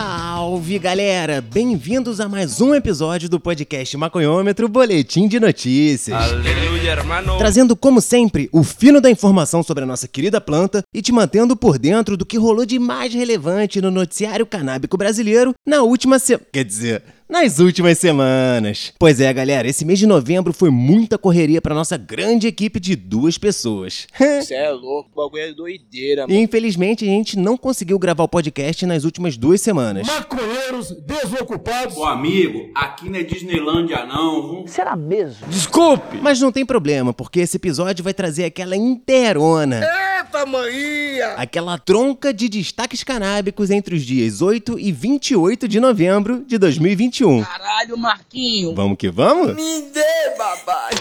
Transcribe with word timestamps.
Salve 0.00 0.78
galera! 0.78 1.40
Bem-vindos 1.40 2.20
a 2.20 2.28
mais 2.28 2.60
um 2.60 2.72
episódio 2.72 3.28
do 3.28 3.40
podcast 3.40 3.96
Maconhômetro 3.96 4.68
Boletim 4.68 5.26
de 5.26 5.40
Notícias. 5.40 6.16
Aleluia, 6.16 6.92
hermano. 6.92 7.36
Trazendo, 7.36 7.74
como 7.74 8.00
sempre, 8.00 8.48
o 8.52 8.62
fino 8.62 9.00
da 9.00 9.10
informação 9.10 9.60
sobre 9.60 9.82
a 9.82 9.86
nossa 9.88 10.06
querida 10.06 10.40
planta 10.40 10.84
e 10.94 11.02
te 11.02 11.10
mantendo 11.10 11.56
por 11.56 11.80
dentro 11.80 12.16
do 12.16 12.24
que 12.24 12.38
rolou 12.38 12.64
de 12.64 12.78
mais 12.78 13.12
relevante 13.12 13.80
no 13.80 13.90
noticiário 13.90 14.46
canábico 14.46 14.96
brasileiro 14.96 15.52
na 15.66 15.82
última 15.82 16.20
semana. 16.20 16.46
Quer 16.52 16.64
dizer, 16.64 17.02
nas 17.28 17.58
últimas 17.58 17.98
semanas. 17.98 18.92
Pois 18.98 19.20
é, 19.20 19.32
galera, 19.32 19.68
esse 19.68 19.84
mês 19.84 19.98
de 19.98 20.06
novembro 20.06 20.52
foi 20.52 20.70
muita 20.70 21.18
correria 21.18 21.60
para 21.60 21.74
nossa 21.74 21.96
grande 21.96 22.46
equipe 22.46 22.80
de 22.80 22.96
duas 22.96 23.36
pessoas. 23.36 24.06
Você 24.18 24.54
é 24.54 24.70
louco, 24.70 25.10
o 25.14 25.16
bagulho 25.24 25.42
é 25.42 25.52
doideira, 25.52 26.26
E 26.28 26.36
infelizmente 26.36 27.04
a 27.04 27.08
gente 27.08 27.38
não 27.38 27.56
conseguiu 27.56 27.98
gravar 27.98 28.24
o 28.24 28.28
podcast 28.28 28.84
nas 28.86 29.04
últimas 29.04 29.36
duas 29.36 29.60
semanas. 29.60 30.06
maconheiros 30.06 30.90
desocupados. 31.06 31.96
Ô 31.96 32.04
amigo, 32.04 32.70
aqui 32.74 33.08
não 33.10 33.18
é 33.18 33.22
Disneylândia 33.22 34.06
não, 34.06 34.50
viu? 34.50 34.64
Será 34.66 34.96
mesmo? 34.96 35.46
Desculpe. 35.48 36.18
Mas 36.22 36.40
não 36.40 36.50
tem 36.50 36.64
problema, 36.64 37.12
porque 37.12 37.40
esse 37.40 37.56
episódio 37.56 38.02
vai 38.02 38.14
trazer 38.14 38.44
aquela 38.44 38.76
inteirona. 38.76 39.80
Eita, 40.18 40.46
maninha. 40.46 41.34
Aquela 41.36 41.76
tronca 41.78 42.32
de 42.32 42.48
destaques 42.48 43.04
canábicos 43.04 43.70
entre 43.70 43.94
os 43.94 44.02
dias 44.02 44.40
8 44.40 44.78
e 44.78 44.90
28 44.92 45.68
de 45.68 45.78
novembro 45.80 46.44
de 46.46 46.56
2021. 46.58 47.17
Caralho, 47.44 47.98
Marquinho. 47.98 48.74
Vamos 48.74 48.96
que 48.96 49.10
vamos? 49.10 49.54
Me 49.54 49.82
dê, 49.90 50.36
babai. 50.36 50.94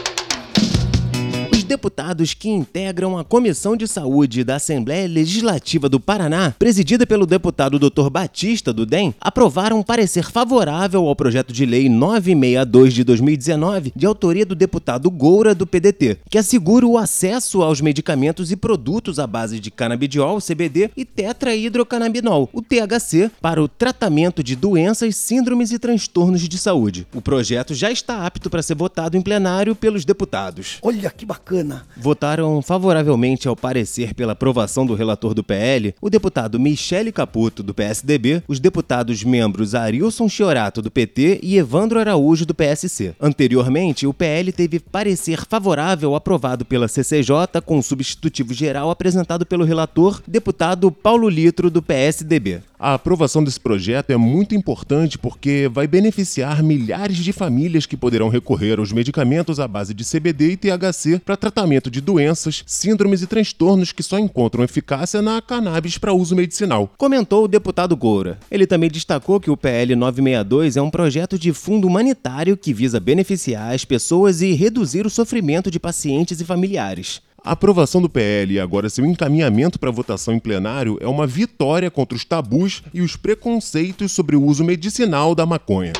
Os 1.67 1.75
deputados 1.77 2.33
que 2.33 2.47
integram 2.47 3.17
a 3.17 3.25
Comissão 3.25 3.75
de 3.75 3.89
Saúde 3.89 4.41
da 4.41 4.55
Assembleia 4.55 5.05
Legislativa 5.05 5.89
do 5.89 5.99
Paraná, 5.99 6.55
presidida 6.57 7.05
pelo 7.05 7.25
deputado 7.25 7.77
Dr. 7.77 8.09
Batista 8.09 8.71
do 8.71 8.85
DEM, 8.85 9.13
aprovaram 9.19 9.79
um 9.79 9.83
parecer 9.83 10.31
favorável 10.31 11.05
ao 11.05 11.13
projeto 11.13 11.51
de 11.51 11.65
lei 11.65 11.89
962 11.89 12.93
de 12.93 13.03
2019, 13.03 13.91
de 13.93 14.05
autoria 14.05 14.45
do 14.45 14.55
deputado 14.55 15.11
Goura 15.11 15.53
do 15.53 15.67
PDT, 15.67 16.19
que 16.29 16.37
assegura 16.37 16.85
o 16.85 16.97
acesso 16.97 17.61
aos 17.61 17.81
medicamentos 17.81 18.49
e 18.49 18.55
produtos 18.55 19.19
à 19.19 19.27
base 19.27 19.59
de 19.59 19.69
canabidiol, 19.69 20.39
CBD 20.39 20.89
e 20.95 21.03
tetrahidrocannabinol, 21.03 22.49
o 22.53 22.61
THC, 22.61 23.29
para 23.41 23.61
o 23.61 23.67
tratamento 23.67 24.41
de 24.41 24.55
doenças, 24.55 25.17
síndromes 25.17 25.73
e 25.73 25.79
transtornos 25.79 26.47
de 26.47 26.57
saúde. 26.57 27.05
O 27.13 27.21
projeto 27.21 27.75
já 27.75 27.91
está 27.91 28.25
apto 28.25 28.49
para 28.49 28.63
ser 28.63 28.75
votado 28.75 29.17
em 29.17 29.21
plenário 29.21 29.75
pelos 29.75 30.05
deputados 30.05 30.77
Olha 30.81 31.09
que 31.09 31.25
bacana. 31.25 31.56
Votaram 31.95 32.61
favoravelmente 32.61 33.47
ao 33.47 33.55
parecer 33.55 34.13
pela 34.13 34.33
aprovação 34.33 34.85
do 34.85 34.93
relator 34.93 35.33
do 35.33 35.43
PL 35.43 35.93
o 36.01 36.09
deputado 36.09 36.59
Michele 36.59 37.11
Caputo, 37.11 37.63
do 37.63 37.73
PSDB, 37.73 38.43
os 38.47 38.59
deputados 38.59 39.23
membros 39.23 39.75
Arilson 39.75 40.29
Chiorato, 40.29 40.81
do 40.81 40.91
PT 40.91 41.39
e 41.41 41.57
Evandro 41.57 41.99
Araújo, 41.99 42.45
do 42.45 42.53
PSC. 42.53 43.15
Anteriormente, 43.19 44.07
o 44.07 44.13
PL 44.13 44.51
teve 44.51 44.79
parecer 44.79 45.45
favorável 45.47 46.15
aprovado 46.15 46.65
pela 46.65 46.87
CCJ 46.87 47.61
com 47.65 47.81
substitutivo 47.81 48.53
geral 48.53 48.89
apresentado 48.89 49.45
pelo 49.45 49.65
relator, 49.65 50.21
deputado 50.27 50.91
Paulo 50.91 51.29
Litro, 51.29 51.69
do 51.69 51.81
PSDB. 51.81 52.61
A 52.79 52.93
aprovação 52.93 53.43
desse 53.43 53.59
projeto 53.59 54.11
é 54.11 54.17
muito 54.17 54.53
importante 54.53 55.17
porque 55.17 55.67
vai 55.71 55.87
beneficiar 55.87 56.61
milhares 56.61 57.17
de 57.17 57.33
famílias 57.33 57.87
que 57.87 57.97
poderão 57.97 58.29
recorrer 58.29 58.77
aos 58.77 58.91
medicamentos 58.91 59.59
à 59.59 59.67
base 59.67 59.95
de 59.95 60.05
CBD 60.05 60.51
e 60.51 60.57
THC 60.57 61.19
para 61.25 61.35
tratamento 61.47 61.89
de 61.89 62.01
doenças, 62.01 62.63
síndromes 62.65 63.21
e 63.21 63.27
transtornos 63.27 63.93
que 63.93 64.03
só 64.03 64.19
encontram 64.19 64.63
eficácia 64.63 65.21
na 65.21 65.41
cannabis 65.41 65.97
para 65.97 66.13
uso 66.13 66.35
medicinal. 66.35 66.91
Comentou 66.97 67.45
o 67.45 67.47
deputado 67.47 67.95
Goura. 67.95 68.37
Ele 68.51 68.67
também 68.67 68.89
destacou 68.89 69.39
que 69.39 69.49
o 69.49 69.55
PL 69.55 69.95
962 69.95 70.75
é 70.75 70.81
um 70.81 70.89
projeto 70.89 71.39
de 71.39 71.53
fundo 71.53 71.87
humanitário 71.87 72.57
que 72.57 72.73
visa 72.73 72.99
beneficiar 72.99 73.73
as 73.73 73.85
pessoas 73.85 74.41
e 74.41 74.51
reduzir 74.53 75.05
o 75.05 75.09
sofrimento 75.09 75.71
de 75.71 75.79
pacientes 75.79 76.41
e 76.41 76.45
familiares. 76.45 77.21
A 77.43 77.51
aprovação 77.51 78.01
do 78.01 78.09
PL 78.09 78.55
e 78.55 78.59
agora 78.59 78.89
seu 78.89 79.05
encaminhamento 79.05 79.79
para 79.79 79.89
votação 79.89 80.33
em 80.33 80.39
plenário 80.39 80.97
é 80.99 81.07
uma 81.07 81.25
vitória 81.25 81.89
contra 81.89 82.15
os 82.15 82.25
tabus 82.25 82.83
e 82.93 83.01
os 83.01 83.15
preconceitos 83.15 84.11
sobre 84.11 84.35
o 84.35 84.43
uso 84.43 84.65
medicinal 84.65 85.33
da 85.33 85.45
maconha. 85.45 85.93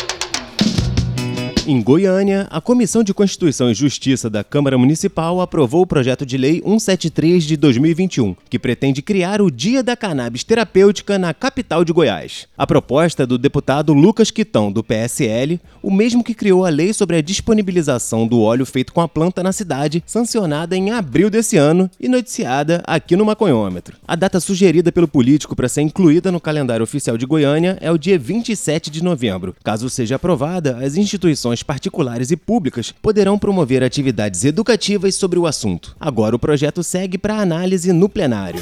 Em 1.69 1.81
Goiânia, 1.81 2.47
a 2.49 2.61
Comissão 2.61 3.03
de 3.03 3.13
Constituição 3.13 3.69
e 3.69 3.73
Justiça 3.73 4.29
da 4.29 4.41
Câmara 4.41 4.77
Municipal 4.77 5.41
aprovou 5.41 5.81
o 5.81 5.85
projeto 5.85 6.25
de 6.25 6.37
lei 6.37 6.61
173 6.65 7.43
de 7.43 7.57
2021, 7.57 8.37
que 8.49 8.57
pretende 8.57 9.01
criar 9.01 9.41
o 9.41 9.51
Dia 9.51 9.83
da 9.83 9.93
Cannabis 9.93 10.45
Terapêutica 10.45 11.19
na 11.19 11.33
capital 11.33 11.83
de 11.83 11.91
Goiás. 11.91 12.47
A 12.57 12.65
proposta 12.65 13.23
é 13.23 13.25
do 13.25 13.37
deputado 13.37 13.91
Lucas 13.91 14.31
Quitão, 14.31 14.71
do 14.71 14.81
PSL, 14.81 15.59
o 15.83 15.91
mesmo 15.91 16.23
que 16.23 16.33
criou 16.33 16.63
a 16.63 16.69
lei 16.69 16.93
sobre 16.93 17.17
a 17.17 17.21
disponibilização 17.21 18.25
do 18.25 18.39
óleo 18.39 18.65
feito 18.65 18.93
com 18.93 19.01
a 19.01 19.07
planta 19.09 19.43
na 19.43 19.51
cidade, 19.51 20.01
sancionada 20.07 20.73
em 20.73 20.91
abril 20.91 21.29
desse 21.29 21.57
ano 21.57 21.91
e 21.99 22.07
noticiada 22.07 22.81
aqui 22.87 23.17
no 23.17 23.25
Maconhômetro. 23.25 23.97
A 24.07 24.15
data 24.15 24.39
sugerida 24.39 24.89
pelo 24.89 25.05
político 25.05 25.53
para 25.53 25.67
ser 25.67 25.81
incluída 25.81 26.31
no 26.31 26.39
calendário 26.39 26.85
oficial 26.85 27.17
de 27.17 27.25
Goiânia 27.25 27.77
é 27.81 27.91
o 27.91 27.97
dia 27.97 28.17
27 28.17 28.89
de 28.89 29.03
novembro. 29.03 29.53
Caso 29.61 29.89
seja 29.89 30.15
aprovada, 30.15 30.77
as 30.77 30.95
instituições 30.95 31.56
particulares 31.63 32.31
e 32.31 32.37
públicas 32.37 32.93
poderão 33.01 33.37
promover 33.37 33.83
atividades 33.83 34.43
educativas 34.43 35.15
sobre 35.15 35.39
o 35.39 35.47
assunto. 35.47 35.95
Agora 35.99 36.35
o 36.35 36.39
projeto 36.39 36.83
segue 36.83 37.17
para 37.17 37.39
análise 37.39 37.91
no 37.91 38.07
plenário. 38.09 38.61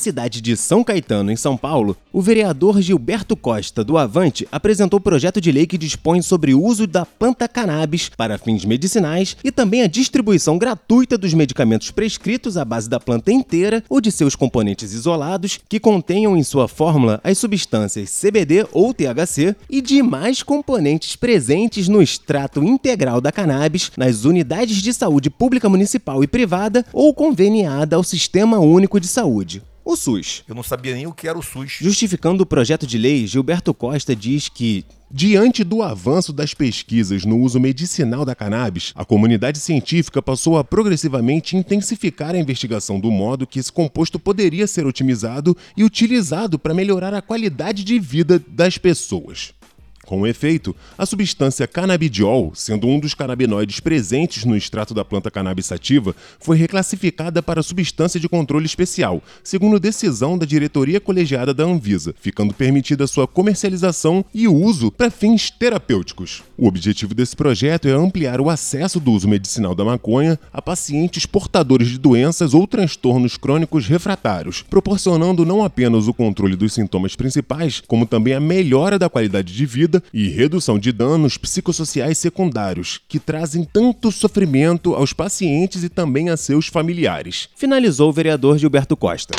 Cidade 0.00 0.40
de 0.40 0.56
São 0.56 0.82
Caetano, 0.82 1.30
em 1.30 1.36
São 1.36 1.56
Paulo, 1.56 1.96
o 2.12 2.20
vereador 2.20 2.82
Gilberto 2.82 3.36
Costa, 3.36 3.84
do 3.84 3.96
Avante, 3.96 4.48
apresentou 4.50 4.98
o 4.98 5.02
projeto 5.02 5.40
de 5.40 5.52
lei 5.52 5.66
que 5.66 5.78
dispõe 5.78 6.20
sobre 6.22 6.52
o 6.52 6.60
uso 6.60 6.86
da 6.86 7.06
planta 7.06 7.46
cannabis 7.46 8.08
para 8.08 8.38
fins 8.38 8.64
medicinais 8.64 9.36
e 9.44 9.52
também 9.52 9.82
a 9.82 9.86
distribuição 9.86 10.58
gratuita 10.58 11.16
dos 11.16 11.34
medicamentos 11.34 11.92
prescritos 11.92 12.56
à 12.56 12.64
base 12.64 12.88
da 12.88 12.98
planta 12.98 13.30
inteira 13.30 13.84
ou 13.88 14.00
de 14.00 14.10
seus 14.10 14.34
componentes 14.34 14.92
isolados 14.92 15.60
que 15.68 15.78
contenham 15.78 16.36
em 16.36 16.42
sua 16.42 16.66
fórmula 16.66 17.20
as 17.22 17.38
substâncias 17.38 18.10
CBD 18.10 18.66
ou 18.72 18.92
THC 18.92 19.54
e 19.68 19.80
demais 19.80 20.42
componentes 20.42 21.14
presentes 21.14 21.86
no 21.86 22.02
extrato 22.02 22.64
integral 22.64 23.20
da 23.20 23.30
cannabis 23.30 23.92
nas 23.96 24.24
unidades 24.24 24.82
de 24.82 24.92
saúde 24.92 25.28
pública 25.30 25.68
municipal 25.68 26.24
e 26.24 26.26
privada 26.26 26.84
ou 26.92 27.12
conveniada 27.12 27.96
ao 27.96 28.02
Sistema 28.02 28.58
Único 28.58 28.98
de 28.98 29.06
Saúde 29.06 29.62
o 29.92 29.96
SUS. 29.96 30.44
Eu 30.48 30.54
não 30.54 30.62
sabia 30.62 30.94
nem 30.94 31.06
o 31.06 31.12
que 31.12 31.28
era 31.28 31.38
o 31.38 31.42
SUS. 31.42 31.78
Justificando 31.80 32.42
o 32.42 32.46
projeto 32.46 32.86
de 32.86 32.98
lei, 32.98 33.26
Gilberto 33.26 33.74
Costa 33.74 34.14
diz 34.14 34.48
que 34.48 34.84
Diante 35.12 35.64
do 35.64 35.82
avanço 35.82 36.32
das 36.32 36.54
pesquisas 36.54 37.24
no 37.24 37.40
uso 37.40 37.58
medicinal 37.58 38.24
da 38.24 38.32
cannabis, 38.32 38.92
a 38.94 39.04
comunidade 39.04 39.58
científica 39.58 40.22
passou 40.22 40.56
a 40.56 40.62
progressivamente 40.62 41.56
intensificar 41.56 42.32
a 42.32 42.38
investigação 42.38 43.00
do 43.00 43.10
modo 43.10 43.44
que 43.44 43.58
esse 43.58 43.72
composto 43.72 44.20
poderia 44.20 44.68
ser 44.68 44.86
otimizado 44.86 45.56
e 45.76 45.82
utilizado 45.82 46.60
para 46.60 46.72
melhorar 46.72 47.12
a 47.12 47.20
qualidade 47.20 47.82
de 47.82 47.98
vida 47.98 48.40
das 48.46 48.78
pessoas. 48.78 49.52
Com 50.10 50.26
efeito, 50.26 50.74
a 50.98 51.06
substância 51.06 51.68
canabidiol, 51.68 52.50
sendo 52.52 52.88
um 52.88 52.98
dos 52.98 53.14
canabinoides 53.14 53.78
presentes 53.78 54.44
no 54.44 54.56
extrato 54.56 54.92
da 54.92 55.04
planta 55.04 55.30
cannabis 55.30 55.66
sativa, 55.66 56.16
foi 56.40 56.56
reclassificada 56.56 57.40
para 57.40 57.62
substância 57.62 58.18
de 58.18 58.28
controle 58.28 58.66
especial, 58.66 59.22
segundo 59.44 59.78
decisão 59.78 60.36
da 60.36 60.44
diretoria 60.44 61.00
colegiada 61.00 61.54
da 61.54 61.62
Anvisa, 61.62 62.12
ficando 62.20 62.52
permitida 62.52 63.06
sua 63.06 63.28
comercialização 63.28 64.24
e 64.34 64.48
uso 64.48 64.90
para 64.90 65.12
fins 65.12 65.48
terapêuticos. 65.48 66.42
O 66.58 66.66
objetivo 66.66 67.14
desse 67.14 67.36
projeto 67.36 67.86
é 67.86 67.92
ampliar 67.92 68.40
o 68.40 68.50
acesso 68.50 68.98
do 68.98 69.12
uso 69.12 69.28
medicinal 69.28 69.76
da 69.76 69.84
maconha 69.84 70.36
a 70.52 70.60
pacientes 70.60 71.24
portadores 71.24 71.86
de 71.86 71.98
doenças 71.98 72.52
ou 72.52 72.66
transtornos 72.66 73.36
crônicos 73.36 73.86
refratários, 73.86 74.60
proporcionando 74.68 75.46
não 75.46 75.62
apenas 75.62 76.08
o 76.08 76.12
controle 76.12 76.56
dos 76.56 76.72
sintomas 76.72 77.14
principais, 77.14 77.80
como 77.86 78.04
também 78.04 78.34
a 78.34 78.40
melhora 78.40 78.98
da 78.98 79.08
qualidade 79.08 79.54
de 79.54 79.64
vida 79.64 79.99
e 80.12 80.28
redução 80.28 80.78
de 80.78 80.92
danos 80.92 81.36
psicossociais 81.36 82.18
secundários, 82.18 83.00
que 83.08 83.18
trazem 83.18 83.64
tanto 83.64 84.10
sofrimento 84.10 84.94
aos 84.94 85.12
pacientes 85.12 85.82
e 85.82 85.88
também 85.88 86.30
a 86.30 86.36
seus 86.36 86.66
familiares. 86.66 87.48
Finalizou 87.56 88.10
o 88.10 88.12
vereador 88.12 88.58
Gilberto 88.58 88.96
Costa. 88.96 89.34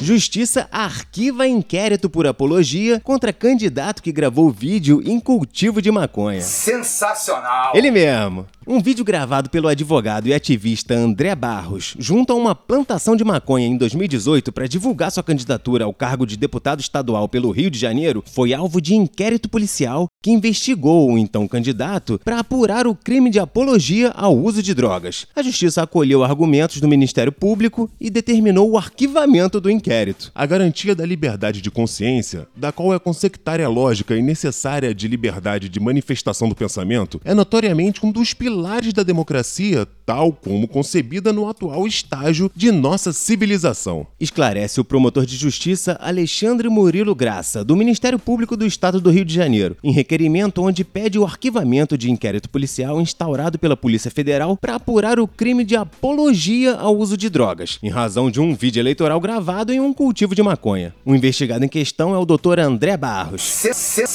Justiça 0.00 0.68
arquiva 0.70 1.46
inquérito 1.46 2.08
por 2.08 2.26
apologia 2.26 3.00
contra 3.00 3.32
candidato 3.32 4.02
que 4.02 4.12
gravou 4.12 4.50
vídeo 4.50 5.02
em 5.04 5.18
cultivo 5.18 5.82
de 5.82 5.90
maconha. 5.90 6.40
Sensacional. 6.40 7.72
Ele 7.74 7.90
mesmo. 7.90 8.46
Um 8.70 8.82
vídeo 8.82 9.02
gravado 9.02 9.48
pelo 9.48 9.66
advogado 9.66 10.28
e 10.28 10.34
ativista 10.34 10.92
André 10.92 11.34
Barros, 11.34 11.94
junto 11.98 12.34
a 12.34 12.36
uma 12.36 12.54
plantação 12.54 13.16
de 13.16 13.24
maconha 13.24 13.66
em 13.66 13.78
2018 13.78 14.52
para 14.52 14.68
divulgar 14.68 15.10
sua 15.10 15.22
candidatura 15.22 15.86
ao 15.86 15.94
cargo 15.94 16.26
de 16.26 16.36
deputado 16.36 16.78
estadual 16.78 17.30
pelo 17.30 17.50
Rio 17.50 17.70
de 17.70 17.78
Janeiro, 17.78 18.22
foi 18.30 18.52
alvo 18.52 18.78
de 18.78 18.94
inquérito 18.94 19.48
policial 19.48 20.06
que 20.22 20.30
investigou 20.30 21.10
o 21.10 21.16
então 21.16 21.48
candidato 21.48 22.20
para 22.22 22.40
apurar 22.40 22.86
o 22.86 22.94
crime 22.94 23.30
de 23.30 23.38
apologia 23.40 24.10
ao 24.10 24.36
uso 24.36 24.62
de 24.62 24.74
drogas. 24.74 25.26
A 25.34 25.42
justiça 25.42 25.82
acolheu 25.82 26.22
argumentos 26.22 26.78
do 26.78 26.86
Ministério 26.86 27.32
Público 27.32 27.90
e 27.98 28.10
determinou 28.10 28.70
o 28.70 28.76
arquivamento 28.76 29.62
do 29.62 29.70
inquérito. 29.70 30.30
A 30.34 30.44
garantia 30.44 30.94
da 30.94 31.06
liberdade 31.06 31.62
de 31.62 31.70
consciência, 31.70 32.46
da 32.54 32.70
qual 32.70 32.92
é 32.92 32.98
consectária 32.98 33.66
lógica 33.66 34.14
e 34.14 34.20
necessária 34.20 34.94
de 34.94 35.08
liberdade 35.08 35.70
de 35.70 35.80
manifestação 35.80 36.50
do 36.50 36.54
pensamento, 36.54 37.18
é 37.24 37.32
notoriamente 37.32 38.04
um 38.04 38.12
dos 38.12 38.34
pilares 38.34 38.57
da 38.92 39.02
democracia, 39.02 39.86
tal 40.04 40.32
como 40.32 40.66
concebida 40.66 41.32
no 41.32 41.48
atual 41.48 41.86
estágio 41.86 42.50
de 42.56 42.72
nossa 42.72 43.12
civilização. 43.12 44.06
Esclarece 44.18 44.80
o 44.80 44.84
promotor 44.84 45.24
de 45.24 45.36
justiça 45.36 45.96
Alexandre 46.00 46.68
Murilo 46.68 47.14
Graça, 47.14 47.64
do 47.64 47.76
Ministério 47.76 48.18
Público 48.18 48.56
do 48.56 48.66
Estado 48.66 49.00
do 49.00 49.10
Rio 49.10 49.24
de 49.24 49.32
Janeiro, 49.32 49.76
em 49.82 49.92
requerimento 49.92 50.62
onde 50.62 50.84
pede 50.84 51.18
o 51.18 51.24
arquivamento 51.24 51.96
de 51.96 52.10
inquérito 52.10 52.48
policial 52.48 53.00
instaurado 53.00 53.58
pela 53.58 53.76
Polícia 53.76 54.10
Federal 54.10 54.56
para 54.56 54.74
apurar 54.74 55.20
o 55.20 55.28
crime 55.28 55.64
de 55.64 55.76
apologia 55.76 56.74
ao 56.74 56.96
uso 56.96 57.16
de 57.16 57.30
drogas, 57.30 57.78
em 57.82 57.88
razão 57.88 58.30
de 58.30 58.40
um 58.40 58.54
vídeo 58.54 58.80
eleitoral 58.80 59.20
gravado 59.20 59.72
em 59.72 59.80
um 59.80 59.92
cultivo 59.92 60.34
de 60.34 60.42
maconha. 60.42 60.94
O 61.04 61.14
investigado 61.14 61.64
em 61.64 61.68
questão 61.68 62.14
é 62.14 62.18
o 62.18 62.26
Dr. 62.26 62.58
André 62.58 62.96
Barros. 62.96 63.42
Sensacional! 63.42 64.08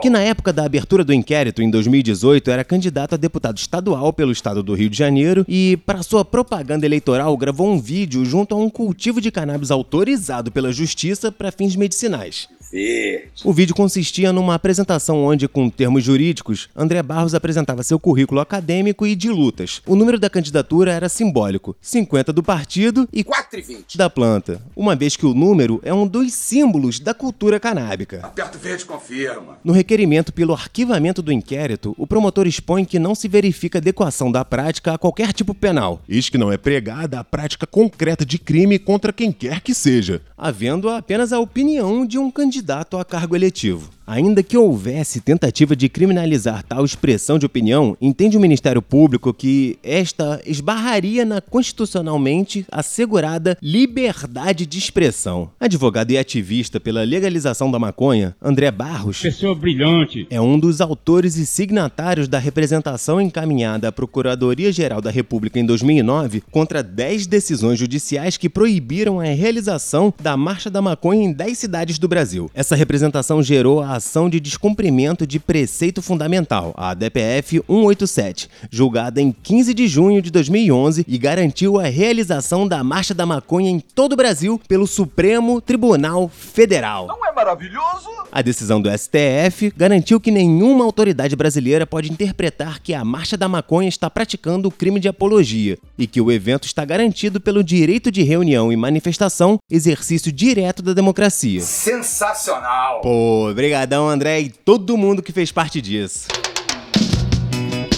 Que 0.00 0.10
na 0.10 0.20
época 0.20 0.52
da 0.52 0.64
abertura 0.64 1.04
do 1.04 1.14
inquérito, 1.14 1.62
em 1.62 1.70
2018, 1.70 2.50
era 2.50 2.64
candidato 2.74 3.14
a 3.14 3.16
deputado 3.16 3.56
estadual 3.56 4.12
pelo 4.12 4.32
estado 4.32 4.60
do 4.60 4.74
Rio 4.74 4.90
de 4.90 4.98
Janeiro 4.98 5.44
e, 5.46 5.76
para 5.86 6.02
sua 6.02 6.24
propaganda 6.24 6.84
eleitoral, 6.84 7.36
gravou 7.36 7.70
um 7.70 7.78
vídeo 7.78 8.24
junto 8.24 8.52
a 8.52 8.58
um 8.58 8.68
cultivo 8.68 9.20
de 9.20 9.30
cannabis 9.30 9.70
autorizado 9.70 10.50
pela 10.50 10.72
justiça 10.72 11.30
para 11.30 11.52
fins 11.52 11.76
medicinais. 11.76 12.48
Verde. 12.74 13.30
O 13.44 13.52
vídeo 13.52 13.74
consistia 13.74 14.32
numa 14.32 14.54
apresentação 14.54 15.24
onde, 15.24 15.46
com 15.46 15.70
termos 15.70 16.02
jurídicos, 16.02 16.68
André 16.74 17.00
Barros 17.04 17.32
apresentava 17.34 17.84
seu 17.84 18.00
currículo 18.00 18.40
acadêmico 18.40 19.06
e 19.06 19.14
de 19.14 19.28
lutas. 19.30 19.80
O 19.86 19.94
número 19.94 20.18
da 20.18 20.28
candidatura 20.28 20.92
era 20.92 21.08
simbólico: 21.08 21.76
50 21.80 22.32
do 22.32 22.42
partido 22.42 23.08
e 23.12 23.22
4 23.22 23.60
e 23.60 23.62
20. 23.62 23.96
da 23.96 24.10
planta, 24.10 24.60
uma 24.74 24.96
vez 24.96 25.16
que 25.16 25.24
o 25.24 25.34
número 25.34 25.80
é 25.84 25.94
um 25.94 26.04
dos 26.06 26.32
símbolos 26.32 26.98
da 26.98 27.14
cultura 27.14 27.60
canábica. 27.60 28.20
Aperto 28.24 28.58
verde 28.58 28.84
confirma. 28.84 29.58
No 29.62 29.72
requerimento 29.72 30.32
pelo 30.32 30.52
arquivamento 30.52 31.22
do 31.22 31.30
inquérito, 31.30 31.94
o 31.96 32.08
promotor 32.08 32.46
expõe 32.46 32.84
que 32.84 32.98
não 32.98 33.14
se 33.14 33.28
verifica 33.28 33.78
adequação 33.78 34.32
da 34.32 34.44
prática 34.44 34.94
a 34.94 34.98
qualquer 34.98 35.32
tipo 35.32 35.54
penal, 35.54 36.02
Eis 36.08 36.28
que 36.28 36.38
não 36.38 36.50
é 36.50 36.56
pregada 36.56 37.20
a 37.20 37.24
prática 37.24 37.66
concreta 37.66 38.24
de 38.24 38.38
crime 38.38 38.78
contra 38.80 39.12
quem 39.12 39.30
quer 39.30 39.60
que 39.60 39.74
seja. 39.74 40.20
havendo 40.36 40.88
apenas 40.88 41.32
a 41.32 41.38
opinião 41.38 42.04
de 42.04 42.18
um 42.18 42.30
candidato 42.30 42.63
a 42.98 43.04
cargo 43.04 43.36
eletivo. 43.36 43.88
Ainda 44.06 44.42
que 44.42 44.58
houvesse 44.58 45.20
tentativa 45.20 45.74
de 45.74 45.88
criminalizar 45.88 46.62
tal 46.62 46.84
expressão 46.84 47.38
de 47.38 47.46
opinião, 47.46 47.96
entende 48.00 48.36
o 48.36 48.40
Ministério 48.40 48.82
Público 48.82 49.32
que 49.32 49.78
esta 49.82 50.42
esbarraria 50.44 51.24
na 51.24 51.40
constitucionalmente 51.40 52.66
assegurada 52.70 53.56
liberdade 53.62 54.66
de 54.66 54.78
expressão. 54.78 55.50
Advogado 55.58 56.10
e 56.10 56.18
ativista 56.18 56.78
pela 56.78 57.02
legalização 57.02 57.70
da 57.70 57.78
maconha, 57.78 58.36
André 58.42 58.70
Barros 58.70 59.22
Pessoa 59.22 59.54
brilhante. 59.54 60.26
é 60.28 60.38
um 60.38 60.58
dos 60.58 60.82
autores 60.82 61.36
e 61.36 61.46
signatários 61.46 62.28
da 62.28 62.38
representação 62.38 63.20
encaminhada 63.20 63.88
à 63.88 63.92
Procuradoria-Geral 63.92 65.00
da 65.00 65.10
República 65.10 65.58
em 65.58 65.64
2009 65.64 66.42
contra 66.50 66.82
10 66.82 67.26
decisões 67.26 67.78
judiciais 67.78 68.36
que 68.36 68.50
proibiram 68.50 69.18
a 69.18 69.24
realização 69.24 70.12
da 70.20 70.36
Marcha 70.36 70.68
da 70.68 70.82
Maconha 70.82 71.24
em 71.24 71.32
10 71.32 71.56
cidades 71.56 71.98
do 71.98 72.06
Brasil. 72.06 72.50
Essa 72.52 72.76
representação 72.76 73.42
gerou 73.42 73.80
a 73.80 73.93
ação 73.96 74.28
de 74.28 74.40
descumprimento 74.40 75.26
de 75.26 75.38
preceito 75.38 76.02
fundamental, 76.02 76.74
a 76.76 76.94
DPF 76.94 77.62
187, 77.66 78.48
julgada 78.70 79.20
em 79.20 79.32
15 79.32 79.74
de 79.74 79.88
junho 79.88 80.20
de 80.20 80.30
2011 80.30 81.04
e 81.06 81.18
garantiu 81.18 81.78
a 81.78 81.84
realização 81.84 82.66
da 82.66 82.82
Marcha 82.82 83.14
da 83.14 83.26
Maconha 83.26 83.70
em 83.70 83.80
todo 83.80 84.12
o 84.12 84.16
Brasil 84.16 84.60
pelo 84.68 84.86
Supremo 84.86 85.60
Tribunal 85.60 86.28
Federal. 86.28 87.06
Não 87.06 87.26
é 87.26 87.32
maravilhoso? 87.32 88.08
A 88.30 88.42
decisão 88.42 88.82
do 88.82 88.90
STF 88.90 89.72
garantiu 89.76 90.20
que 90.20 90.30
nenhuma 90.30 90.84
autoridade 90.84 91.36
brasileira 91.36 91.86
pode 91.86 92.10
interpretar 92.10 92.80
que 92.80 92.92
a 92.92 93.04
Marcha 93.04 93.36
da 93.36 93.48
Maconha 93.48 93.88
está 93.88 94.10
praticando 94.10 94.68
o 94.68 94.72
crime 94.72 94.98
de 94.98 95.06
apologia 95.06 95.78
e 95.96 96.06
que 96.06 96.20
o 96.20 96.32
evento 96.32 96.66
está 96.66 96.84
garantido 96.84 97.40
pelo 97.40 97.62
direito 97.62 98.10
de 98.10 98.22
reunião 98.22 98.72
e 98.72 98.76
manifestação, 98.76 99.58
exercício 99.70 100.32
direto 100.32 100.82
da 100.82 100.92
democracia. 100.92 101.60
Sensacional! 101.60 103.00
Pô, 103.02 103.52
brigadão 103.84 104.08
André 104.08 104.40
e 104.40 104.48
todo 104.48 104.96
mundo 104.96 105.22
que 105.22 105.32
fez 105.32 105.52
parte 105.52 105.80
disso. 105.80 106.26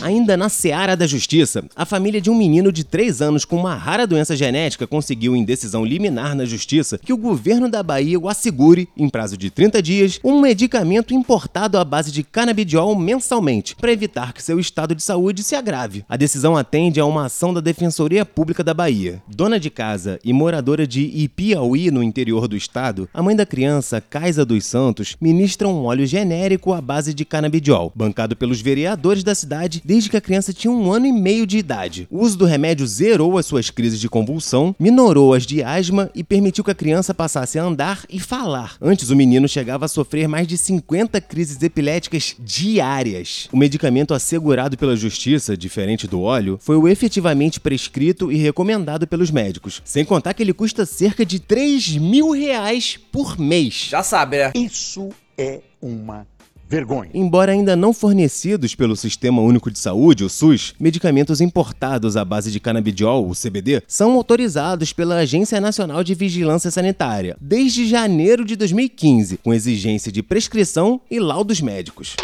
Ainda 0.07 0.37
na 0.37 0.49
seara 0.49 0.97
da 0.97 1.05
justiça, 1.05 1.65
a 1.75 1.85
família 1.85 2.21
de 2.21 2.31
um 2.31 2.39
menino 2.39 2.71
de 2.71 2.85
3 2.85 3.21
anos 3.21 3.45
com 3.45 3.57
uma 3.57 3.75
rara 3.75 4.07
doença 4.07 4.37
genética 4.37 4.87
conseguiu 4.87 5.35
em 5.35 5.43
decisão 5.43 5.85
liminar 5.85 6.37
na 6.37 6.45
justiça 6.45 6.97
que 6.97 7.13
o 7.13 7.17
governo 7.17 7.69
da 7.69 7.83
Bahia 7.83 8.17
o 8.17 8.29
assegure, 8.29 8.89
em 8.97 9.09
prazo 9.09 9.37
de 9.37 9.51
30 9.51 9.83
dias, 9.83 10.21
um 10.23 10.41
medicamento 10.41 11.13
importado 11.13 11.77
à 11.77 11.85
base 11.85 12.13
de 12.13 12.23
canabidiol 12.23 12.95
mensalmente, 12.95 13.75
para 13.75 13.91
evitar 13.91 14.33
que 14.33 14.41
seu 14.41 14.61
estado 14.61 14.95
de 14.95 15.03
saúde 15.03 15.43
se 15.43 15.57
agrave. 15.57 16.05
A 16.09 16.17
decisão 16.17 16.57
atende 16.57 17.01
a 17.01 17.05
uma 17.05 17.27
ação 17.27 17.53
da 17.53 17.61
Defensoria 17.61 18.25
Pública 18.25 18.63
da 18.63 18.73
Bahia. 18.73 19.21
Dona 19.27 19.59
de 19.59 19.71
casa 19.71 20.21
e 20.23 20.33
moradora 20.33 20.87
de 20.87 21.03
Ipiauí, 21.03 21.91
no 21.91 22.01
interior 22.01 22.47
do 22.47 22.57
estado, 22.57 23.09
a 23.13 23.21
mãe 23.21 23.35
da 23.35 23.45
criança, 23.45 24.01
Kaisa 24.01 24.45
dos 24.45 24.67
Santos, 24.67 25.17
ministra 25.21 25.67
um 25.67 25.87
óleo 25.87 26.07
genérico 26.07 26.73
à 26.73 26.81
base 26.81 27.13
de 27.13 27.25
canabidiol, 27.25 27.93
bancado 27.93 28.37
pelos 28.37 28.61
vereadores 28.61 29.25
da 29.25 29.35
cidade 29.35 29.83
desde 29.97 30.11
que 30.11 30.17
a 30.19 30.21
criança 30.21 30.53
tinha 30.53 30.71
um 30.71 30.93
ano 30.93 31.07
e 31.07 31.13
meio 31.13 31.47
de 31.47 31.57
idade. 31.57 32.07
O 32.11 32.21
uso 32.21 32.37
do 32.37 32.45
remédio 32.45 32.87
zerou 32.87 33.39
as 33.39 33.47
suas 33.47 33.71
crises 33.71 33.99
de 33.99 34.11
convulsão, 34.11 34.77
minorou 34.79 35.33
as 35.33 35.47
de 35.47 35.63
asma 35.63 36.11
e 36.15 36.23
permitiu 36.23 36.63
que 36.63 36.71
a 36.71 36.75
criança 36.75 37.15
passasse 37.15 37.59
a 37.59 37.65
andar 37.65 38.05
e 38.11 38.21
falar. 38.21 38.77
Antes, 38.79 39.09
o 39.09 39.17
menino 39.17 39.49
chegava 39.49 39.87
a 39.87 39.89
sofrer 39.89 40.29
mais 40.29 40.47
de 40.47 40.59
50 40.59 41.19
crises 41.23 41.63
epiléticas 41.63 42.37
diárias. 42.39 43.49
O 43.51 43.57
medicamento 43.57 44.13
assegurado 44.13 44.77
pela 44.77 44.95
justiça, 44.95 45.57
diferente 45.57 46.07
do 46.07 46.21
óleo, 46.21 46.59
foi 46.61 46.77
o 46.77 46.87
efetivamente 46.87 47.59
prescrito 47.59 48.31
e 48.31 48.37
recomendado 48.37 49.07
pelos 49.07 49.31
médicos. 49.31 49.81
Sem 49.83 50.05
contar 50.05 50.35
que 50.35 50.43
ele 50.43 50.53
custa 50.53 50.85
cerca 50.85 51.25
de 51.25 51.41
3 51.41 51.97
mil 51.97 52.33
reais 52.33 52.99
por 53.11 53.39
mês. 53.39 53.87
Já 53.89 54.03
sabe, 54.03 54.37
né? 54.37 54.53
Isso 54.55 55.09
é 55.39 55.61
uma 55.81 56.27
vergonha. 56.69 57.11
Embora 57.15 57.53
ainda 57.53 57.77
não 57.77 57.93
fornecidos 57.93 58.75
pelo 58.75 58.97
Sistema 58.97 59.43
Único 59.43 59.71
de 59.71 59.79
Saúde, 59.79 60.25
o 60.25 60.29
SUS, 60.29 60.75
medicamentos 60.79 61.41
importados 61.41 62.17
à 62.17 62.25
base 62.25 62.51
de 62.51 62.61
canabidiol, 62.61 63.29
o 63.29 63.35
CBD, 63.35 63.83
são 63.87 64.13
autorizados 64.13 64.93
pela 64.93 65.17
Agência 65.17 65.61
Nacional 65.61 66.03
de 66.03 66.15
Vigilância 66.15 66.71
Sanitária 66.71 67.37
desde 67.41 67.87
janeiro 67.87 68.45
de 68.45 68.57
2015, 68.57 69.39
com 69.39 69.55
exigência 69.55 70.11
de 70.11 70.23
prescrição 70.23 71.01
e 71.11 71.19
laudos 71.19 71.61
médicos. 71.61 72.17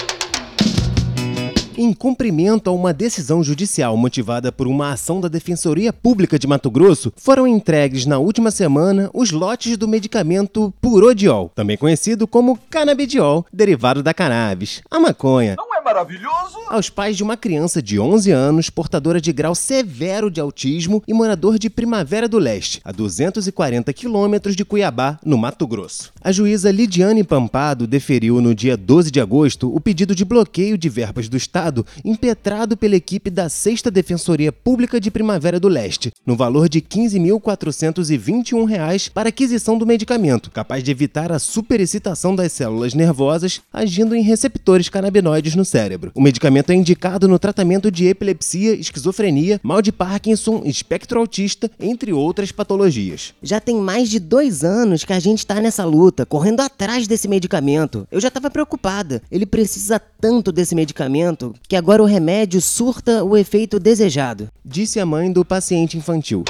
Em 1.83 1.93
cumprimento 1.93 2.71
a 2.71 2.73
uma 2.73 2.93
decisão 2.93 3.43
judicial 3.43 3.97
motivada 3.97 4.53
por 4.53 4.69
uma 4.69 4.93
ação 4.93 5.21
da 5.21 5.27
Defensoria 5.27 5.93
Pública 5.93 6.39
de 6.39 6.47
Mato 6.47 6.71
Grosso, 6.71 7.13
foram 7.17 7.45
entregues 7.45 8.07
na 8.07 8.19
última 8.19 8.53
semana 8.53 9.11
os 9.13 9.33
lotes 9.33 9.77
do 9.77 9.89
medicamento 9.89 10.73
Purodiol, 10.81 11.51
também 11.57 11.77
conhecido 11.77 12.25
como 12.29 12.57
canabidiol, 12.71 13.45
derivado 13.53 14.01
da 14.01 14.15
cannabis, 14.15 14.81
a 14.89 15.01
maconha, 15.01 15.57
Não 15.59 15.72
maravilhoso? 15.83 16.63
aos 16.73 16.89
pais 16.89 17.19
de 17.19 17.23
uma 17.23 17.37
criança 17.37 17.83
de 17.83 18.01
11 18.01 18.31
anos, 18.31 18.71
portadora 18.71 19.21
de 19.21 19.31
grau 19.31 19.55
severo 19.55 20.31
de 20.31 20.41
autismo 20.41 21.03
e 21.07 21.13
morador 21.13 21.59
de 21.59 21.69
Primavera 21.69 22.27
do 22.27 22.39
Leste, 22.39 22.81
a 22.83 22.91
240 22.91 23.93
quilômetros 23.93 24.57
de 24.57 24.65
Cuiabá, 24.65 25.19
no 25.23 25.37
Mato 25.37 25.67
Grosso. 25.67 26.11
A 26.23 26.33
juíza 26.33 26.71
Lidiane 26.71 27.23
Pampado 27.23 27.87
deferiu 27.87 28.41
no 28.41 28.55
dia 28.55 28.75
12 28.75 29.11
de 29.11 29.21
agosto 29.21 29.75
o 29.75 29.79
pedido 29.79 30.15
de 30.15 30.25
bloqueio 30.25 30.79
de 30.79 30.89
verbas 30.89 31.29
do 31.29 31.37
Estado 31.37 31.85
impetrado 32.03 32.75
pela 32.75 32.97
equipe 32.97 33.29
da 33.29 33.51
6 33.51 33.83
Defensoria 33.93 34.51
Pública 34.51 34.99
de 34.99 35.11
Primavera 35.11 35.61
do 35.61 35.69
Leste, 35.69 36.11
no 36.25 36.37
valor 36.37 36.71
de 36.71 36.81
15.421 36.81 38.65
reais 38.65 39.09
para 39.09 39.29
aquisição 39.29 39.77
do 39.77 39.87
medicamento, 39.87 40.51
capaz 40.51 40.83
de 40.83 40.91
evitar 40.91 41.31
a 41.31 41.39
superexcitação 41.39 42.35
das 42.35 42.53
células 42.53 42.95
nervosas 42.95 43.61
agindo 43.71 44.17
em 44.17 44.23
receptores 44.23 44.89
canabinoides 44.89 45.55
no 45.55 45.67
cérebro. 45.73 46.13
O 46.15 46.21
medicamento 46.21 46.71
é 46.71 46.75
indicado 46.75 47.27
no 47.27 47.39
tratamento 47.39 47.91
de 47.91 48.07
epilepsia, 48.07 48.75
esquizofrenia, 48.75 49.59
mal 49.63 49.81
de 49.81 49.91
Parkinson, 49.91 50.63
espectro 50.67 51.19
autista, 51.19 51.71
entre 51.81 52.13
outras 52.13 52.53
patologias. 52.53 53.33
Já 53.43 53.59
tem 53.59 53.77
mais 53.77 54.11
de 54.11 54.21
dois 54.21 54.63
anos 54.63 55.03
que 55.03 55.15
a 55.15 55.19
gente 55.19 55.47
tá 55.47 55.61
nessa 55.63 55.85
luta, 55.87 56.27
correndo 56.27 56.61
atrás 56.61 57.07
desse 57.07 57.27
medicamento. 57.27 58.07
Eu 58.13 58.21
já 58.21 58.31
tava 58.31 58.51
preocupada. 58.51 59.23
Ele 59.31 59.47
precisa 59.47 59.99
tanto 59.99 60.53
desse 60.53 60.75
medicamento 60.75 61.55
que 61.67 61.77
agora 61.77 62.03
o 62.03 62.07
remédio 62.07 62.61
surta 62.61 63.25
o 63.25 63.35
efeito 63.35 63.81
desejado. 63.81 64.51
Disse 64.63 65.01
a 65.01 65.07
mãe 65.07 65.33
do 65.33 65.43
paciente 65.43 65.97
infantil. 65.97 66.45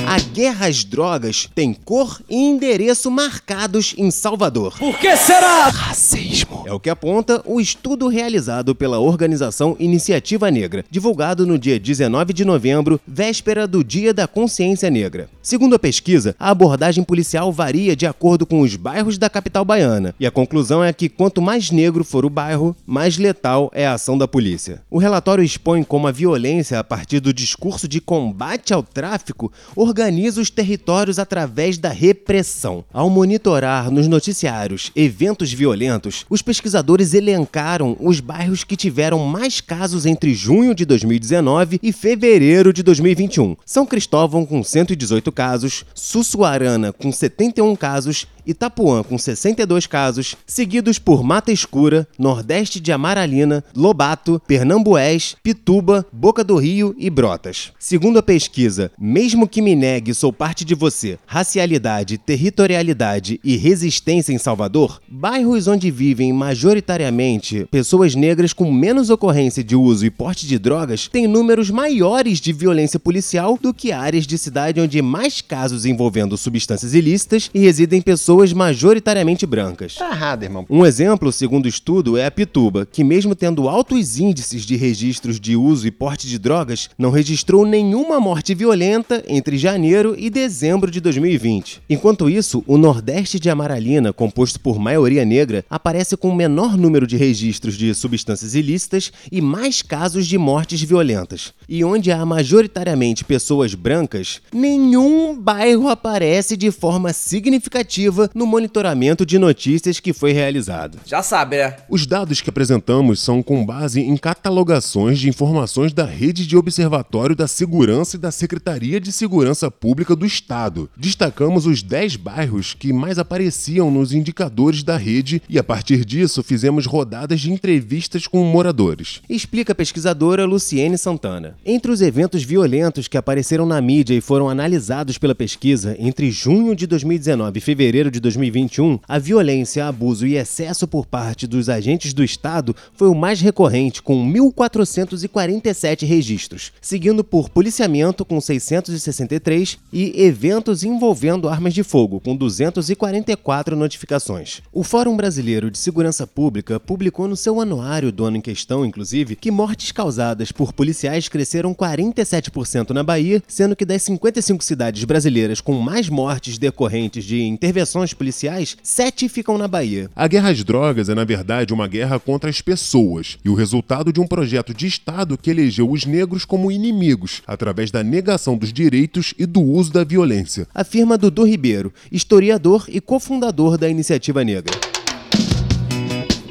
A 0.10 0.18
guerra 0.18 0.66
às 0.66 0.84
drogas 0.84 1.48
tem 1.54 1.72
cor 1.72 2.20
e 2.28 2.36
endereço 2.36 3.12
marcados 3.12 3.94
em 3.96 4.10
Salvador. 4.10 4.76
Por 4.80 4.98
que 4.98 5.16
será? 5.16 5.70
Racismo. 5.70 6.64
É 6.66 6.74
o 6.74 6.80
que 6.80 6.90
aponta 6.90 7.44
o 7.46 7.62
estudo 7.62 8.08
realizado 8.08 8.74
pela 8.74 8.98
organização 8.98 9.76
Iniciativa 9.80 10.50
Negra, 10.50 10.84
divulgado 10.90 11.46
no 11.46 11.60
dia 11.60 11.80
19 11.80 12.34
de 12.34 12.44
novembro, 12.44 13.00
véspera 13.08 13.68
do 13.68 13.84
Dia 13.84 14.12
da 14.12 14.28
Consciência 14.28 14.90
Negra. 14.90 15.30
Segundo 15.44 15.76
a 15.76 15.80
pesquisa, 15.80 16.36
a 16.40 16.50
abordagem 16.50 17.04
policial 17.04 17.54
varia 17.54 17.96
de 17.96 18.08
acordo 18.08 18.48
com 18.48 18.62
os 18.62 18.76
bairros 18.76 19.16
da 19.20 19.30
capital 19.30 19.64
baiana, 19.64 20.16
e 20.20 20.26
a 20.26 20.32
conclusão 20.32 20.84
é 20.84 20.92
que 20.92 21.08
quanto 21.08 21.40
mais 21.40 21.70
negro 21.70 22.04
for 22.04 22.26
o 22.26 22.32
bairro, 22.32 22.76
mais 22.84 23.20
letal 23.20 23.70
é 23.76 23.86
a 23.86 23.94
ação 23.94 24.18
da 24.18 24.28
polícia. 24.28 24.82
O 24.90 24.98
relatório 24.98 25.44
expõe 25.44 25.84
como 25.84 26.08
a 26.08 26.12
violência 26.12 26.80
a 26.80 26.84
partir 26.84 27.20
do 27.20 27.32
discurso 27.32 27.88
de 27.88 28.02
combate 28.02 28.74
ao 28.74 28.82
tráfico 28.82 29.52
organiza 30.00 30.40
os 30.40 30.50
territórios 30.50 31.20
através 31.20 31.78
da 31.78 31.90
repressão. 31.90 32.86
Ao 32.94 33.10
monitorar 33.10 33.92
nos 33.92 34.08
noticiários 34.08 34.94
eventos 34.96 35.52
violentos, 35.52 36.26
os 36.30 36.42
pesquisadores 36.42 37.14
elencaram 37.14 37.98
os 38.00 38.22
bairros 38.22 38.64
que 38.64 38.78
tiveram 38.78 39.20
mais 39.26 39.60
casos 39.60 40.06
entre 40.06 40.34
junho 40.34 40.74
de 40.74 40.86
2019 40.86 41.82
e 41.84 41.92
fevereiro 41.92 42.72
de 42.72 42.82
2021. 42.82 43.58
São 43.66 43.86
Cristóvão 43.86 44.46
com 44.46 44.64
118 44.64 45.30
casos, 45.34 45.84
Sussuarana 45.94 46.94
com 46.94 47.12
71 47.12 47.76
casos 47.76 48.26
Itapuã 48.46 49.04
com 49.04 49.18
62 49.18 49.88
casos, 49.88 50.36
seguidos 50.46 51.00
por 51.00 51.24
Mata 51.24 51.52
Escura, 51.52 52.08
Nordeste 52.18 52.80
de 52.80 52.92
Amaralina, 52.92 53.64
Lobato, 53.76 54.42
Pernambués, 54.48 55.36
Pituba, 55.44 56.06
Boca 56.12 56.44
do 56.44 56.56
Rio 56.56 56.96
e 56.98 57.10
Brotas. 57.10 57.72
Segundo 57.80 58.20
a 58.20 58.24
pesquisa, 58.24 58.92
mesmo 59.00 59.48
que 59.48 59.62
me 59.62 59.76
negue 59.76 60.14
sou 60.14 60.32
parte 60.32 60.64
de 60.66 60.76
você, 60.76 61.18
racialidade, 61.26 62.18
territorialidade 62.18 63.40
e 63.44 63.58
resistência 63.58 64.34
em 64.34 64.38
Salvador, 64.38 65.02
bairros 65.08 65.68
onde 65.68 65.92
vivem 65.92 66.32
majoritariamente 66.34 67.68
pessoas 67.72 68.16
negras 68.16 68.54
com 68.54 68.72
menos 68.72 69.10
ocorrência 69.10 69.64
de 69.64 69.76
uso 69.76 70.06
e 70.06 70.10
porte 70.10 70.48
de 70.48 70.60
drogas 70.60 71.08
têm 71.08 71.28
números 71.28 71.70
maiores 71.70 72.40
de 72.40 72.52
violência 72.52 73.00
policial 73.00 73.58
do 73.62 73.74
que 73.74 73.92
áreas 73.92 74.26
de 74.26 74.38
cidade 74.38 74.82
onde 74.82 75.02
mais 75.02 75.42
casos 75.42 75.86
envolvendo 75.86 76.38
substâncias 76.38 76.94
ilícitas 76.94 77.50
e 77.54 77.60
residem 77.60 78.02
pessoas 78.30 78.54
majoritariamente 78.54 79.44
brancas. 79.48 79.96
Tá 79.96 80.12
errado, 80.12 80.44
irmão. 80.44 80.64
Um 80.70 80.86
exemplo, 80.86 81.32
segundo 81.32 81.66
o 81.66 81.68
estudo, 81.68 82.16
é 82.16 82.28
a 82.28 82.32
Pituba, 82.32 82.86
que 82.86 83.04
mesmo 83.04 83.34
tendo 83.34 83.68
altos 83.68 84.20
índices 84.20 84.68
de 84.68 84.76
registros 84.76 85.40
de 85.40 85.56
uso 85.56 85.88
e 85.88 85.92
porte 85.92 86.28
de 86.28 86.38
drogas, 86.38 86.92
não 86.96 87.10
registrou 87.10 87.66
nenhuma 87.66 88.20
morte 88.20 88.54
violenta 88.54 89.24
entre 89.28 89.58
janeiro 89.58 90.14
e 90.16 90.30
dezembro 90.30 90.92
de 90.92 91.02
2020. 91.02 91.82
Enquanto 91.90 92.30
isso, 92.30 92.64
o 92.68 92.78
Nordeste 92.78 93.40
de 93.40 93.50
Amaralina, 93.50 94.14
composto 94.14 94.60
por 94.60 94.78
maioria 94.78 95.26
negra, 95.26 95.66
aparece 95.68 96.16
com 96.16 96.30
o 96.30 96.36
menor 96.36 96.78
número 96.78 97.08
de 97.08 97.18
registros 97.18 97.76
de 97.76 97.96
substâncias 97.96 98.54
ilícitas 98.54 99.12
e 99.32 99.42
mais 99.42 99.82
casos 99.82 100.28
de 100.28 100.38
mortes 100.38 100.84
violentas. 100.84 101.52
E 101.72 101.84
onde 101.84 102.12
há 102.12 102.26
majoritariamente 102.26 103.24
pessoas 103.24 103.76
brancas, 103.76 104.42
nenhum 104.52 105.40
bairro 105.40 105.88
aparece 105.88 106.58
de 106.58 106.72
forma 106.72 107.14
significativa 107.14 108.28
no 108.34 108.48
monitoramento 108.48 109.24
de 109.24 109.38
notícias 109.38 110.00
que 110.00 110.12
foi 110.12 110.32
realizado. 110.32 110.98
Já 111.06 111.22
sabe, 111.22 111.58
né? 111.58 111.78
Os 111.88 112.08
dados 112.08 112.42
que 112.42 112.50
apresentamos 112.50 113.20
são 113.20 113.44
com 113.44 113.64
base 113.64 114.02
em 114.02 114.18
catalogações 114.18 115.20
de 115.20 115.30
informações 115.30 115.94
da 115.94 116.06
Rede 116.06 116.48
de 116.48 116.58
Observatório 116.58 117.36
da 117.36 117.48
Segurança 117.48 118.16
e 118.16 118.20
da 118.20 118.32
Secretaria 118.32 119.00
de 119.00 119.12
Segurança 119.12 119.70
Pública 119.70 120.16
do 120.16 120.26
Estado. 120.26 120.90
Destacamos 120.98 121.68
os 121.68 121.84
10 121.84 122.16
bairros 122.16 122.74
que 122.74 122.92
mais 122.92 123.20
apareciam 123.20 123.92
nos 123.92 124.12
indicadores 124.12 124.82
da 124.82 124.98
rede 124.98 125.40
e, 125.48 125.60
a 125.60 125.64
partir 125.64 126.04
disso, 126.04 126.42
fizemos 126.42 126.88
rodadas 126.88 127.40
de 127.40 127.52
entrevistas 127.52 128.26
com 128.26 128.44
moradores. 128.44 129.22
Explica 129.30 129.74
a 129.74 129.76
pesquisadora 129.76 130.46
Luciene 130.46 130.98
Santana. 130.98 131.59
Entre 131.66 131.92
os 131.92 132.02
eventos 132.02 132.42
violentos 132.42 133.10
que 133.10 133.18
apareceram 133.18 133.66
na 133.66 133.82
mídia 133.82 134.16
e 134.16 134.22
foram 134.22 134.48
analisados 134.48 135.18
pela 135.18 135.36
pesquisa 135.36 135.94
entre 136.00 136.32
junho 136.32 136.74
de 136.74 136.88
2019 136.88 137.58
e 137.58 137.62
fevereiro 137.62 138.10
de 138.10 138.22
2021, 138.22 138.98
a 139.06 139.20
violência, 139.20 139.86
abuso 139.86 140.26
e 140.26 140.38
excesso 140.38 140.88
por 140.88 141.06
parte 141.06 141.46
dos 141.46 141.68
agentes 141.68 142.14
do 142.14 142.24
Estado 142.24 142.74
foi 142.94 143.10
o 143.10 143.14
mais 143.14 143.42
recorrente, 143.42 144.02
com 144.02 144.26
1.447 144.32 146.08
registros, 146.08 146.72
seguindo 146.80 147.26
por 147.26 147.50
policiamento, 147.50 148.24
com 148.24 148.40
663, 148.40 149.78
e 149.92 150.24
eventos 150.24 150.86
envolvendo 150.86 151.50
armas 151.50 151.74
de 151.74 151.84
fogo, 151.84 152.22
com 152.22 152.38
244 152.38 153.76
notificações. 153.76 154.62
O 154.72 154.82
Fórum 154.82 155.18
Brasileiro 155.18 155.70
de 155.70 155.78
Segurança 155.78 156.26
Pública 156.26 156.80
publicou 156.80 157.28
no 157.28 157.36
seu 157.36 157.60
anuário 157.60 158.14
do 158.14 158.24
ano 158.24 158.38
em 158.38 158.42
questão, 158.42 158.86
inclusive, 158.86 159.36
que 159.36 159.52
mortes 159.52 159.92
causadas 159.92 160.54
por 160.54 160.72
policiais 160.72 161.28
cresceram 161.28 161.49
47% 161.58 162.92
na 162.92 163.04
Bahia, 163.04 163.42
sendo 163.48 163.76
que 163.76 163.86
das 163.86 164.04
55 164.04 164.64
cidades 164.64 165.04
brasileiras 165.04 165.62
com 165.62 165.74
mais 165.74 166.10
mortes 166.10 166.58
decorrentes 166.58 167.24
de 167.26 167.42
intervenções 167.42 168.14
policiais, 168.14 168.78
sete 168.84 169.28
ficam 169.28 169.58
na 169.58 169.68
Bahia. 169.68 170.10
A 170.16 170.28
guerra 170.28 170.50
às 170.50 170.64
drogas 170.64 171.10
é, 171.10 171.16
na 171.16 171.24
verdade, 171.24 171.74
uma 171.74 171.88
guerra 171.88 172.20
contra 172.20 172.50
as 172.50 172.62
pessoas 172.62 173.38
e 173.44 173.50
o 173.50 173.54
resultado 173.54 174.14
de 174.14 174.20
um 174.20 174.28
projeto 174.28 174.74
de 174.74 174.88
Estado 174.88 175.38
que 175.38 175.50
elegeu 175.50 175.90
os 175.90 176.06
negros 176.06 176.46
como 176.46 176.72
inimigos, 176.72 177.42
através 177.48 177.92
da 177.92 178.04
negação 178.04 178.58
dos 178.58 178.72
direitos 178.72 179.34
e 179.38 179.46
do 179.46 179.62
uso 179.62 179.92
da 179.92 180.04
violência. 180.04 180.68
Afirma 180.74 181.18
Dudu 181.18 181.44
Ribeiro, 181.44 181.94
historiador 182.12 182.86
e 182.88 183.00
cofundador 183.00 183.78
da 183.78 183.90
Iniciativa 183.90 184.44
Negra. 184.44 184.89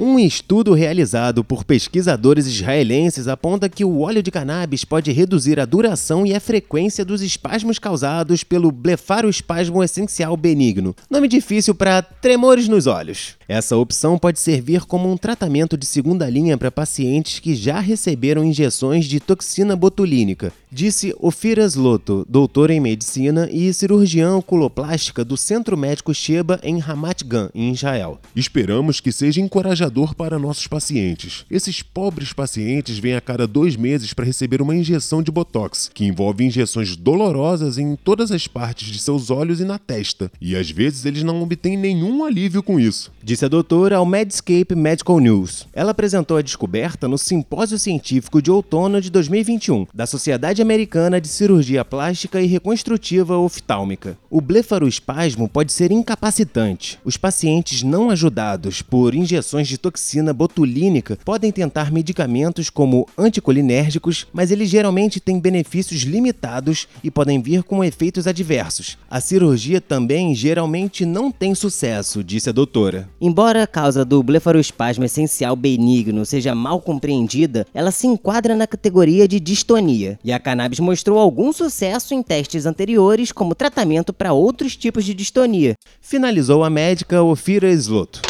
Um 0.00 0.16
estudo 0.16 0.74
realizado 0.74 1.42
por 1.42 1.64
pesquisadores 1.64 2.46
israelenses 2.46 3.26
aponta 3.26 3.68
que 3.68 3.84
o 3.84 4.02
óleo 4.02 4.22
de 4.22 4.30
cannabis 4.30 4.84
pode 4.84 5.10
reduzir 5.10 5.58
a 5.58 5.64
duração 5.64 6.24
e 6.24 6.32
a 6.32 6.38
frequência 6.38 7.04
dos 7.04 7.20
espasmos 7.20 7.80
causados 7.80 8.44
pelo 8.44 8.70
blefaroespasmo 8.70 9.82
essencial 9.82 10.36
benigno. 10.36 10.94
Nome 11.10 11.26
difícil 11.26 11.74
para 11.74 12.00
tremores 12.00 12.68
nos 12.68 12.86
olhos. 12.86 13.37
Essa 13.48 13.78
opção 13.78 14.18
pode 14.18 14.38
servir 14.38 14.84
como 14.84 15.10
um 15.10 15.16
tratamento 15.16 15.74
de 15.78 15.86
segunda 15.86 16.28
linha 16.28 16.58
para 16.58 16.70
pacientes 16.70 17.38
que 17.38 17.54
já 17.54 17.80
receberam 17.80 18.44
injeções 18.44 19.06
de 19.06 19.18
toxina 19.18 19.74
botulínica, 19.74 20.52
disse 20.70 21.16
Ofiras 21.18 21.74
Loto, 21.74 22.26
doutor 22.28 22.68
em 22.68 22.78
medicina 22.78 23.48
e 23.50 23.72
cirurgiã 23.72 24.36
oculoplástica 24.36 25.24
do 25.24 25.34
Centro 25.34 25.78
Médico 25.78 26.12
Sheba 26.12 26.60
em 26.62 26.78
Ramat 26.78 27.24
Gan, 27.24 27.48
em 27.54 27.72
Israel. 27.72 28.20
Esperamos 28.36 29.00
que 29.00 29.10
seja 29.10 29.40
encorajador 29.40 30.14
para 30.14 30.38
nossos 30.38 30.66
pacientes. 30.66 31.46
Esses 31.50 31.80
pobres 31.80 32.34
pacientes 32.34 32.98
vêm 32.98 33.14
a 33.14 33.20
cada 33.20 33.46
dois 33.46 33.76
meses 33.76 34.12
para 34.12 34.26
receber 34.26 34.60
uma 34.60 34.76
injeção 34.76 35.22
de 35.22 35.30
botox, 35.30 35.90
que 35.94 36.04
envolve 36.04 36.44
injeções 36.44 36.96
dolorosas 36.96 37.78
em 37.78 37.96
todas 37.96 38.30
as 38.30 38.46
partes 38.46 38.88
de 38.88 38.98
seus 38.98 39.30
olhos 39.30 39.58
e 39.58 39.64
na 39.64 39.78
testa, 39.78 40.30
e 40.38 40.54
às 40.54 40.70
vezes 40.70 41.06
eles 41.06 41.22
não 41.22 41.42
obtêm 41.42 41.78
nenhum 41.78 42.24
alívio 42.24 42.62
com 42.62 42.78
isso. 42.78 43.10
Disse 43.24 43.37
a 43.44 43.48
doutora 43.48 43.96
ao 43.96 44.06
Medscape 44.06 44.74
Medical 44.74 45.18
News. 45.20 45.66
Ela 45.72 45.92
apresentou 45.92 46.36
a 46.36 46.42
descoberta 46.42 47.06
no 47.06 47.18
Simpósio 47.18 47.78
Científico 47.78 48.40
de 48.40 48.50
Outono 48.50 49.00
de 49.00 49.10
2021 49.10 49.86
da 49.94 50.06
Sociedade 50.06 50.62
Americana 50.62 51.20
de 51.20 51.28
Cirurgia 51.28 51.84
Plástica 51.84 52.40
e 52.40 52.46
Reconstrutiva 52.46 53.36
Oftálmica. 53.36 54.18
O 54.30 54.40
blefaroespasmo 54.40 55.48
pode 55.48 55.72
ser 55.72 55.92
incapacitante. 55.92 56.98
Os 57.04 57.16
pacientes 57.16 57.82
não 57.82 58.10
ajudados 58.10 58.82
por 58.82 59.14
injeções 59.14 59.68
de 59.68 59.78
toxina 59.78 60.32
botulínica 60.32 61.18
podem 61.24 61.52
tentar 61.52 61.92
medicamentos 61.92 62.70
como 62.70 63.06
anticolinérgicos, 63.16 64.26
mas 64.32 64.50
eles 64.50 64.68
geralmente 64.68 65.20
têm 65.20 65.38
benefícios 65.38 66.02
limitados 66.02 66.88
e 67.02 67.10
podem 67.10 67.40
vir 67.40 67.62
com 67.62 67.84
efeitos 67.84 68.26
adversos. 68.26 68.98
A 69.10 69.20
cirurgia 69.20 69.80
também 69.80 70.34
geralmente 70.34 71.04
não 71.04 71.30
tem 71.30 71.54
sucesso, 71.54 72.24
disse 72.24 72.48
a 72.48 72.52
doutora. 72.52 73.08
Embora 73.28 73.62
a 73.62 73.66
causa 73.66 74.06
do 74.06 74.22
blefaroespasmo 74.22 75.04
essencial 75.04 75.54
benigno 75.54 76.24
seja 76.24 76.54
mal 76.54 76.80
compreendida, 76.80 77.66
ela 77.74 77.90
se 77.90 78.06
enquadra 78.06 78.56
na 78.56 78.66
categoria 78.66 79.28
de 79.28 79.38
distonia, 79.38 80.18
e 80.24 80.32
a 80.32 80.38
cannabis 80.38 80.80
mostrou 80.80 81.18
algum 81.18 81.52
sucesso 81.52 82.14
em 82.14 82.22
testes 82.22 82.64
anteriores 82.64 83.30
como 83.30 83.54
tratamento 83.54 84.14
para 84.14 84.32
outros 84.32 84.74
tipos 84.76 85.04
de 85.04 85.12
distonia. 85.12 85.74
Finalizou 86.00 86.64
a 86.64 86.70
médica 86.70 87.22
Ofira 87.22 87.70
Sloto. 87.70 88.22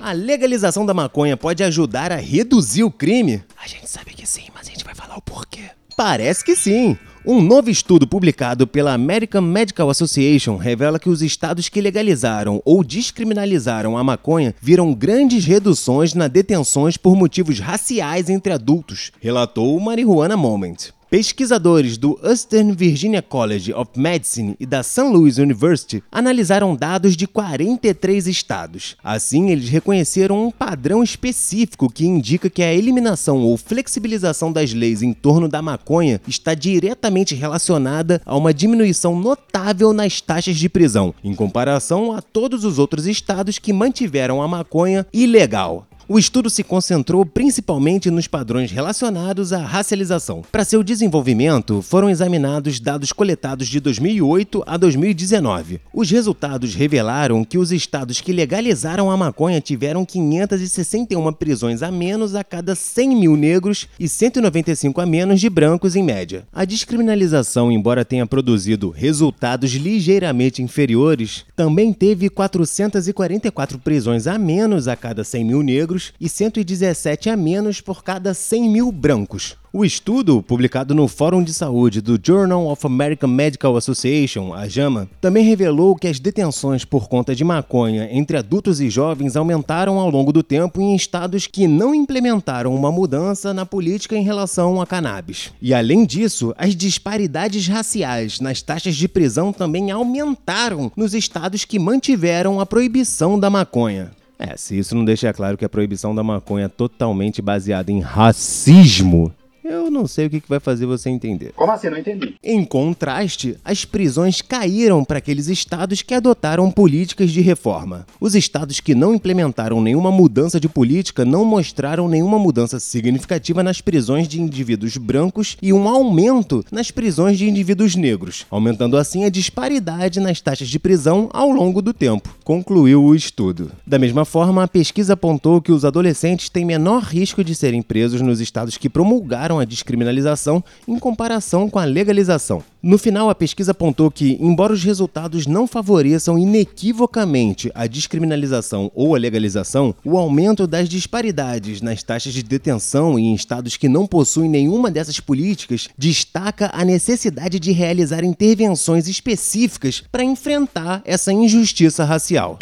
A 0.00 0.10
legalização 0.10 0.84
da 0.84 0.92
maconha 0.92 1.36
pode 1.36 1.62
ajudar 1.62 2.10
a 2.10 2.16
reduzir 2.16 2.82
o 2.82 2.90
crime? 2.90 3.44
A 3.56 3.68
gente 3.68 3.88
sabe 3.88 4.14
que 4.14 4.26
sim, 4.26 4.46
mas 4.52 4.66
a 4.66 4.70
gente 4.72 4.84
vai 4.84 4.96
falar 4.96 5.16
o 5.16 5.22
porquê. 5.22 5.70
Parece 5.96 6.44
que 6.44 6.56
sim. 6.56 6.96
Um 7.24 7.40
novo 7.40 7.70
estudo 7.70 8.04
publicado 8.04 8.66
pela 8.66 8.92
American 8.92 9.42
Medical 9.42 9.88
Association 9.88 10.56
revela 10.56 10.98
que 10.98 11.08
os 11.08 11.22
estados 11.22 11.68
que 11.68 11.80
legalizaram 11.80 12.60
ou 12.64 12.82
descriminalizaram 12.82 13.96
a 13.96 14.02
maconha 14.02 14.52
viram 14.60 14.92
grandes 14.92 15.44
reduções 15.44 16.14
na 16.14 16.26
detenções 16.26 16.96
por 16.96 17.14
motivos 17.14 17.60
raciais 17.60 18.28
entre 18.28 18.52
adultos, 18.52 19.12
relatou 19.20 19.76
o 19.76 19.80
Marijuana 19.80 20.36
Moment. 20.36 20.92
Pesquisadores 21.12 21.98
do 21.98 22.18
Eastern 22.24 22.72
Virginia 22.72 23.20
College 23.20 23.70
of 23.74 23.90
Medicine 23.96 24.56
e 24.58 24.64
da 24.64 24.82
St. 24.82 25.02
Louis 25.02 25.36
University 25.36 26.02
analisaram 26.10 26.74
dados 26.74 27.14
de 27.14 27.26
43 27.26 28.26
estados. 28.26 28.96
Assim, 29.04 29.50
eles 29.50 29.68
reconheceram 29.68 30.46
um 30.46 30.50
padrão 30.50 31.02
específico 31.02 31.92
que 31.92 32.06
indica 32.06 32.48
que 32.48 32.62
a 32.62 32.72
eliminação 32.72 33.42
ou 33.42 33.58
flexibilização 33.58 34.50
das 34.50 34.72
leis 34.72 35.02
em 35.02 35.12
torno 35.12 35.50
da 35.50 35.60
maconha 35.60 36.18
está 36.26 36.54
diretamente 36.54 37.34
relacionada 37.34 38.22
a 38.24 38.34
uma 38.34 38.54
diminuição 38.54 39.14
notável 39.14 39.92
nas 39.92 40.18
taxas 40.22 40.56
de 40.56 40.70
prisão, 40.70 41.14
em 41.22 41.34
comparação 41.34 42.12
a 42.12 42.22
todos 42.22 42.64
os 42.64 42.78
outros 42.78 43.06
estados 43.06 43.58
que 43.58 43.70
mantiveram 43.70 44.40
a 44.40 44.48
maconha 44.48 45.06
ilegal. 45.12 45.86
O 46.12 46.18
estudo 46.18 46.50
se 46.50 46.62
concentrou 46.62 47.24
principalmente 47.24 48.10
nos 48.10 48.26
padrões 48.26 48.70
relacionados 48.70 49.50
à 49.50 49.64
racialização. 49.64 50.44
Para 50.52 50.62
seu 50.62 50.82
desenvolvimento, 50.82 51.80
foram 51.80 52.10
examinados 52.10 52.78
dados 52.78 53.14
coletados 53.14 53.66
de 53.66 53.80
2008 53.80 54.62
a 54.66 54.76
2019. 54.76 55.80
Os 55.90 56.10
resultados 56.10 56.74
revelaram 56.74 57.42
que 57.42 57.56
os 57.56 57.72
estados 57.72 58.20
que 58.20 58.30
legalizaram 58.30 59.10
a 59.10 59.16
maconha 59.16 59.58
tiveram 59.58 60.04
561 60.04 61.32
prisões 61.32 61.82
a 61.82 61.90
menos 61.90 62.34
a 62.34 62.44
cada 62.44 62.74
100 62.74 63.16
mil 63.16 63.34
negros 63.34 63.88
e 63.98 64.06
195 64.06 65.00
a 65.00 65.06
menos 65.06 65.40
de 65.40 65.48
brancos 65.48 65.96
em 65.96 66.02
média. 66.02 66.46
A 66.52 66.66
descriminalização, 66.66 67.72
embora 67.72 68.04
tenha 68.04 68.26
produzido 68.26 68.90
resultados 68.90 69.70
ligeiramente 69.72 70.62
inferiores, 70.62 71.46
também 71.56 71.90
teve 71.90 72.28
444 72.28 73.78
prisões 73.78 74.26
a 74.26 74.36
menos 74.36 74.86
a 74.86 74.94
cada 74.94 75.24
100 75.24 75.44
mil 75.46 75.62
negros 75.62 76.01
e 76.20 76.28
117 76.28 77.30
a 77.30 77.36
menos 77.36 77.80
por 77.80 78.02
cada 78.02 78.34
100 78.34 78.68
mil 78.68 78.90
brancos. 78.90 79.56
O 79.74 79.86
estudo, 79.86 80.42
publicado 80.42 80.94
no 80.94 81.08
Fórum 81.08 81.42
de 81.42 81.54
Saúde 81.54 82.02
do 82.02 82.20
Journal 82.22 82.66
of 82.66 82.86
American 82.86 83.30
Medical 83.30 83.74
Association, 83.74 84.52
a 84.52 84.68
JAMA, 84.68 85.08
também 85.18 85.46
revelou 85.46 85.96
que 85.96 86.06
as 86.06 86.20
detenções 86.20 86.84
por 86.84 87.08
conta 87.08 87.34
de 87.34 87.42
maconha 87.42 88.06
entre 88.12 88.36
adultos 88.36 88.82
e 88.82 88.90
jovens 88.90 89.34
aumentaram 89.34 89.98
ao 89.98 90.10
longo 90.10 90.30
do 90.30 90.42
tempo 90.42 90.78
em 90.78 90.94
estados 90.94 91.46
que 91.46 91.66
não 91.66 91.94
implementaram 91.94 92.74
uma 92.74 92.92
mudança 92.92 93.54
na 93.54 93.64
política 93.64 94.14
em 94.14 94.22
relação 94.22 94.78
a 94.78 94.86
cannabis. 94.86 95.50
E 95.62 95.72
além 95.72 96.04
disso, 96.04 96.52
as 96.58 96.76
disparidades 96.76 97.66
raciais 97.66 98.40
nas 98.40 98.60
taxas 98.60 98.94
de 98.94 99.08
prisão 99.08 99.54
também 99.54 99.90
aumentaram 99.90 100.92
nos 100.94 101.14
estados 101.14 101.64
que 101.64 101.78
mantiveram 101.78 102.60
a 102.60 102.66
proibição 102.66 103.40
da 103.40 103.48
maconha. 103.48 104.10
É, 104.44 104.56
se 104.56 104.76
isso 104.76 104.96
não 104.96 105.04
deixa 105.04 105.32
claro 105.32 105.56
que 105.56 105.64
a 105.64 105.68
proibição 105.68 106.12
da 106.12 106.22
maconha 106.24 106.64
é 106.64 106.68
totalmente 106.68 107.40
baseada 107.40 107.92
em 107.92 108.00
racismo, 108.00 109.32
eu 109.64 109.90
não 109.90 110.06
sei 110.06 110.26
o 110.26 110.30
que 110.30 110.42
vai 110.48 110.60
fazer 110.60 110.86
você 110.86 111.08
entender. 111.08 111.52
Como 111.54 111.70
assim? 111.70 111.88
Não 111.88 111.98
entendi. 111.98 112.34
Em 112.42 112.64
contraste, 112.64 113.56
as 113.64 113.84
prisões 113.84 114.42
caíram 114.42 115.04
para 115.04 115.18
aqueles 115.18 115.48
estados 115.48 116.02
que 116.02 116.14
adotaram 116.14 116.70
políticas 116.70 117.30
de 117.30 117.40
reforma. 117.40 118.06
Os 118.20 118.34
estados 118.34 118.80
que 118.80 118.94
não 118.94 119.14
implementaram 119.14 119.80
nenhuma 119.80 120.10
mudança 120.10 120.58
de 120.58 120.68
política 120.68 121.24
não 121.24 121.44
mostraram 121.44 122.08
nenhuma 122.08 122.38
mudança 122.38 122.80
significativa 122.80 123.62
nas 123.62 123.80
prisões 123.80 124.26
de 124.28 124.40
indivíduos 124.40 124.96
brancos 124.96 125.56
e 125.62 125.72
um 125.72 125.88
aumento 125.88 126.64
nas 126.70 126.90
prisões 126.90 127.38
de 127.38 127.48
indivíduos 127.48 127.94
negros, 127.94 128.46
aumentando 128.50 128.96
assim 128.96 129.24
a 129.24 129.30
disparidade 129.30 130.20
nas 130.20 130.40
taxas 130.40 130.68
de 130.68 130.78
prisão 130.78 131.28
ao 131.32 131.50
longo 131.50 131.80
do 131.80 131.92
tempo, 131.92 132.34
concluiu 132.44 133.04
o 133.04 133.14
estudo. 133.14 133.70
Da 133.86 133.98
mesma 133.98 134.24
forma, 134.24 134.62
a 134.62 134.68
pesquisa 134.68 135.12
apontou 135.12 135.60
que 135.60 135.72
os 135.72 135.84
adolescentes 135.84 136.48
têm 136.48 136.64
menor 136.64 137.02
risco 137.02 137.44
de 137.44 137.54
serem 137.54 137.82
presos 137.82 138.20
nos 138.20 138.40
estados 138.40 138.76
que 138.76 138.88
promulgaram 138.88 139.51
a 139.58 139.64
descriminalização 139.64 140.62
em 140.86 140.98
comparação 140.98 141.68
com 141.68 141.78
a 141.78 141.84
legalização. 141.84 142.62
No 142.82 142.98
final, 142.98 143.30
a 143.30 143.34
pesquisa 143.34 143.70
apontou 143.70 144.10
que, 144.10 144.36
embora 144.40 144.72
os 144.72 144.82
resultados 144.82 145.46
não 145.46 145.68
favoreçam 145.68 146.36
inequivocamente 146.36 147.70
a 147.74 147.86
descriminalização 147.86 148.90
ou 148.92 149.14
a 149.14 149.18
legalização, 149.18 149.94
o 150.04 150.18
aumento 150.18 150.66
das 150.66 150.88
disparidades 150.88 151.80
nas 151.80 152.02
taxas 152.02 152.32
de 152.32 152.42
detenção 152.42 153.18
em 153.18 153.34
estados 153.34 153.76
que 153.76 153.88
não 153.88 154.06
possuem 154.06 154.50
nenhuma 154.50 154.90
dessas 154.90 155.20
políticas 155.20 155.88
destaca 155.96 156.70
a 156.74 156.84
necessidade 156.84 157.60
de 157.60 157.70
realizar 157.70 158.24
intervenções 158.24 159.06
específicas 159.06 160.02
para 160.10 160.24
enfrentar 160.24 161.02
essa 161.04 161.32
injustiça 161.32 162.04
racial. 162.04 162.58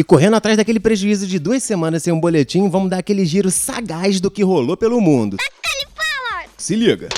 E 0.00 0.02
correndo 0.02 0.34
atrás 0.34 0.56
daquele 0.56 0.80
prejuízo 0.80 1.26
de 1.26 1.38
duas 1.38 1.62
semanas 1.62 2.02
sem 2.02 2.10
um 2.10 2.18
boletim, 2.18 2.70
vamos 2.70 2.88
dar 2.88 2.96
aquele 2.96 3.26
giro 3.26 3.50
sagaz 3.50 4.18
do 4.18 4.30
que 4.30 4.42
rolou 4.42 4.74
pelo 4.74 4.98
mundo. 4.98 5.36
Se 6.56 6.74
liga 6.74 7.10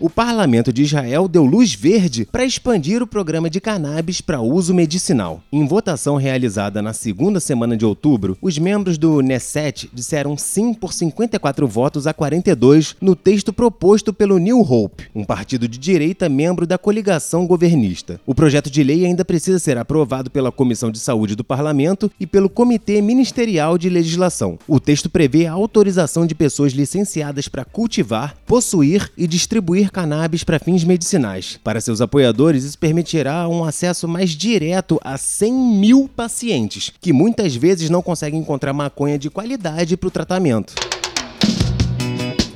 o 0.00 0.10
parlamento 0.10 0.72
de 0.72 0.82
Israel 0.82 1.28
deu 1.28 1.44
luz 1.44 1.74
verde 1.74 2.26
para 2.30 2.44
expandir 2.44 3.02
o 3.02 3.06
programa 3.06 3.48
de 3.48 3.60
cannabis 3.60 4.20
para 4.20 4.40
uso 4.40 4.74
medicinal. 4.74 5.42
Em 5.52 5.66
votação 5.66 6.16
realizada 6.16 6.82
na 6.82 6.92
segunda 6.92 7.40
semana 7.40 7.76
de 7.76 7.84
outubro, 7.84 8.36
os 8.40 8.58
membros 8.58 8.98
do 8.98 9.18
Knesset 9.18 9.88
disseram 9.92 10.36
sim 10.36 10.74
por 10.74 10.92
54 10.92 11.66
votos 11.66 12.06
a 12.06 12.12
42 12.12 12.96
no 13.00 13.14
texto 13.14 13.52
proposto 13.52 14.12
pelo 14.12 14.38
New 14.38 14.60
Hope, 14.60 15.04
um 15.14 15.24
partido 15.24 15.68
de 15.68 15.78
direita 15.78 16.28
membro 16.28 16.66
da 16.66 16.78
coligação 16.78 17.46
governista. 17.46 18.20
O 18.26 18.34
projeto 18.34 18.70
de 18.70 18.82
lei 18.82 19.04
ainda 19.04 19.24
precisa 19.24 19.58
ser 19.58 19.78
aprovado 19.78 20.30
pela 20.30 20.52
Comissão 20.52 20.90
de 20.90 20.98
Saúde 20.98 21.36
do 21.36 21.44
Parlamento 21.44 22.10
e 22.18 22.26
pelo 22.26 22.48
Comitê 22.48 23.00
Ministerial 23.00 23.78
de 23.78 23.88
Legislação. 23.88 24.58
O 24.66 24.80
texto 24.80 25.08
prevê 25.08 25.46
a 25.46 25.52
autorização 25.52 26.26
de 26.26 26.34
pessoas 26.34 26.72
licenciadas 26.72 27.48
para 27.48 27.64
cultivar, 27.64 28.36
possuir 28.46 29.10
e 29.16 29.26
distribuir 29.26 29.83
cannabis 29.90 30.44
para 30.44 30.58
fins 30.58 30.84
medicinais. 30.84 31.58
Para 31.62 31.80
seus 31.80 32.00
apoiadores, 32.00 32.64
isso 32.64 32.78
permitirá 32.78 33.48
um 33.48 33.64
acesso 33.64 34.06
mais 34.06 34.30
direto 34.30 35.00
a 35.02 35.16
100 35.16 35.52
mil 35.52 36.10
pacientes, 36.14 36.92
que 37.00 37.12
muitas 37.12 37.54
vezes 37.54 37.90
não 37.90 38.02
conseguem 38.02 38.40
encontrar 38.40 38.72
maconha 38.72 39.18
de 39.18 39.30
qualidade 39.30 39.96
para 39.96 40.08
o 40.08 40.10
tratamento. 40.10 40.74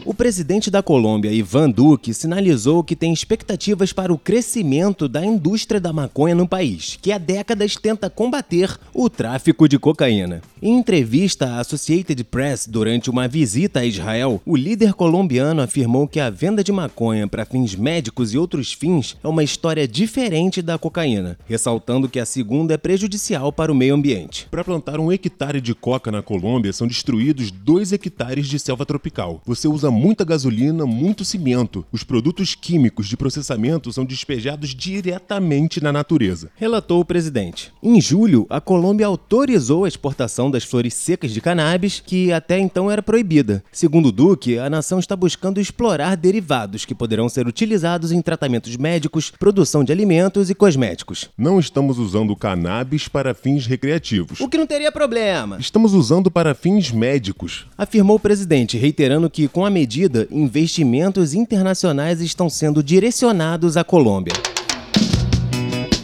O 0.08 0.14
presidente 0.14 0.70
da 0.70 0.82
Colômbia, 0.82 1.30
Ivan 1.30 1.68
Duque, 1.68 2.14
sinalizou 2.14 2.82
que 2.82 2.96
tem 2.96 3.12
expectativas 3.12 3.92
para 3.92 4.10
o 4.10 4.16
crescimento 4.16 5.06
da 5.06 5.22
indústria 5.22 5.78
da 5.78 5.92
maconha 5.92 6.34
no 6.34 6.48
país, 6.48 6.98
que 7.02 7.12
há 7.12 7.18
décadas 7.18 7.76
tenta 7.76 8.08
combater 8.08 8.74
o 8.94 9.10
tráfico 9.10 9.68
de 9.68 9.78
cocaína. 9.78 10.40
Em 10.62 10.78
entrevista 10.78 11.48
à 11.48 11.60
Associated 11.60 12.24
Press 12.24 12.66
durante 12.66 13.10
uma 13.10 13.28
visita 13.28 13.80
a 13.80 13.84
Israel, 13.84 14.40
o 14.46 14.56
líder 14.56 14.94
colombiano 14.94 15.60
afirmou 15.60 16.08
que 16.08 16.18
a 16.18 16.30
venda 16.30 16.64
de 16.64 16.72
maconha 16.72 17.28
para 17.28 17.44
fins 17.44 17.74
médicos 17.74 18.32
e 18.32 18.38
outros 18.38 18.72
fins 18.72 19.14
é 19.22 19.28
uma 19.28 19.44
história 19.44 19.86
diferente 19.86 20.62
da 20.62 20.78
cocaína, 20.78 21.38
ressaltando 21.46 22.08
que 22.08 22.18
a 22.18 22.24
segunda 22.24 22.72
é 22.72 22.78
prejudicial 22.78 23.52
para 23.52 23.70
o 23.70 23.74
meio 23.74 23.94
ambiente. 23.94 24.48
Para 24.50 24.64
plantar 24.64 24.98
um 24.98 25.12
hectare 25.12 25.60
de 25.60 25.74
coca 25.74 26.10
na 26.10 26.22
Colômbia, 26.22 26.72
são 26.72 26.86
destruídos 26.86 27.50
2 27.50 27.92
hectares 27.92 28.46
de 28.46 28.58
selva 28.58 28.86
tropical. 28.86 29.42
Você 29.44 29.68
usa 29.68 29.97
muita 29.98 30.24
gasolina, 30.24 30.86
muito 30.86 31.24
cimento. 31.24 31.84
Os 31.90 32.04
produtos 32.04 32.54
químicos 32.54 33.08
de 33.08 33.16
processamento 33.16 33.92
são 33.92 34.04
despejados 34.04 34.74
diretamente 34.74 35.82
na 35.82 35.92
natureza. 35.92 36.50
Relatou 36.54 37.00
o 37.00 37.04
presidente. 37.04 37.72
Em 37.82 38.00
julho, 38.00 38.46
a 38.48 38.60
Colômbia 38.60 39.06
autorizou 39.06 39.84
a 39.84 39.88
exportação 39.88 40.50
das 40.50 40.62
flores 40.62 40.94
secas 40.94 41.32
de 41.32 41.40
cannabis, 41.40 42.00
que 42.04 42.32
até 42.32 42.58
então 42.58 42.88
era 42.88 43.02
proibida. 43.02 43.64
Segundo 43.72 44.12
Duque, 44.12 44.56
a 44.56 44.70
nação 44.70 45.00
está 45.00 45.16
buscando 45.16 45.60
explorar 45.60 46.16
derivados 46.16 46.84
que 46.84 46.94
poderão 46.94 47.28
ser 47.28 47.48
utilizados 47.48 48.12
em 48.12 48.22
tratamentos 48.22 48.76
médicos, 48.76 49.32
produção 49.36 49.82
de 49.82 49.90
alimentos 49.90 50.48
e 50.48 50.54
cosméticos. 50.54 51.28
Não 51.36 51.58
estamos 51.58 51.98
usando 51.98 52.36
cannabis 52.36 53.08
para 53.08 53.34
fins 53.34 53.66
recreativos. 53.66 54.38
O 54.40 54.48
que 54.48 54.58
não 54.58 54.66
teria 54.66 54.92
problema. 54.92 55.58
Estamos 55.58 55.92
usando 55.92 56.30
para 56.30 56.54
fins 56.54 56.92
médicos. 56.92 57.66
Afirmou 57.76 58.16
o 58.16 58.20
presidente, 58.20 58.78
reiterando 58.78 59.28
que, 59.28 59.48
com 59.48 59.66
a 59.66 59.70
medida, 59.70 59.87
investimentos 60.30 61.34
internacionais 61.34 62.20
estão 62.20 62.50
sendo 62.50 62.82
direcionados 62.82 63.76
à 63.76 63.82
Colômbia. 63.82 64.57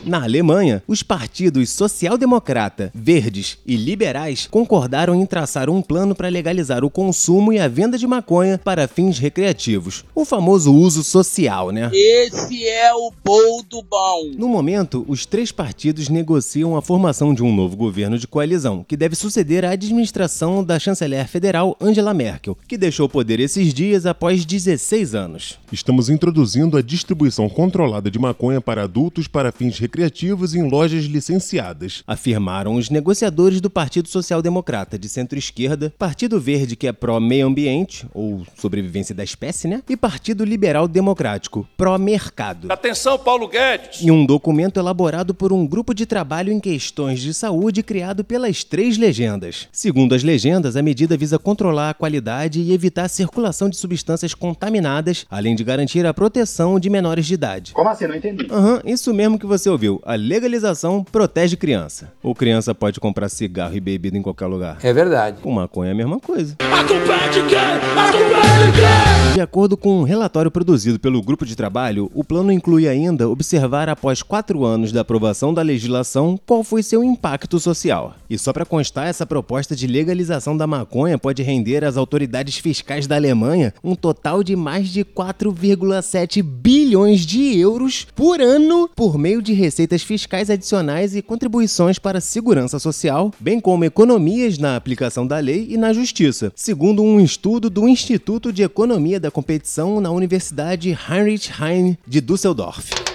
Na 0.07 0.23
Alemanha, 0.23 0.83
os 0.87 1.03
partidos 1.03 1.71
social-democrata, 1.71 2.93
verdes 2.95 3.57
e 3.67 3.75
liberais 3.75 4.47
concordaram 4.51 5.15
em 5.15 5.25
traçar 5.25 5.71
um 5.71 5.81
plano 5.81 6.15
para 6.15 6.29
legalizar 6.29 6.85
o 6.85 6.91
consumo 6.91 7.55
e 7.55 7.59
a 7.59 7.69
venda 7.69 7.97
de 7.97 8.07
maconha 8.07 8.61
para 8.63 8.87
fins 8.87 9.19
recreativos. 9.19 10.05
O 10.15 10.27
famoso 10.27 10.75
uso 10.75 11.03
social, 11.03 11.71
né? 11.71 11.91
Esse 11.95 12.69
é 12.69 12.93
o 12.93 13.11
boldo 13.25 13.83
bom. 13.91 14.33
No 14.37 14.47
momento, 14.47 15.07
os 15.09 15.25
três 15.25 15.51
partidos 15.51 16.11
negociam 16.11 16.77
a 16.77 16.83
formação 16.83 17.33
de 17.33 17.43
um 17.43 17.55
novo 17.55 17.75
governo 17.75 18.19
de 18.19 18.29
coalizão, 18.29 18.85
que 18.87 18.99
deve 18.99 19.17
suceder 19.17 19.65
à 19.65 19.71
administração 19.71 20.63
da 20.63 20.79
chanceler 20.79 21.27
federal 21.27 21.79
Angela 21.81 22.13
Merkel, 22.13 22.59
que 22.69 22.77
deixou 22.77 23.07
o 23.07 23.11
poder 23.11 23.41
esses 23.41 23.73
dias 23.73 24.05
após 24.05 24.45
16 24.45 25.15
anos. 25.15 25.59
Estamos 25.73 26.11
introduzindo 26.11 26.77
a 26.77 26.83
distribuição 26.83 27.49
controlada 27.49 28.11
de 28.11 28.19
maconha 28.19 28.61
para 28.61 28.83
adultos 28.83 29.27
para 29.27 29.51
fins 29.51 29.79
recreativos 29.79 29.94
recreativos 29.95 30.57
em 30.57 30.69
lojas 30.69 31.05
licenciadas. 31.05 32.03
Afirmaram 32.05 32.75
os 32.75 32.91
negociadores 32.91 33.61
do 33.61 33.71
Partido 33.71 34.09
Social 34.09 34.43
Democrata 34.43 34.99
de 34.99 35.09
centro-esquerda, 35.09 35.95
Partido 35.97 36.41
Verde, 36.41 36.75
que 36.75 36.89
é 36.89 36.93
pró-meio 36.93 37.47
ambiente, 37.47 38.05
ou 38.13 38.45
sobrevivência 38.57 39.15
da 39.15 39.23
espécie, 39.23 39.69
né? 39.69 39.83
E 39.89 39.97
Partido 39.97 40.45
Liberal 40.45 40.89
Democrático, 40.89 41.69
pró-mercado. 41.77 42.73
Atenção, 42.73 43.17
Paulo 43.17 43.47
Guedes. 43.47 44.03
Em 44.03 44.11
um 44.11 44.27
documento 44.27 44.81
elaborado 44.81 45.33
por 45.33 45.53
um 45.53 45.65
grupo 45.65 45.95
de 45.95 46.07
trabalho 46.07 46.53
em 46.53 46.59
questões 46.59 47.21
de 47.21 47.33
saúde 47.33 47.81
criado 47.83 48.25
pelas 48.25 48.65
três 48.65 48.99
legendas. 48.99 49.69
Segundo 49.71 50.13
as 50.15 50.25
legendas, 50.25 50.75
a 50.77 50.83
medida 50.83 51.17
visa 51.17 51.39
controlar 51.39 51.91
a 51.91 51.95
qualidade 51.95 52.61
e 52.61 52.73
evitar 52.73 53.05
a 53.05 53.09
circulação 53.09 53.69
de 53.69 53.77
substâncias 53.77 54.35
contaminadas, 54.35 55.25
além 55.31 55.55
de 55.55 55.63
garantir 55.63 56.05
a 56.05 56.13
proteção 56.13 56.81
de 56.81 56.91
menores 56.91 57.27
de 57.27 57.35
idade. 57.35 57.73
Como 57.73 57.89
assim? 57.89 58.09
Não 58.09 58.17
entendi. 58.17 58.49
Aham, 58.51 58.81
isso 58.85 59.15
mesmo 59.15 59.39
que 59.39 59.47
você 59.47 59.71
ouviu. 59.71 59.84
A 60.05 60.15
legalização 60.15 61.05
protege 61.05 61.57
criança. 61.57 62.13
Ou 62.23 62.35
criança 62.35 62.75
pode 62.75 62.99
comprar 62.99 63.29
cigarro 63.29 63.77
e 63.77 63.81
bebida 63.81 64.17
em 64.17 64.23
qualquer 64.23 64.47
lugar. 64.47 64.79
É 64.83 64.93
verdade. 64.93 65.41
Com 65.43 65.53
maconha 65.53 65.91
é 65.91 65.93
a 65.93 65.97
mesma 65.97 66.19
coisa. 66.19 66.57
A 66.61 66.85
culpa 66.85 67.13
é 67.13 67.29
de 67.29 67.43
quem? 67.49 67.59
A 67.59 68.13
culpa 68.13 68.47
é 68.47 68.67
de 68.67 68.73
quem? 68.73 69.35
De 69.35 69.41
acordo 69.41 69.77
com 69.77 70.01
um 70.01 70.05
relatório 70.05 70.51
produzido 70.51 70.99
pelo 70.99 71.21
grupo 71.21 71.45
de 71.45 71.57
trabalho, 71.57 72.11
o 72.15 72.23
plano 72.23 72.53
inclui 72.53 72.87
ainda 72.87 73.29
observar 73.29 73.89
após 73.89 74.23
quatro 74.23 74.65
anos 74.65 74.93
da 74.93 75.01
aprovação 75.01 75.53
da 75.53 75.61
legislação 75.61 76.39
qual 76.47 76.63
foi 76.63 76.83
seu 76.83 77.03
impacto 77.03 77.59
social. 77.59 78.15
E 78.31 78.39
só 78.39 78.53
para 78.53 78.65
constar, 78.65 79.09
essa 79.09 79.27
proposta 79.27 79.75
de 79.75 79.89
legalização 79.89 80.57
da 80.57 80.67
maconha 80.67 81.19
pode 81.19 81.43
render 81.43 81.85
às 81.85 81.97
autoridades 81.97 82.59
fiscais 82.59 83.07
da 83.07 83.17
Alemanha 83.17 83.75
um 83.83 83.97
total 83.97 84.43
de 84.45 84.55
mais 84.55 84.89
de 84.89 85.05
4,7 85.05 86.41
bilhões 86.43 87.27
de 87.27 87.59
euros 87.59 88.07
por 88.15 88.41
ano 88.41 88.89
por 88.95 89.19
meio 89.19 89.43
de 89.43 89.53
receitas 89.53 89.74
fiscais 90.03 90.51
adicionais 90.51 91.15
e 91.17 91.23
contribuições 91.23 91.99
para 91.99 92.19
a 92.19 92.21
segurança 92.21 92.79
social, 92.79 93.33
bem 93.39 93.61
como 93.61 93.85
economias 93.85 94.59
na 94.59 94.77
aplicação 94.77 95.27
da 95.27 95.39
lei 95.39 95.67
e 95.71 95.77
na 95.77 95.93
justiça, 95.93 96.53
segundo 96.55 97.03
um 97.03 97.21
estudo 97.21 97.69
do 97.69 97.89
Instituto 97.89 98.53
de 98.53 98.63
Economia 98.63 99.21
da 99.21 99.31
Competição 99.31 100.01
na 100.01 100.11
Universidade 100.11 100.97
Heinrich 101.09 101.51
Heine 101.61 101.99
de 102.07 102.21
Düsseldorf. 102.21 103.14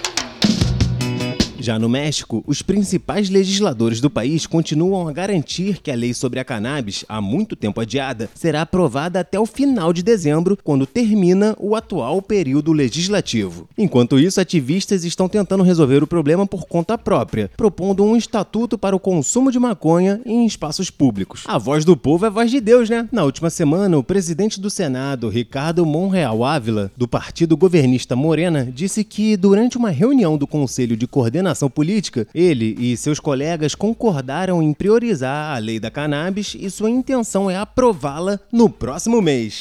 Já 1.70 1.78
no 1.78 1.88
México, 1.88 2.42
os 2.48 2.62
principais 2.62 3.30
legisladores 3.30 4.00
do 4.00 4.10
país 4.10 4.44
continuam 4.44 5.06
a 5.06 5.12
garantir 5.12 5.80
que 5.80 5.92
a 5.92 5.94
lei 5.94 6.12
sobre 6.12 6.40
a 6.40 6.44
cannabis, 6.44 7.04
há 7.08 7.20
muito 7.20 7.54
tempo 7.54 7.80
adiada, 7.80 8.28
será 8.34 8.62
aprovada 8.62 9.20
até 9.20 9.38
o 9.38 9.46
final 9.46 9.92
de 9.92 10.02
dezembro, 10.02 10.58
quando 10.64 10.84
termina 10.84 11.54
o 11.60 11.76
atual 11.76 12.20
período 12.20 12.72
legislativo. 12.72 13.68
Enquanto 13.78 14.18
isso, 14.18 14.40
ativistas 14.40 15.04
estão 15.04 15.28
tentando 15.28 15.62
resolver 15.62 16.02
o 16.02 16.08
problema 16.08 16.44
por 16.44 16.66
conta 16.66 16.98
própria, 16.98 17.48
propondo 17.56 18.02
um 18.02 18.16
estatuto 18.16 18.76
para 18.76 18.96
o 18.96 18.98
consumo 18.98 19.52
de 19.52 19.60
maconha 19.60 20.20
em 20.26 20.44
espaços 20.44 20.90
públicos. 20.90 21.44
A 21.46 21.56
voz 21.56 21.84
do 21.84 21.96
povo 21.96 22.26
é 22.26 22.30
voz 22.30 22.50
de 22.50 22.60
Deus, 22.60 22.90
né? 22.90 23.08
Na 23.12 23.22
última 23.22 23.48
semana, 23.48 23.96
o 23.96 24.02
presidente 24.02 24.60
do 24.60 24.70
Senado, 24.70 25.28
Ricardo 25.28 25.86
Monreal 25.86 26.42
Ávila, 26.42 26.90
do 26.96 27.06
partido 27.06 27.56
governista 27.56 28.16
Morena, 28.16 28.68
disse 28.74 29.04
que 29.04 29.36
durante 29.36 29.78
uma 29.78 29.90
reunião 29.90 30.36
do 30.36 30.48
Conselho 30.48 30.96
de 30.96 31.06
Coordenação 31.06 31.59
Política, 31.68 32.26
ele 32.34 32.76
e 32.78 32.96
seus 32.96 33.20
colegas 33.20 33.74
concordaram 33.74 34.62
em 34.62 34.72
priorizar 34.72 35.54
a 35.54 35.58
lei 35.58 35.80
da 35.80 35.90
cannabis 35.90 36.56
e 36.58 36.70
sua 36.70 36.88
intenção 36.88 37.50
é 37.50 37.56
aprová-la 37.56 38.38
no 38.52 38.70
próximo 38.70 39.20
mês. 39.20 39.60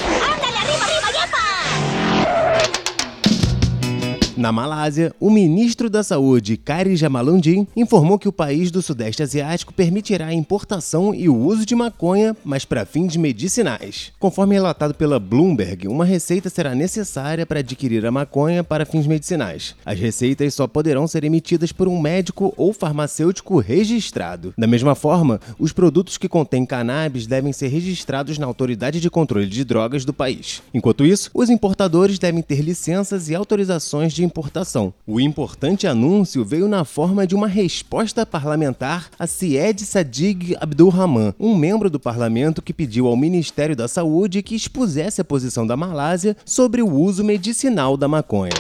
Na 4.40 4.54
Malásia, 4.54 5.14
o 5.20 5.30
ministro 5.30 5.90
da 5.90 6.02
Saúde, 6.02 6.56
Kari 6.56 6.96
Jamaluddin, 6.96 7.68
informou 7.76 8.18
que 8.18 8.30
o 8.30 8.32
país 8.32 8.72
do 8.72 8.82
Sudeste 8.82 9.22
Asiático 9.22 9.74
permitirá 9.74 10.28
a 10.28 10.34
importação 10.34 11.14
e 11.14 11.28
o 11.28 11.36
uso 11.36 11.66
de 11.66 11.76
maconha, 11.76 12.34
mas 12.42 12.64
para 12.64 12.86
fins 12.86 13.18
medicinais. 13.18 14.14
Conforme 14.18 14.56
relatado 14.56 14.94
pela 14.94 15.20
Bloomberg, 15.20 15.90
uma 15.90 16.06
receita 16.06 16.50
será 16.50 16.74
necessária 16.74 17.46
para 17.46 17.60
adquirir 17.60 18.06
a 18.06 18.12
maconha 18.12 18.64
para 18.64 18.86
fins 18.86 19.06
medicinais. 19.06 19.76
As 19.86 20.00
receitas 20.00 20.54
só 20.54 20.68
poderão 20.68 21.06
ser 21.06 21.26
emitidas 21.26 21.74
por 21.74 21.90
um 21.90 22.00
médico 22.00 22.54
ou 22.56 22.72
farmacêutico 22.72 23.60
registrado. 23.60 24.54
Da 24.58 24.68
mesma 24.68 24.96
forma, 24.96 25.42
os 25.60 25.74
produtos 25.74 26.18
que 26.18 26.30
contêm 26.30 26.66
cannabis 26.66 27.28
devem 27.28 27.52
ser 27.52 27.68
registrados 27.68 28.38
na 28.38 28.46
Autoridade 28.46 29.02
de 29.02 29.10
Controle 29.10 29.48
de 29.48 29.66
Drogas 29.66 30.06
do 30.06 30.14
país. 30.14 30.62
Enquanto 30.74 31.06
isso, 31.06 31.30
os 31.34 31.50
importadores 31.50 32.18
devem 32.18 32.42
ter 32.42 32.62
licenças 32.62 33.28
e 33.28 33.36
autorizações 33.36 34.14
de 34.14 34.29
importação. 34.30 34.94
O 35.06 35.20
importante 35.20 35.88
anúncio 35.88 36.46
veio 36.46 36.68
na 36.68 36.86
forma 36.86 37.26
de 37.26 37.36
uma 37.36 37.48
resposta 37.48 38.26
parlamentar 38.26 39.10
a 39.18 39.26
Syed 39.26 39.84
Sadiq 39.84 40.56
Abdulrahman, 40.62 41.34
um 41.40 41.56
membro 41.56 41.90
do 41.90 42.00
parlamento 42.00 42.62
que 42.62 42.74
pediu 42.74 43.08
ao 43.08 43.18
Ministério 43.18 43.76
da 43.76 43.88
Saúde 43.88 44.44
que 44.44 44.56
expusesse 44.56 45.20
a 45.20 45.26
posição 45.26 45.66
da 45.66 45.76
Malásia 45.76 46.38
sobre 46.46 46.82
o 46.82 46.90
uso 46.90 47.24
medicinal 47.24 47.98
da 47.98 48.08
maconha. 48.08 48.54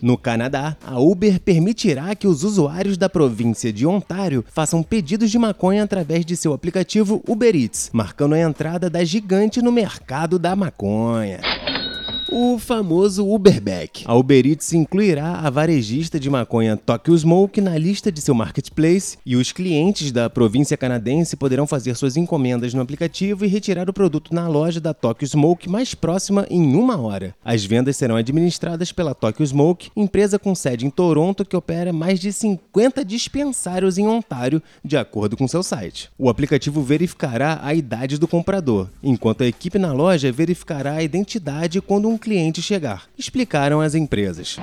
No 0.00 0.16
Canadá, 0.16 0.76
a 0.86 0.98
Uber 1.00 1.40
permitirá 1.40 2.14
que 2.14 2.28
os 2.28 2.44
usuários 2.44 2.96
da 2.96 3.08
província 3.08 3.72
de 3.72 3.84
Ontário 3.84 4.44
façam 4.48 4.82
pedidos 4.82 5.30
de 5.30 5.38
maconha 5.38 5.82
através 5.82 6.24
de 6.24 6.36
seu 6.36 6.52
aplicativo 6.52 7.22
Uber 7.26 7.54
Eats, 7.56 7.90
marcando 7.92 8.34
a 8.34 8.40
entrada 8.40 8.88
da 8.88 9.02
gigante 9.02 9.60
no 9.60 9.72
mercado 9.72 10.38
da 10.38 10.54
maconha. 10.54 11.40
O 12.30 12.58
famoso 12.58 13.26
Uberback. 13.26 14.04
A 14.06 14.14
Uber 14.14 14.46
Eats 14.46 14.72
incluirá 14.72 15.40
a 15.40 15.50
varejista 15.50 16.20
de 16.20 16.28
maconha 16.28 16.76
Tokyo 16.76 17.16
Smoke 17.16 17.60
na 17.60 17.76
lista 17.78 18.12
de 18.12 18.20
seu 18.20 18.34
marketplace 18.34 19.16
e 19.24 19.34
os 19.34 19.50
clientes 19.50 20.12
da 20.12 20.28
província 20.28 20.76
canadense 20.76 21.36
poderão 21.36 21.66
fazer 21.66 21.94
suas 21.94 22.16
encomendas 22.16 22.74
no 22.74 22.82
aplicativo 22.82 23.44
e 23.44 23.48
retirar 23.48 23.88
o 23.88 23.92
produto 23.92 24.34
na 24.34 24.46
loja 24.46 24.80
da 24.80 24.92
Tokyo 24.92 25.26
Smoke 25.26 25.68
mais 25.68 25.94
próxima 25.94 26.46
em 26.50 26.74
uma 26.74 27.00
hora. 27.00 27.34
As 27.44 27.64
vendas 27.64 27.96
serão 27.96 28.16
administradas 28.16 28.92
pela 28.92 29.14
Tokyo 29.14 29.46
Smoke, 29.46 29.90
empresa 29.96 30.38
com 30.38 30.54
sede 30.54 30.86
em 30.86 30.90
Toronto 30.90 31.44
que 31.44 31.56
opera 31.56 31.92
mais 31.92 32.20
de 32.20 32.32
50 32.32 33.04
dispensários 33.04 33.96
em 33.96 34.06
Ontário, 34.06 34.62
de 34.84 34.96
acordo 34.96 35.36
com 35.36 35.48
seu 35.48 35.62
site. 35.62 36.10
O 36.18 36.28
aplicativo 36.28 36.82
verificará 36.82 37.60
a 37.62 37.72
idade 37.74 38.18
do 38.18 38.28
comprador, 38.28 38.88
enquanto 39.02 39.42
a 39.42 39.46
equipe 39.46 39.78
na 39.78 39.92
loja 39.92 40.30
verificará 40.30 40.94
a 40.94 41.02
identidade 41.02 41.80
quando 41.80 42.08
um 42.08 42.17
cliente 42.18 42.60
chegar, 42.60 43.04
explicaram 43.18 43.80
as 43.80 43.94
empresas. 43.94 44.58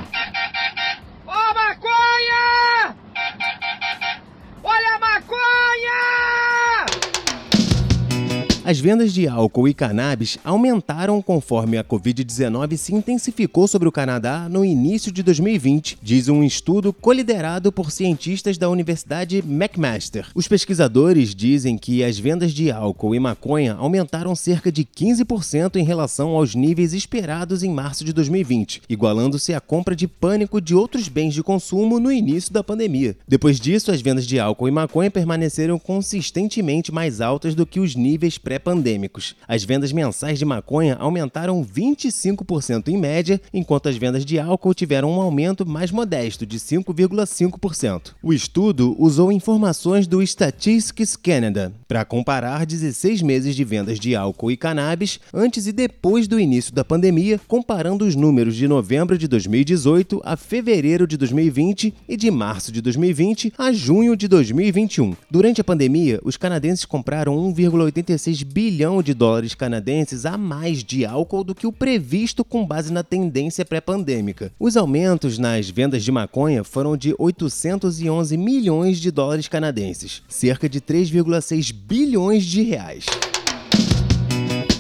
As 8.68 8.80
vendas 8.80 9.14
de 9.14 9.28
álcool 9.28 9.68
e 9.68 9.76
cannabis 9.76 10.40
aumentaram 10.44 11.22
conforme 11.22 11.78
a 11.78 11.84
Covid-19 11.84 12.78
se 12.78 12.96
intensificou 12.96 13.68
sobre 13.68 13.88
o 13.88 13.92
Canadá 13.92 14.50
no 14.50 14.66
início 14.66 15.12
de 15.12 15.22
2020, 15.22 16.00
diz 16.02 16.30
um 16.30 16.44
estudo 16.44 16.92
coliderado 16.92 17.72
por 17.72 17.92
cientistas 17.92 18.58
da 18.58 18.68
Universidade 18.68 19.38
McMaster. 19.48 20.30
Os 20.34 20.48
pesquisadores 20.48 21.36
dizem 21.36 21.78
que 21.78 22.04
as 22.04 22.18
vendas 22.18 22.52
de 22.52 22.72
álcool 22.72 23.14
e 23.14 23.20
maconha 23.20 23.76
aumentaram 23.76 24.36
cerca 24.36 24.72
de 24.72 24.84
15% 24.84 25.76
em 25.76 25.84
relação 25.84 26.30
aos 26.30 26.56
níveis 26.56 26.92
esperados 26.92 27.62
em 27.62 27.70
março 27.70 28.04
de 28.04 28.14
2020, 28.14 28.82
igualando-se 28.90 29.54
à 29.54 29.62
compra 29.62 29.96
de 29.96 30.08
pânico 30.08 30.60
de 30.60 30.74
outros 30.74 31.08
bens 31.08 31.36
de 31.36 31.44
consumo 31.44 32.00
no 32.00 32.12
início 32.12 32.52
da 32.52 32.64
pandemia. 32.64 33.16
Depois 33.28 33.60
disso, 33.60 33.92
as 33.92 34.02
vendas 34.02 34.26
de 34.26 34.40
álcool 34.40 34.68
e 34.68 34.72
maconha 34.72 35.12
permaneceram 35.12 35.78
consistentemente 35.78 36.92
mais 36.92 37.22
altas 37.22 37.54
do 37.54 37.64
que 37.64 37.80
os 37.80 37.96
níveis 37.96 38.40
pré 38.40 38.55
pré-pandêmicos. 38.56 39.36
As 39.48 39.64
vendas 39.64 39.92
mensais 39.92 40.40
de 40.40 40.46
maconha 40.46 40.96
aumentaram 40.96 41.64
25% 41.64 42.88
em 42.88 42.98
média, 42.98 43.42
enquanto 43.54 43.90
as 43.90 43.98
vendas 43.98 44.24
de 44.26 44.40
álcool 44.40 44.74
tiveram 44.74 45.12
um 45.12 45.22
aumento 45.22 45.66
mais 45.66 45.92
modesto, 45.92 46.46
de 46.46 46.58
5,5%. 46.58 48.14
O 48.24 48.34
estudo 48.34 48.96
usou 48.98 49.32
informações 49.32 50.08
do 50.08 50.22
Statistics 50.22 51.16
Canada 51.16 51.74
para 51.88 52.06
comparar 52.06 52.66
16 52.66 53.22
meses 53.22 53.56
de 53.56 53.64
vendas 53.64 54.00
de 54.00 54.16
álcool 54.16 54.52
e 54.52 54.58
cannabis 54.58 55.20
antes 55.34 55.68
e 55.68 55.72
depois 55.72 56.28
do 56.28 56.40
início 56.40 56.74
da 56.74 56.86
pandemia, 56.86 57.40
comparando 57.48 58.06
os 58.06 58.16
números 58.16 58.56
de 58.56 58.68
novembro 58.68 59.18
de 59.18 59.28
2018 59.28 60.22
a 60.24 60.38
fevereiro 60.38 61.06
de 61.06 61.18
2020 61.18 61.94
e 62.08 62.16
de 62.16 62.32
março 62.32 62.72
de 62.72 62.82
2020 62.82 63.54
a 63.58 63.74
junho 63.74 64.16
de 64.16 64.28
2021. 64.28 65.16
Durante 65.30 65.60
a 65.60 65.64
pandemia, 65.64 66.20
os 66.24 66.38
canadenses 66.38 66.86
compraram 66.86 67.36
1,86 67.36 68.45
bilhão 68.46 69.02
de 69.02 69.14
dólares 69.14 69.56
canadenses 69.56 70.26
a 70.26 70.38
mais 70.38 70.84
de 70.84 71.06
álcool 71.06 71.44
do 71.44 71.56
que 71.56 71.68
o 71.68 71.72
previsto 71.72 72.46
com 72.46 72.66
base 72.66 72.94
na 72.94 73.04
tendência 73.04 73.66
pré-pandêmica. 73.66 74.52
Os 74.60 74.78
aumentos 74.78 75.38
nas 75.38 75.70
vendas 75.70 76.04
de 76.04 76.12
maconha 76.12 76.64
foram 76.64 76.96
de 76.96 77.16
811 77.18 78.38
milhões 78.38 79.00
de 79.00 79.12
dólares 79.12 79.48
canadenses, 79.48 80.22
cerca 80.30 80.70
de 80.70 80.80
3,6 80.80 81.74
bilhões 81.74 82.46
de 82.46 82.62
reais. 82.62 83.06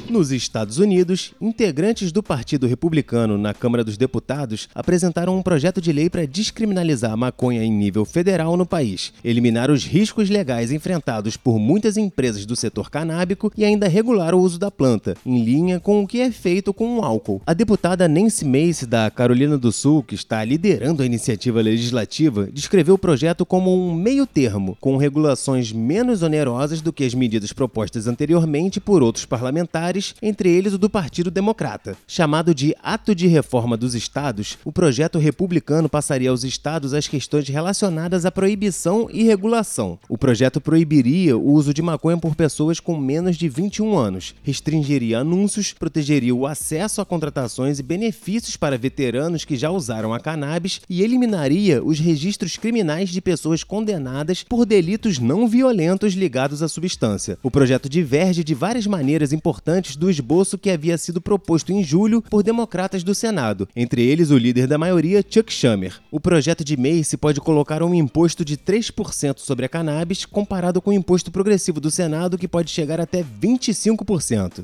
Nos 0.07 0.31
Estados 0.31 0.77
Unidos, 0.77 1.33
integrantes 1.41 2.11
do 2.11 2.21
Partido 2.21 2.67
Republicano 2.67 3.39
na 3.39 3.55
Câmara 3.55 3.83
dos 3.83 3.97
Deputados 3.97 4.69
apresentaram 4.75 5.35
um 5.35 5.41
projeto 5.41 5.81
de 5.81 5.91
lei 5.91 6.11
para 6.11 6.27
descriminalizar 6.27 7.11
a 7.11 7.17
maconha 7.17 7.63
em 7.63 7.71
nível 7.71 8.05
federal 8.05 8.55
no 8.55 8.67
país, 8.67 9.11
eliminar 9.23 9.71
os 9.71 9.83
riscos 9.83 10.29
legais 10.29 10.71
enfrentados 10.71 11.35
por 11.35 11.57
muitas 11.57 11.97
empresas 11.97 12.45
do 12.45 12.55
setor 12.55 12.91
canábico 12.91 13.51
e 13.57 13.65
ainda 13.65 13.87
regular 13.87 14.35
o 14.35 14.39
uso 14.39 14.59
da 14.59 14.69
planta, 14.69 15.15
em 15.25 15.43
linha 15.43 15.79
com 15.79 16.03
o 16.03 16.07
que 16.07 16.21
é 16.21 16.29
feito 16.29 16.71
com 16.71 16.99
o 16.99 17.03
álcool. 17.03 17.41
A 17.43 17.53
deputada 17.53 18.07
Nancy 18.07 18.45
Mace, 18.45 18.85
da 18.85 19.09
Carolina 19.09 19.57
do 19.57 19.71
Sul, 19.71 20.03
que 20.03 20.13
está 20.13 20.43
liderando 20.45 21.01
a 21.01 21.05
iniciativa 21.05 21.61
legislativa, 21.61 22.47
descreveu 22.53 22.93
o 22.93 22.99
projeto 22.99 23.43
como 23.43 23.73
um 23.73 23.95
meio 23.95 24.27
termo, 24.27 24.77
com 24.79 24.97
regulações 24.97 25.71
menos 25.71 26.21
onerosas 26.21 26.79
do 26.79 26.93
que 26.93 27.03
as 27.03 27.15
medidas 27.15 27.51
propostas 27.51 28.05
anteriormente 28.05 28.79
por 28.79 29.01
outros 29.01 29.25
parlamentares 29.25 29.94
entre 30.21 30.49
eles 30.49 30.73
o 30.73 30.77
do 30.77 30.89
Partido 30.89 31.31
Democrata. 31.31 31.95
Chamado 32.07 32.53
de 32.53 32.75
Ato 32.81 33.15
de 33.15 33.27
Reforma 33.27 33.77
dos 33.77 33.95
Estados, 33.95 34.57
o 34.65 34.71
projeto 34.71 35.19
republicano 35.19 35.87
passaria 35.87 36.29
aos 36.29 36.43
estados 36.43 36.93
as 36.93 37.07
questões 37.07 37.47
relacionadas 37.47 38.25
à 38.25 38.31
proibição 38.31 39.07
e 39.11 39.23
regulação. 39.23 39.97
O 40.09 40.17
projeto 40.17 40.59
proibiria 40.59 41.37
o 41.37 41.51
uso 41.51 41.73
de 41.73 41.81
maconha 41.81 42.17
por 42.17 42.35
pessoas 42.35 42.79
com 42.79 42.97
menos 42.97 43.37
de 43.37 43.47
21 43.47 43.97
anos, 43.97 44.35
restringiria 44.43 45.19
anúncios, 45.19 45.73
protegeria 45.73 46.33
o 46.33 46.47
acesso 46.47 47.01
a 47.01 47.05
contratações 47.05 47.79
e 47.79 47.83
benefícios 47.83 48.57
para 48.57 48.77
veteranos 48.77 49.45
que 49.45 49.55
já 49.55 49.69
usaram 49.69 50.13
a 50.13 50.19
cannabis 50.19 50.81
e 50.89 51.01
eliminaria 51.01 51.83
os 51.83 51.99
registros 51.99 52.57
criminais 52.57 53.09
de 53.09 53.21
pessoas 53.21 53.63
condenadas 53.63 54.43
por 54.43 54.65
delitos 54.65 55.19
não 55.19 55.47
violentos 55.47 56.13
ligados 56.13 56.63
à 56.63 56.67
substância. 56.67 57.37
O 57.43 57.51
projeto 57.51 57.87
diverge 57.87 58.43
de 58.43 58.53
várias 58.53 58.87
maneiras 58.87 59.31
importantes 59.31 59.84
do 59.93 60.09
esboço 60.09 60.57
que 60.57 60.69
havia 60.69 60.97
sido 60.97 61.19
proposto 61.19 61.73
em 61.73 61.83
julho 61.83 62.21
por 62.21 62.41
democratas 62.41 63.03
do 63.03 63.13
Senado, 63.13 63.67
entre 63.75 64.01
eles 64.01 64.31
o 64.31 64.37
líder 64.37 64.67
da 64.67 64.77
maioria, 64.77 65.21
Chuck 65.27 65.51
Schumer. 65.51 65.99
O 66.09 66.19
projeto 66.19 66.63
de 66.63 66.77
Mace 66.77 67.17
pode 67.17 67.41
colocar 67.41 67.83
um 67.83 67.93
imposto 67.93 68.45
de 68.45 68.55
3% 68.55 69.39
sobre 69.39 69.65
a 69.65 69.69
cannabis, 69.69 70.23
comparado 70.23 70.81
com 70.81 70.91
o 70.91 70.93
imposto 70.93 71.29
progressivo 71.29 71.81
do 71.81 71.91
Senado, 71.91 72.37
que 72.37 72.47
pode 72.47 72.71
chegar 72.71 73.01
até 73.01 73.21
25%. 73.23 74.63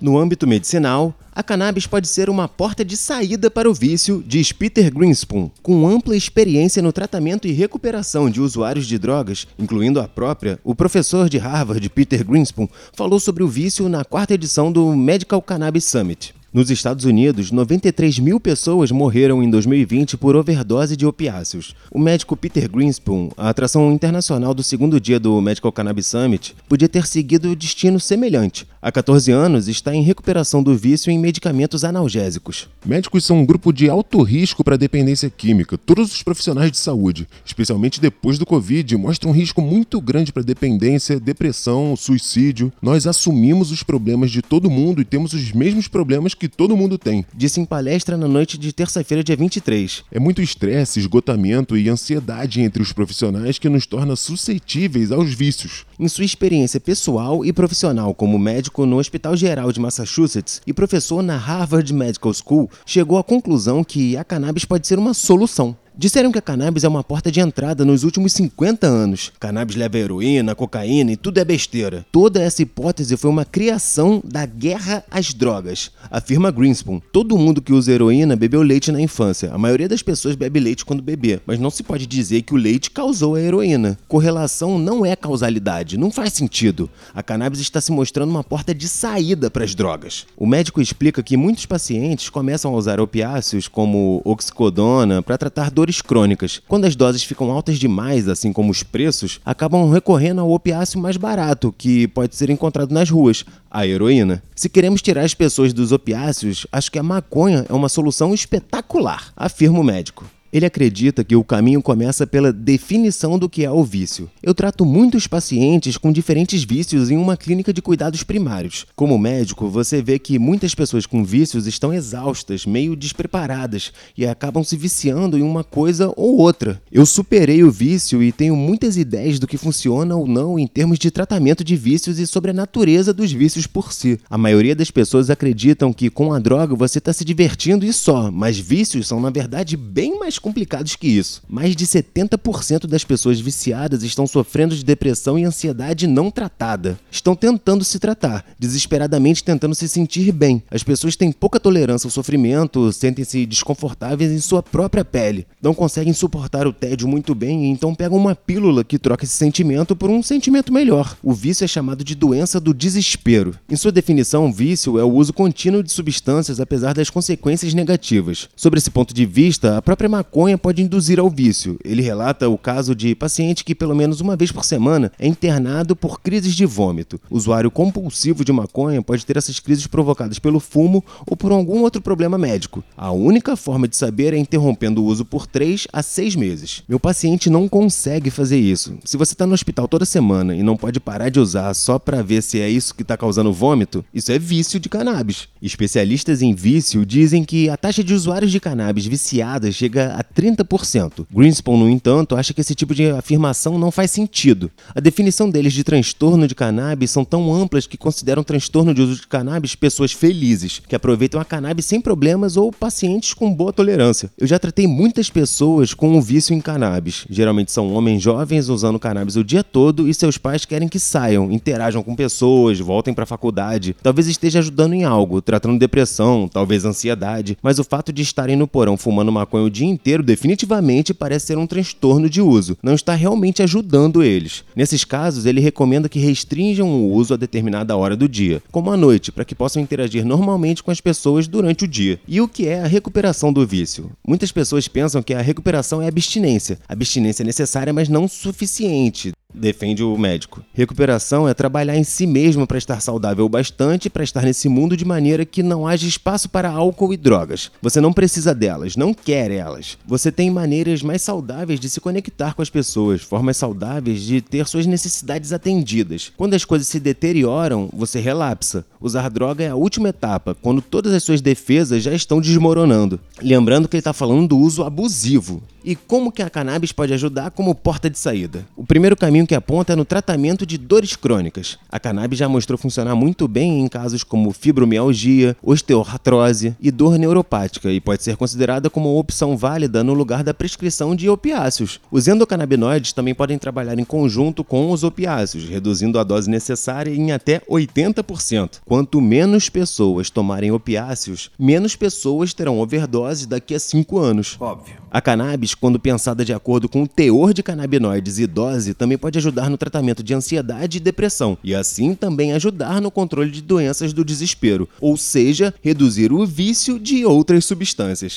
No 0.00 0.18
âmbito 0.18 0.48
medicinal, 0.48 1.16
a 1.34 1.42
cannabis 1.42 1.86
pode 1.86 2.06
ser 2.08 2.28
uma 2.28 2.46
porta 2.46 2.84
de 2.84 2.96
saída 2.96 3.50
para 3.50 3.70
o 3.70 3.74
vício, 3.74 4.22
diz 4.26 4.52
Peter 4.52 4.92
Greenspoon. 4.92 5.50
Com 5.62 5.86
ampla 5.86 6.16
experiência 6.16 6.82
no 6.82 6.92
tratamento 6.92 7.48
e 7.48 7.52
recuperação 7.52 8.28
de 8.28 8.40
usuários 8.40 8.86
de 8.86 8.98
drogas, 8.98 9.46
incluindo 9.58 10.00
a 10.00 10.06
própria, 10.06 10.60
o 10.62 10.74
professor 10.74 11.28
de 11.28 11.38
Harvard, 11.38 11.88
Peter 11.88 12.24
Greenspoon, 12.24 12.68
falou 12.92 13.18
sobre 13.18 13.42
o 13.42 13.48
vício 13.48 13.88
na 13.88 14.04
quarta 14.04 14.34
edição 14.34 14.70
do 14.70 14.94
Medical 14.94 15.40
Cannabis 15.40 15.84
Summit. 15.84 16.34
Nos 16.52 16.70
Estados 16.70 17.06
Unidos, 17.06 17.50
93 17.50 18.18
mil 18.18 18.38
pessoas 18.38 18.90
morreram 18.90 19.42
em 19.42 19.48
2020 19.48 20.18
por 20.18 20.36
overdose 20.36 20.94
de 20.98 21.06
opiáceos. 21.06 21.74
O 21.90 21.98
médico 21.98 22.36
Peter 22.36 22.70
Greenspoon, 22.70 23.30
a 23.38 23.48
atração 23.48 23.90
internacional 23.90 24.52
do 24.52 24.62
segundo 24.62 25.00
dia 25.00 25.18
do 25.18 25.40
Medical 25.40 25.72
Cannabis 25.72 26.08
Summit, 26.08 26.54
podia 26.68 26.90
ter 26.90 27.06
seguido 27.06 27.56
destino 27.56 27.98
semelhante. 27.98 28.66
Há 28.82 28.92
14 28.92 29.30
anos, 29.30 29.66
está 29.66 29.94
em 29.94 30.02
recuperação 30.02 30.62
do 30.62 30.76
vício 30.76 31.10
em 31.10 31.18
medicamentos 31.18 31.84
analgésicos. 31.84 32.68
Médicos 32.84 33.24
são 33.24 33.38
um 33.38 33.46
grupo 33.46 33.72
de 33.72 33.88
alto 33.88 34.20
risco 34.20 34.62
para 34.62 34.76
dependência 34.76 35.30
química. 35.30 35.78
Todos 35.78 36.12
os 36.12 36.22
profissionais 36.22 36.70
de 36.70 36.76
saúde, 36.76 37.26
especialmente 37.46 37.98
depois 37.98 38.38
do 38.38 38.44
Covid, 38.44 38.94
mostram 38.98 39.30
um 39.30 39.34
risco 39.34 39.62
muito 39.62 39.98
grande 40.02 40.30
para 40.30 40.42
dependência, 40.42 41.18
depressão, 41.18 41.96
suicídio. 41.96 42.70
Nós 42.82 43.06
assumimos 43.06 43.70
os 43.70 43.82
problemas 43.82 44.30
de 44.30 44.42
todo 44.42 44.68
mundo 44.68 45.00
e 45.00 45.04
temos 45.06 45.32
os 45.32 45.50
mesmos 45.52 45.88
problemas 45.88 46.34
que 46.42 46.48
todo 46.48 46.76
mundo 46.76 46.98
tem. 46.98 47.24
Disse 47.32 47.60
em 47.60 47.64
palestra 47.64 48.16
na 48.16 48.26
noite 48.26 48.58
de 48.58 48.72
terça-feira, 48.72 49.22
dia 49.22 49.36
23. 49.36 50.02
É 50.10 50.18
muito 50.18 50.42
estresse, 50.42 50.98
esgotamento 50.98 51.76
e 51.76 51.88
ansiedade 51.88 52.60
entre 52.60 52.82
os 52.82 52.92
profissionais 52.92 53.60
que 53.60 53.68
nos 53.68 53.86
torna 53.86 54.16
suscetíveis 54.16 55.12
aos 55.12 55.32
vícios. 55.32 55.86
Em 56.00 56.08
sua 56.08 56.24
experiência 56.24 56.80
pessoal 56.80 57.44
e 57.44 57.52
profissional 57.52 58.12
como 58.12 58.40
médico 58.40 58.84
no 58.84 58.98
Hospital 58.98 59.36
Geral 59.36 59.70
de 59.70 59.78
Massachusetts 59.78 60.60
e 60.66 60.72
professor 60.72 61.22
na 61.22 61.36
Harvard 61.36 61.94
Medical 61.94 62.34
School, 62.34 62.68
chegou 62.84 63.18
à 63.18 63.22
conclusão 63.22 63.84
que 63.84 64.16
a 64.16 64.24
cannabis 64.24 64.64
pode 64.64 64.88
ser 64.88 64.98
uma 64.98 65.14
solução. 65.14 65.76
Disseram 65.96 66.32
que 66.32 66.38
a 66.38 66.42
cannabis 66.42 66.84
é 66.84 66.88
uma 66.88 67.04
porta 67.04 67.30
de 67.30 67.38
entrada 67.38 67.84
nos 67.84 68.02
últimos 68.02 68.32
50 68.32 68.86
anos. 68.86 69.30
Cannabis 69.38 69.76
leva 69.76 69.98
heroína, 69.98 70.54
cocaína 70.54 71.12
e 71.12 71.16
tudo 71.16 71.38
é 71.38 71.44
besteira. 71.44 72.06
Toda 72.10 72.42
essa 72.42 72.62
hipótese 72.62 73.14
foi 73.16 73.30
uma 73.30 73.44
criação 73.44 74.22
da 74.24 74.46
guerra 74.46 75.04
às 75.10 75.34
drogas. 75.34 75.90
Afirma 76.10 76.50
Greenspoon. 76.50 76.98
Todo 77.12 77.36
mundo 77.36 77.60
que 77.60 77.74
usa 77.74 77.92
heroína 77.92 78.34
bebeu 78.34 78.62
leite 78.62 78.90
na 78.90 79.02
infância. 79.02 79.52
A 79.52 79.58
maioria 79.58 79.86
das 79.86 80.02
pessoas 80.02 80.34
bebe 80.34 80.60
leite 80.60 80.84
quando 80.84 81.02
bebê, 81.02 81.40
mas 81.46 81.58
não 81.58 81.70
se 81.70 81.82
pode 81.82 82.06
dizer 82.06 82.40
que 82.42 82.54
o 82.54 82.56
leite 82.56 82.90
causou 82.90 83.34
a 83.34 83.40
heroína. 83.40 83.98
Correlação 84.08 84.78
não 84.78 85.04
é 85.04 85.14
causalidade, 85.14 85.98
não 85.98 86.10
faz 86.10 86.32
sentido. 86.32 86.88
A 87.14 87.22
cannabis 87.22 87.60
está 87.60 87.82
se 87.82 87.92
mostrando 87.92 88.30
uma 88.30 88.42
porta 88.42 88.74
de 88.74 88.88
saída 88.88 89.50
para 89.50 89.64
as 89.64 89.74
drogas. 89.74 90.26
O 90.38 90.46
médico 90.46 90.80
explica 90.80 91.22
que 91.22 91.36
muitos 91.36 91.66
pacientes 91.66 92.30
começam 92.30 92.72
a 92.72 92.76
usar 92.76 92.98
opiáceos 92.98 93.68
como 93.68 94.22
oxicodona 94.24 95.22
para 95.22 95.36
tratar 95.36 95.70
dor 95.70 95.81
dores 95.82 96.00
crônicas. 96.00 96.62
Quando 96.68 96.84
as 96.84 96.94
doses 96.94 97.24
ficam 97.24 97.50
altas 97.50 97.76
demais, 97.76 98.28
assim 98.28 98.52
como 98.52 98.70
os 98.70 98.84
preços, 98.84 99.40
acabam 99.44 99.90
recorrendo 99.90 100.40
ao 100.40 100.52
opiáceo 100.52 101.00
mais 101.00 101.16
barato, 101.16 101.74
que 101.76 102.06
pode 102.08 102.36
ser 102.36 102.50
encontrado 102.50 102.92
nas 102.92 103.10
ruas, 103.10 103.44
a 103.68 103.84
heroína. 103.84 104.40
Se 104.54 104.68
queremos 104.68 105.02
tirar 105.02 105.24
as 105.24 105.34
pessoas 105.34 105.72
dos 105.72 105.90
opiáceos, 105.90 106.66
acho 106.70 106.92
que 106.92 107.00
a 107.00 107.02
maconha 107.02 107.66
é 107.68 107.72
uma 107.72 107.88
solução 107.88 108.32
espetacular, 108.32 109.32
afirma 109.36 109.80
o 109.80 109.84
médico. 109.84 110.24
Ele 110.52 110.66
acredita 110.66 111.24
que 111.24 111.34
o 111.34 111.42
caminho 111.42 111.80
começa 111.80 112.26
pela 112.26 112.52
definição 112.52 113.38
do 113.38 113.48
que 113.48 113.64
é 113.64 113.70
o 113.70 113.82
vício. 113.82 114.30
Eu 114.42 114.52
trato 114.52 114.84
muitos 114.84 115.26
pacientes 115.26 115.96
com 115.96 116.12
diferentes 116.12 116.62
vícios 116.62 117.10
em 117.10 117.16
uma 117.16 117.38
clínica 117.38 117.72
de 117.72 117.80
cuidados 117.80 118.22
primários. 118.22 118.84
Como 118.94 119.16
médico, 119.16 119.70
você 119.70 120.02
vê 120.02 120.18
que 120.18 120.38
muitas 120.38 120.74
pessoas 120.74 121.06
com 121.06 121.24
vícios 121.24 121.66
estão 121.66 121.90
exaustas, 121.90 122.66
meio 122.66 122.94
despreparadas 122.94 123.94
e 124.14 124.26
acabam 124.26 124.62
se 124.62 124.76
viciando 124.76 125.38
em 125.38 125.42
uma 125.42 125.64
coisa 125.64 126.12
ou 126.14 126.36
outra. 126.36 126.82
Eu 126.92 127.06
superei 127.06 127.64
o 127.64 127.70
vício 127.70 128.22
e 128.22 128.30
tenho 128.30 128.54
muitas 128.54 128.98
ideias 128.98 129.38
do 129.38 129.46
que 129.46 129.56
funciona 129.56 130.14
ou 130.14 130.26
não 130.26 130.58
em 130.58 130.66
termos 130.66 130.98
de 130.98 131.10
tratamento 131.10 131.64
de 131.64 131.76
vícios 131.76 132.18
e 132.18 132.26
sobre 132.26 132.50
a 132.50 132.54
natureza 132.54 133.14
dos 133.14 133.32
vícios 133.32 133.66
por 133.66 133.90
si. 133.90 134.20
A 134.28 134.36
maioria 134.36 134.76
das 134.76 134.90
pessoas 134.90 135.30
acreditam 135.30 135.94
que 135.94 136.10
com 136.10 136.30
a 136.30 136.38
droga 136.38 136.76
você 136.76 136.98
está 136.98 137.10
se 137.10 137.24
divertindo 137.24 137.86
e 137.86 137.92
só, 137.92 138.30
mas 138.30 138.58
vícios 138.58 139.08
são 139.08 139.18
na 139.18 139.30
verdade 139.30 139.78
bem 139.78 140.18
mais 140.18 140.41
complicados 140.42 140.96
que 140.96 141.06
isso. 141.06 141.42
Mais 141.48 141.74
de 141.74 141.86
70% 141.86 142.86
das 142.86 143.04
pessoas 143.04 143.40
viciadas 143.40 144.02
estão 144.02 144.26
sofrendo 144.26 144.76
de 144.76 144.84
depressão 144.84 145.38
e 145.38 145.44
ansiedade 145.44 146.06
não 146.06 146.30
tratada. 146.30 146.98
Estão 147.10 147.34
tentando 147.34 147.84
se 147.84 147.98
tratar, 147.98 148.44
desesperadamente 148.58 149.44
tentando 149.44 149.74
se 149.74 149.88
sentir 149.88 150.32
bem. 150.32 150.62
As 150.70 150.82
pessoas 150.82 151.16
têm 151.16 151.32
pouca 151.32 151.60
tolerância 151.60 152.06
ao 152.06 152.10
sofrimento, 152.10 152.92
sentem-se 152.92 153.46
desconfortáveis 153.46 154.32
em 154.32 154.40
sua 154.40 154.62
própria 154.62 155.04
pele, 155.04 155.46
não 155.62 155.72
conseguem 155.72 156.12
suportar 156.12 156.66
o 156.66 156.72
tédio 156.72 157.06
muito 157.06 157.34
bem 157.34 157.64
e 157.64 157.68
então 157.68 157.94
pegam 157.94 158.18
uma 158.18 158.34
pílula 158.34 158.82
que 158.82 158.98
troca 158.98 159.24
esse 159.24 159.34
sentimento 159.34 159.94
por 159.94 160.10
um 160.10 160.22
sentimento 160.22 160.72
melhor. 160.72 161.16
O 161.22 161.32
vício 161.32 161.64
é 161.64 161.68
chamado 161.68 162.02
de 162.02 162.14
doença 162.14 162.58
do 162.58 162.74
desespero. 162.74 163.54
Em 163.70 163.76
sua 163.76 163.92
definição, 163.92 164.52
vício 164.52 164.98
é 164.98 165.04
o 165.04 165.12
uso 165.12 165.32
contínuo 165.32 165.82
de 165.82 165.92
substâncias 165.92 166.58
apesar 166.58 166.94
das 166.94 167.10
consequências 167.10 167.72
negativas. 167.74 168.48
Sobre 168.56 168.78
esse 168.78 168.90
ponto 168.90 169.14
de 169.14 169.24
vista, 169.24 169.76
a 169.76 169.82
própria 169.82 170.08
maconha 170.08 170.31
maconha 170.32 170.56
pode 170.56 170.80
induzir 170.80 171.20
ao 171.20 171.28
vício. 171.28 171.78
Ele 171.84 172.00
relata 172.00 172.48
o 172.48 172.56
caso 172.56 172.94
de 172.94 173.14
paciente 173.14 173.62
que, 173.62 173.74
pelo 173.74 173.94
menos 173.94 174.18
uma 174.22 174.34
vez 174.34 174.50
por 174.50 174.64
semana, 174.64 175.12
é 175.18 175.26
internado 175.26 175.94
por 175.94 176.22
crises 176.22 176.54
de 176.54 176.64
vômito. 176.64 177.20
O 177.28 177.36
usuário 177.36 177.70
compulsivo 177.70 178.42
de 178.42 178.50
maconha 178.50 179.02
pode 179.02 179.26
ter 179.26 179.36
essas 179.36 179.60
crises 179.60 179.86
provocadas 179.86 180.38
pelo 180.38 180.58
fumo 180.58 181.04
ou 181.26 181.36
por 181.36 181.52
algum 181.52 181.82
outro 181.82 182.00
problema 182.00 182.38
médico. 182.38 182.82
A 182.96 183.12
única 183.12 183.56
forma 183.56 183.86
de 183.86 183.94
saber 183.94 184.32
é 184.32 184.38
interrompendo 184.38 185.02
o 185.02 185.04
uso 185.04 185.22
por 185.22 185.46
3 185.46 185.86
a 185.92 186.02
6 186.02 186.34
meses. 186.36 186.82
Meu 186.88 186.98
paciente 186.98 187.50
não 187.50 187.68
consegue 187.68 188.30
fazer 188.30 188.58
isso. 188.58 188.96
Se 189.04 189.18
você 189.18 189.34
está 189.34 189.46
no 189.46 189.52
hospital 189.52 189.86
toda 189.86 190.06
semana 190.06 190.56
e 190.56 190.62
não 190.62 190.78
pode 190.78 190.98
parar 190.98 191.28
de 191.28 191.40
usar 191.40 191.74
só 191.74 191.98
para 191.98 192.22
ver 192.22 192.42
se 192.42 192.58
é 192.58 192.70
isso 192.70 192.94
que 192.94 193.02
está 193.02 193.18
causando 193.18 193.52
vômito, 193.52 194.02
isso 194.14 194.32
é 194.32 194.38
vício 194.38 194.80
de 194.80 194.88
cannabis. 194.88 195.46
Especialistas 195.60 196.40
em 196.40 196.54
vício 196.54 197.04
dizem 197.04 197.44
que 197.44 197.68
a 197.68 197.76
taxa 197.76 198.02
de 198.02 198.14
usuários 198.14 198.50
de 198.50 198.58
cannabis 198.58 199.04
viciadas 199.04 199.74
chega 199.74 200.14
a 200.14 200.21
a 200.22 200.24
30%. 200.24 201.26
Greenspan, 201.30 201.76
no 201.76 201.88
entanto, 201.88 202.36
acha 202.36 202.54
que 202.54 202.60
esse 202.60 202.74
tipo 202.74 202.94
de 202.94 203.10
afirmação 203.10 203.78
não 203.78 203.90
faz 203.90 204.10
sentido. 204.10 204.70
A 204.94 205.00
definição 205.00 205.50
deles 205.50 205.72
de 205.72 205.84
transtorno 205.84 206.46
de 206.46 206.54
cannabis 206.54 207.10
são 207.10 207.24
tão 207.24 207.52
amplas 207.52 207.86
que 207.86 207.96
consideram 207.96 208.44
transtorno 208.44 208.94
de 208.94 209.02
uso 209.02 209.20
de 209.20 209.26
cannabis 209.26 209.74
pessoas 209.74 210.12
felizes, 210.12 210.80
que 210.88 210.96
aproveitam 210.96 211.40
a 211.40 211.44
cannabis 211.44 211.86
sem 211.86 212.00
problemas 212.00 212.56
ou 212.56 212.72
pacientes 212.72 213.34
com 213.34 213.52
boa 213.52 213.72
tolerância. 213.72 214.30
Eu 214.38 214.46
já 214.46 214.58
tratei 214.58 214.86
muitas 214.86 215.28
pessoas 215.28 215.92
com 215.92 216.16
um 216.16 216.20
vício 216.20 216.54
em 216.54 216.60
cannabis. 216.60 217.26
Geralmente 217.28 217.72
são 217.72 217.92
homens 217.92 218.22
jovens 218.22 218.68
usando 218.68 218.98
cannabis 218.98 219.36
o 219.36 219.44
dia 219.44 219.64
todo 219.64 220.08
e 220.08 220.14
seus 220.14 220.38
pais 220.38 220.64
querem 220.64 220.88
que 220.88 220.98
saiam, 220.98 221.50
interajam 221.50 222.02
com 222.02 222.14
pessoas, 222.14 222.78
voltem 222.78 223.12
para 223.12 223.24
a 223.24 223.26
faculdade. 223.26 223.96
Talvez 224.02 224.26
esteja 224.28 224.60
ajudando 224.60 224.92
em 224.94 225.04
algo, 225.04 225.42
tratando 225.42 225.78
depressão, 225.78 226.48
talvez 226.48 226.84
ansiedade, 226.84 227.58
mas 227.62 227.78
o 227.78 227.84
fato 227.84 228.12
de 228.12 228.22
estarem 228.22 228.56
no 228.56 228.68
porão 228.68 228.96
fumando 228.96 229.32
maconha 229.32 229.64
o 229.64 229.70
dia 229.70 229.86
inteiro 229.86 230.11
definitivamente 230.20 231.14
parece 231.14 231.46
ser 231.46 231.58
um 231.58 231.66
transtorno 231.66 232.28
de 232.28 232.42
uso, 232.42 232.76
não 232.82 232.94
está 232.94 233.14
realmente 233.14 233.62
ajudando 233.62 234.20
eles. 234.24 234.64
Nesses 234.74 235.04
casos, 235.04 235.46
ele 235.46 235.60
recomenda 235.60 236.08
que 236.08 236.18
restringam 236.18 236.90
o 236.90 237.12
uso 237.12 237.34
a 237.34 237.36
determinada 237.36 237.96
hora 237.96 238.16
do 238.16 238.28
dia, 238.28 238.60
como 238.72 238.90
à 238.90 238.96
noite, 238.96 239.30
para 239.30 239.44
que 239.44 239.54
possam 239.54 239.80
interagir 239.80 240.24
normalmente 240.24 240.82
com 240.82 240.90
as 240.90 241.00
pessoas 241.00 241.46
durante 241.46 241.84
o 241.84 241.88
dia. 241.88 242.18
E 242.26 242.40
o 242.40 242.48
que 242.48 242.66
é 242.66 242.82
a 242.82 242.88
recuperação 242.88 243.52
do 243.52 243.64
vício? 243.64 244.10
Muitas 244.26 244.50
pessoas 244.50 244.88
pensam 244.88 245.22
que 245.22 245.34
a 245.34 245.40
recuperação 245.40 246.02
é 246.02 246.08
abstinência. 246.08 246.80
Abstinência 246.88 247.44
é 247.44 247.46
necessária, 247.46 247.92
mas 247.92 248.08
não 248.08 248.26
suficiente 248.26 249.32
defende 249.54 250.02
o 250.02 250.16
médico. 250.16 250.62
Recuperação 250.72 251.48
é 251.48 251.54
trabalhar 251.54 251.96
em 251.96 252.04
si 252.04 252.26
mesmo 252.26 252.66
para 252.66 252.78
estar 252.78 253.00
saudável 253.00 253.48
bastante 253.48 254.10
para 254.10 254.24
estar 254.24 254.42
nesse 254.42 254.68
mundo 254.68 254.96
de 254.96 255.04
maneira 255.04 255.44
que 255.44 255.62
não 255.62 255.86
haja 255.86 256.06
espaço 256.06 256.48
para 256.48 256.70
álcool 256.70 257.12
e 257.12 257.16
drogas. 257.16 257.70
Você 257.80 258.00
não 258.00 258.12
precisa 258.12 258.54
delas, 258.54 258.96
não 258.96 259.14
quer 259.14 259.50
elas. 259.50 259.98
Você 260.06 260.30
tem 260.30 260.50
maneiras 260.50 261.02
mais 261.02 261.22
saudáveis 261.22 261.80
de 261.80 261.88
se 261.88 262.00
conectar 262.00 262.54
com 262.54 262.62
as 262.62 262.70
pessoas, 262.70 263.22
formas 263.22 263.56
saudáveis 263.56 264.22
de 264.22 264.40
ter 264.40 264.66
suas 264.66 264.86
necessidades 264.86 265.52
atendidas. 265.52 266.32
Quando 266.36 266.54
as 266.54 266.64
coisas 266.64 266.88
se 266.88 267.00
deterioram, 267.00 267.88
você 267.92 268.20
relapsa. 268.20 268.84
Usar 269.00 269.28
droga 269.28 269.64
é 269.64 269.68
a 269.68 269.76
última 269.76 270.10
etapa, 270.10 270.56
quando 270.60 270.80
todas 270.80 271.12
as 271.12 271.22
suas 271.22 271.40
defesas 271.40 272.02
já 272.02 272.12
estão 272.12 272.40
desmoronando. 272.40 273.18
Lembrando 273.40 273.88
que 273.88 273.96
ele 273.96 274.00
está 274.00 274.12
falando 274.12 274.48
do 274.48 274.58
uso 274.58 274.84
abusivo. 274.84 275.62
E 275.84 275.96
como 275.96 276.30
que 276.30 276.42
a 276.42 276.50
cannabis 276.50 276.92
pode 276.92 277.12
ajudar 277.12 277.50
como 277.50 277.74
porta 277.74 278.08
de 278.08 278.16
saída? 278.16 278.64
O 278.76 278.86
primeiro 278.86 279.16
caminho 279.16 279.41
que 279.46 279.54
aponta 279.54 279.96
no 279.96 280.04
tratamento 280.04 280.64
de 280.64 280.78
dores 280.78 281.16
crônicas. 281.16 281.78
A 281.90 281.98
cannabis 281.98 282.38
já 282.38 282.48
mostrou 282.48 282.78
funcionar 282.78 283.14
muito 283.14 283.46
bem 283.46 283.80
em 283.80 283.88
casos 283.88 284.24
como 284.24 284.52
fibromialgia, 284.52 285.56
osteoartrose 285.62 286.76
e 286.80 286.90
dor 286.90 287.18
neuropática 287.18 287.90
e 287.90 288.00
pode 288.00 288.22
ser 288.22 288.36
considerada 288.36 288.90
como 288.90 289.10
uma 289.10 289.20
opção 289.20 289.56
válida 289.56 290.02
no 290.04 290.14
lugar 290.14 290.42
da 290.42 290.54
prescrição 290.54 291.14
de 291.14 291.28
opiáceos. 291.28 292.00
Os 292.10 292.28
endocannabinoides 292.28 293.12
também 293.12 293.34
podem 293.34 293.58
trabalhar 293.58 293.98
em 293.98 294.04
conjunto 294.04 294.64
com 294.64 294.90
os 294.90 295.04
opiáceos, 295.04 295.68
reduzindo 295.68 296.18
a 296.18 296.24
dose 296.24 296.50
necessária 296.50 297.14
em 297.14 297.32
até 297.32 297.60
80%. 297.60 298.80
Quanto 298.84 299.20
menos 299.20 299.68
pessoas 299.68 300.30
tomarem 300.30 300.70
opiáceos, 300.70 301.50
menos 301.58 301.96
pessoas 301.96 302.54
terão 302.54 302.78
overdose 302.78 303.46
daqui 303.46 303.74
a 303.74 303.80
5 303.80 304.18
anos. 304.18 304.56
Óbvio. 304.60 304.96
A 305.10 305.20
cannabis 305.20 305.74
quando 305.74 306.00
pensada 306.00 306.44
de 306.44 306.52
acordo 306.52 306.88
com 306.88 307.02
o 307.02 307.08
teor 307.08 307.52
de 307.52 307.62
canabinoides 307.62 308.38
e 308.38 308.46
dose, 308.46 308.94
também 308.94 309.18
pode 309.18 309.31
ajudar 309.38 309.68
no 309.70 309.76
tratamento 309.76 310.22
de 310.22 310.34
ansiedade 310.34 310.98
e 310.98 311.00
depressão, 311.00 311.56
e 311.62 311.74
assim 311.74 312.14
também 312.14 312.52
ajudar 312.52 313.00
no 313.00 313.10
controle 313.10 313.50
de 313.50 313.62
doenças 313.62 314.12
do 314.12 314.24
desespero, 314.24 314.88
ou 315.00 315.16
seja, 315.16 315.74
reduzir 315.82 316.32
o 316.32 316.46
vício 316.46 316.98
de 316.98 317.24
outras 317.24 317.64
substâncias. 317.64 318.34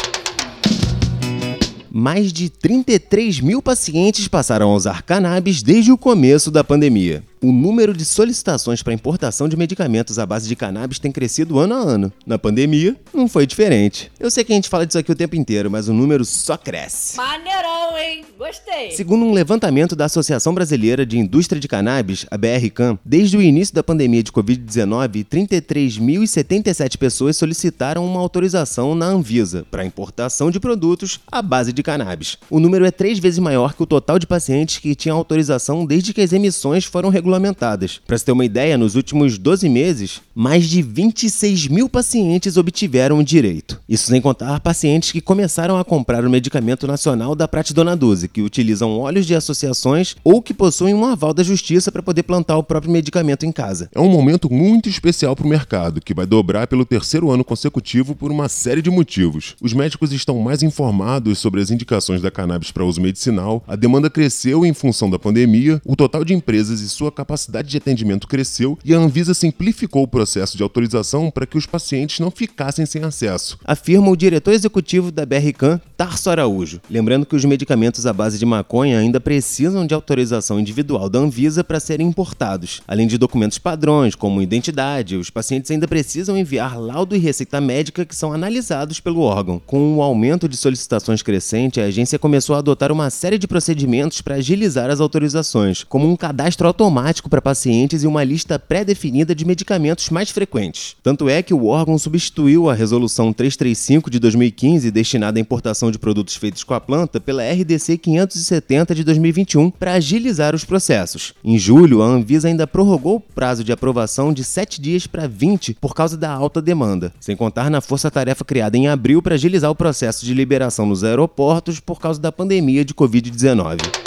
Mais 1.92 2.34
de 2.34 2.50
33 2.50 3.40
mil 3.40 3.62
pacientes 3.62 4.28
passaram 4.28 4.72
a 4.72 4.76
usar 4.76 5.02
cannabis 5.04 5.64
desde 5.64 5.92
o 5.92 5.98
começo 5.98 6.52
da 6.52 6.64
pandemia 6.64 7.24
o 7.42 7.52
número 7.52 7.94
de 7.94 8.06
solicitações 8.06 8.82
para 8.82 8.94
importação 8.94 9.48
de 9.48 9.56
medicamentos 9.56 10.18
à 10.18 10.26
base 10.26 10.48
de 10.48 10.56
cannabis 10.56 11.00
tem 11.00 11.12
crescido 11.12 11.60
ano 11.60 11.76
a 11.76 11.78
ano. 11.78 12.14
Na 12.26 12.40
pandemia, 12.40 12.96
não 13.14 13.28
foi 13.28 13.46
diferente. 13.46 14.12
Eu 14.20 14.32
sei 14.32 14.44
que 14.44 14.52
a 14.52 14.56
gente 14.56 14.70
fala 14.70 14.86
disso 14.86 14.98
aqui 14.98 15.12
o 15.12 15.16
tempo 15.16 15.36
inteiro, 15.36 15.70
mas 15.70 15.88
o 15.88 15.94
número 15.94 16.26
só 16.26 16.58
cresce. 16.58 17.18
Maneirão, 17.18 17.98
hein? 17.98 18.26
Gostei. 18.38 18.92
Segundo 18.92 19.26
um 19.26 19.34
levantamento 19.34 19.96
da 19.96 20.06
Associação 20.06 20.54
Brasileira 20.54 21.06
de 21.06 21.18
Indústria 21.20 21.60
de 21.60 21.68
Cannabis, 21.68 22.26
a 22.32 22.38
BRCAM, 22.38 22.98
desde 23.06 23.38
o 23.38 23.42
início 23.42 23.76
da 23.76 23.84
pandemia 23.84 24.24
de 24.24 24.32
Covid-19, 24.32 25.26
33.077 25.26 26.98
pessoas 26.98 27.38
solicitaram 27.38 28.06
uma 28.06 28.20
autorização 28.20 28.96
na 28.96 29.06
Anvisa 29.06 29.66
para 29.70 29.86
importação 29.86 30.50
de 30.50 30.60
produtos 30.60 31.20
à 31.32 31.42
base 31.42 31.72
de 31.72 31.84
cannabis. 31.84 32.38
O 32.50 32.60
número 32.60 32.86
é 32.86 32.92
três 32.92 33.20
vezes 33.20 33.40
maior 33.40 33.74
que 33.74 33.84
o 33.84 33.86
total 33.86 34.18
de 34.18 34.28
pacientes 34.28 34.80
que 34.80 34.96
tinham 34.96 35.18
autorização 35.18 35.86
desde 35.86 36.14
que 36.14 36.22
as 36.22 36.34
emissões 36.34 36.86
foram 36.86 37.10
regulamentadas 37.10 37.35
regulamentadas. 37.36 38.02
Para 38.06 38.18
se 38.18 38.26
ter 38.26 38.32
uma 38.32 38.46
ideia, 38.46 38.78
nos 38.78 38.96
últimos 38.96 39.38
12 39.38 39.70
meses, 39.70 40.22
mais 40.34 40.66
de 40.66 40.82
26 40.82 41.68
mil 41.68 41.90
pacientes 41.90 42.58
obtiveram 42.58 43.20
o 43.20 43.24
direito. 43.24 43.80
Isso 43.88 44.08
sem 44.08 44.22
contar 44.22 44.60
pacientes 44.60 45.12
que 45.12 45.22
começaram 45.22 45.78
a 45.78 45.86
comprar 45.86 46.26
o 46.26 46.30
medicamento 46.30 46.88
nacional 46.88 47.36
da 47.36 47.48
Pratidona 47.48 47.96
12, 47.96 48.28
que 48.28 48.42
utilizam 48.42 48.98
óleos 48.98 49.26
de 49.26 49.36
associações 49.36 50.16
ou 50.24 50.42
que 50.42 50.54
possuem 50.54 50.94
um 50.94 51.06
aval 51.06 51.34
da 51.34 51.44
justiça 51.44 51.92
para 51.92 52.04
poder 52.04 52.24
plantar 52.24 52.58
o 52.58 52.64
próprio 52.64 52.92
medicamento 52.92 53.46
em 53.46 53.52
casa. 53.52 53.90
É 53.94 54.00
um 54.00 54.10
momento 54.10 54.52
muito 54.52 54.90
especial 54.90 55.36
para 55.36 55.46
o 55.46 55.50
mercado, 55.50 56.02
que 56.02 56.14
vai 56.14 56.26
dobrar 56.26 56.68
pelo 56.68 56.86
terceiro 56.86 57.32
ano 57.32 57.44
consecutivo 57.44 58.16
por 58.16 58.32
uma 58.32 58.50
série 58.50 58.82
de 58.82 58.90
motivos. 58.90 59.56
Os 59.62 59.74
médicos 59.74 60.12
estão 60.12 60.40
mais 60.40 60.64
informados 60.64 61.40
sobre 61.40 61.62
as 61.62 61.72
indicações 61.72 62.22
da 62.22 62.32
cannabis 62.32 62.72
para 62.72 62.86
uso 62.86 63.02
medicinal, 63.02 63.64
a 63.68 63.76
demanda 63.76 64.10
cresceu 64.10 64.66
em 64.66 64.74
função 64.74 65.10
da 65.10 65.20
pandemia, 65.20 65.82
o 65.86 65.96
total 65.96 66.24
de 66.24 66.34
empresas 66.34 66.82
e 66.82 66.90
sua 66.90 67.12
capacidade 67.16 67.70
de 67.70 67.78
atendimento 67.78 68.28
cresceu 68.28 68.78
e 68.86 68.94
a 68.94 68.98
Anvisa 68.98 69.34
simplificou 69.34 70.04
o 70.04 70.08
processo 70.08 70.56
de 70.56 70.62
autorização 70.62 71.32
para 71.32 71.48
que 71.48 71.58
os 71.58 71.66
pacientes 71.66 72.20
não 72.20 72.30
ficassem 72.30 72.86
sem 72.86 73.04
acesso. 73.04 73.58
Afirma 73.66 74.10
o 74.10 74.16
diretor 74.16 74.52
executivo 74.52 75.12
da 75.12 75.26
BRCAM, 75.26 75.82
Tarso 75.98 76.30
Araújo. 76.30 76.82
Lembrando 76.90 77.26
que 77.26 77.36
os 77.36 77.46
medicamentos 77.46 78.06
à 78.06 78.14
base 78.14 78.38
de 78.38 78.46
maconha 78.46 79.00
ainda 79.00 79.20
precisam 79.20 79.88
de 79.88 79.94
autorização 79.94 80.60
individual 80.60 81.10
da 81.10 81.20
Anvisa 81.20 81.64
para 81.64 81.80
serem 81.80 82.08
importados. 82.08 82.82
Além 82.88 83.08
de 83.08 83.18
documentos 83.18 83.58
padrões, 83.58 84.14
como 84.14 84.42
identidade, 84.42 85.16
os 85.16 85.30
pacientes 85.30 85.72
ainda 85.72 85.88
precisam 85.88 86.38
enviar 86.38 86.78
laudo 86.78 87.16
e 87.16 87.20
receita 87.20 87.62
médica 87.62 88.06
que 88.06 88.16
são 88.16 88.34
analisados 88.34 89.00
pelo 89.00 89.22
órgão. 89.22 89.62
Com 89.66 89.96
o 89.96 90.02
aumento 90.02 90.50
de 90.50 90.58
solicitações 90.58 91.22
crescente, 91.22 91.80
a 91.80 91.86
agência 91.86 92.20
começou 92.20 92.56
a 92.56 92.60
adotar 92.60 92.92
uma 92.92 93.10
série 93.10 93.38
de 93.38 93.48
procedimentos 93.48 94.22
para 94.22 94.36
agilizar 94.36 94.90
as 94.90 95.00
autorizações, 95.00 95.84
como 95.84 96.10
um 96.10 96.16
cadastro 96.16 96.68
automático 96.68 97.05
para 97.30 97.42
pacientes 97.42 98.04
e 98.04 98.08
uma 98.08 98.24
lista 98.24 98.58
pré-definida 98.58 99.36
de 99.36 99.46
medicamentos 99.46 100.10
mais 100.10 100.32
frequentes. 100.32 100.96
Tanto 101.04 101.30
é 101.30 101.44
que 101.44 101.54
o 101.54 101.68
órgão 101.68 101.98
substituiu 102.00 102.70
a 102.70 102.74
Resolução 102.74 103.32
335 103.32 104.10
de 104.10 104.20
2015, 104.20 104.90
destinada 104.90 105.40
à 105.40 105.42
importação 105.42 105.92
de 105.92 106.00
produtos 106.00 106.36
feitos 106.36 106.64
com 106.64 106.74
a 106.74 106.82
planta, 106.82 107.20
pela 107.20 107.44
RDC 107.44 107.98
570 107.98 108.96
de 108.96 109.04
2021, 109.04 109.70
para 109.70 109.94
agilizar 109.94 110.56
os 110.56 110.66
processos. 110.66 111.34
Em 111.44 111.60
julho, 111.60 112.02
a 112.02 112.08
Anvisa 112.08 112.48
ainda 112.48 112.66
prorrogou 112.66 113.18
o 113.18 113.20
prazo 113.20 113.64
de 113.64 113.72
aprovação 113.72 114.34
de 114.34 114.44
7 114.44 114.82
dias 114.82 115.06
para 115.06 115.28
20 115.28 115.76
por 115.80 115.94
causa 115.94 116.18
da 116.18 116.32
alta 116.32 116.62
demanda, 116.62 117.14
sem 117.20 117.36
contar 117.36 117.70
na 117.70 117.82
força-tarefa 117.82 118.44
criada 118.44 118.78
em 118.78 118.88
abril 118.88 119.22
para 119.22 119.36
agilizar 119.36 119.70
o 119.70 119.76
processo 119.76 120.26
de 120.26 120.34
liberação 120.34 120.86
nos 120.86 121.04
aeroportos 121.04 121.80
por 121.80 122.00
causa 122.00 122.20
da 122.20 122.32
pandemia 122.32 122.84
de 122.84 122.94
Covid-19. 122.94 124.05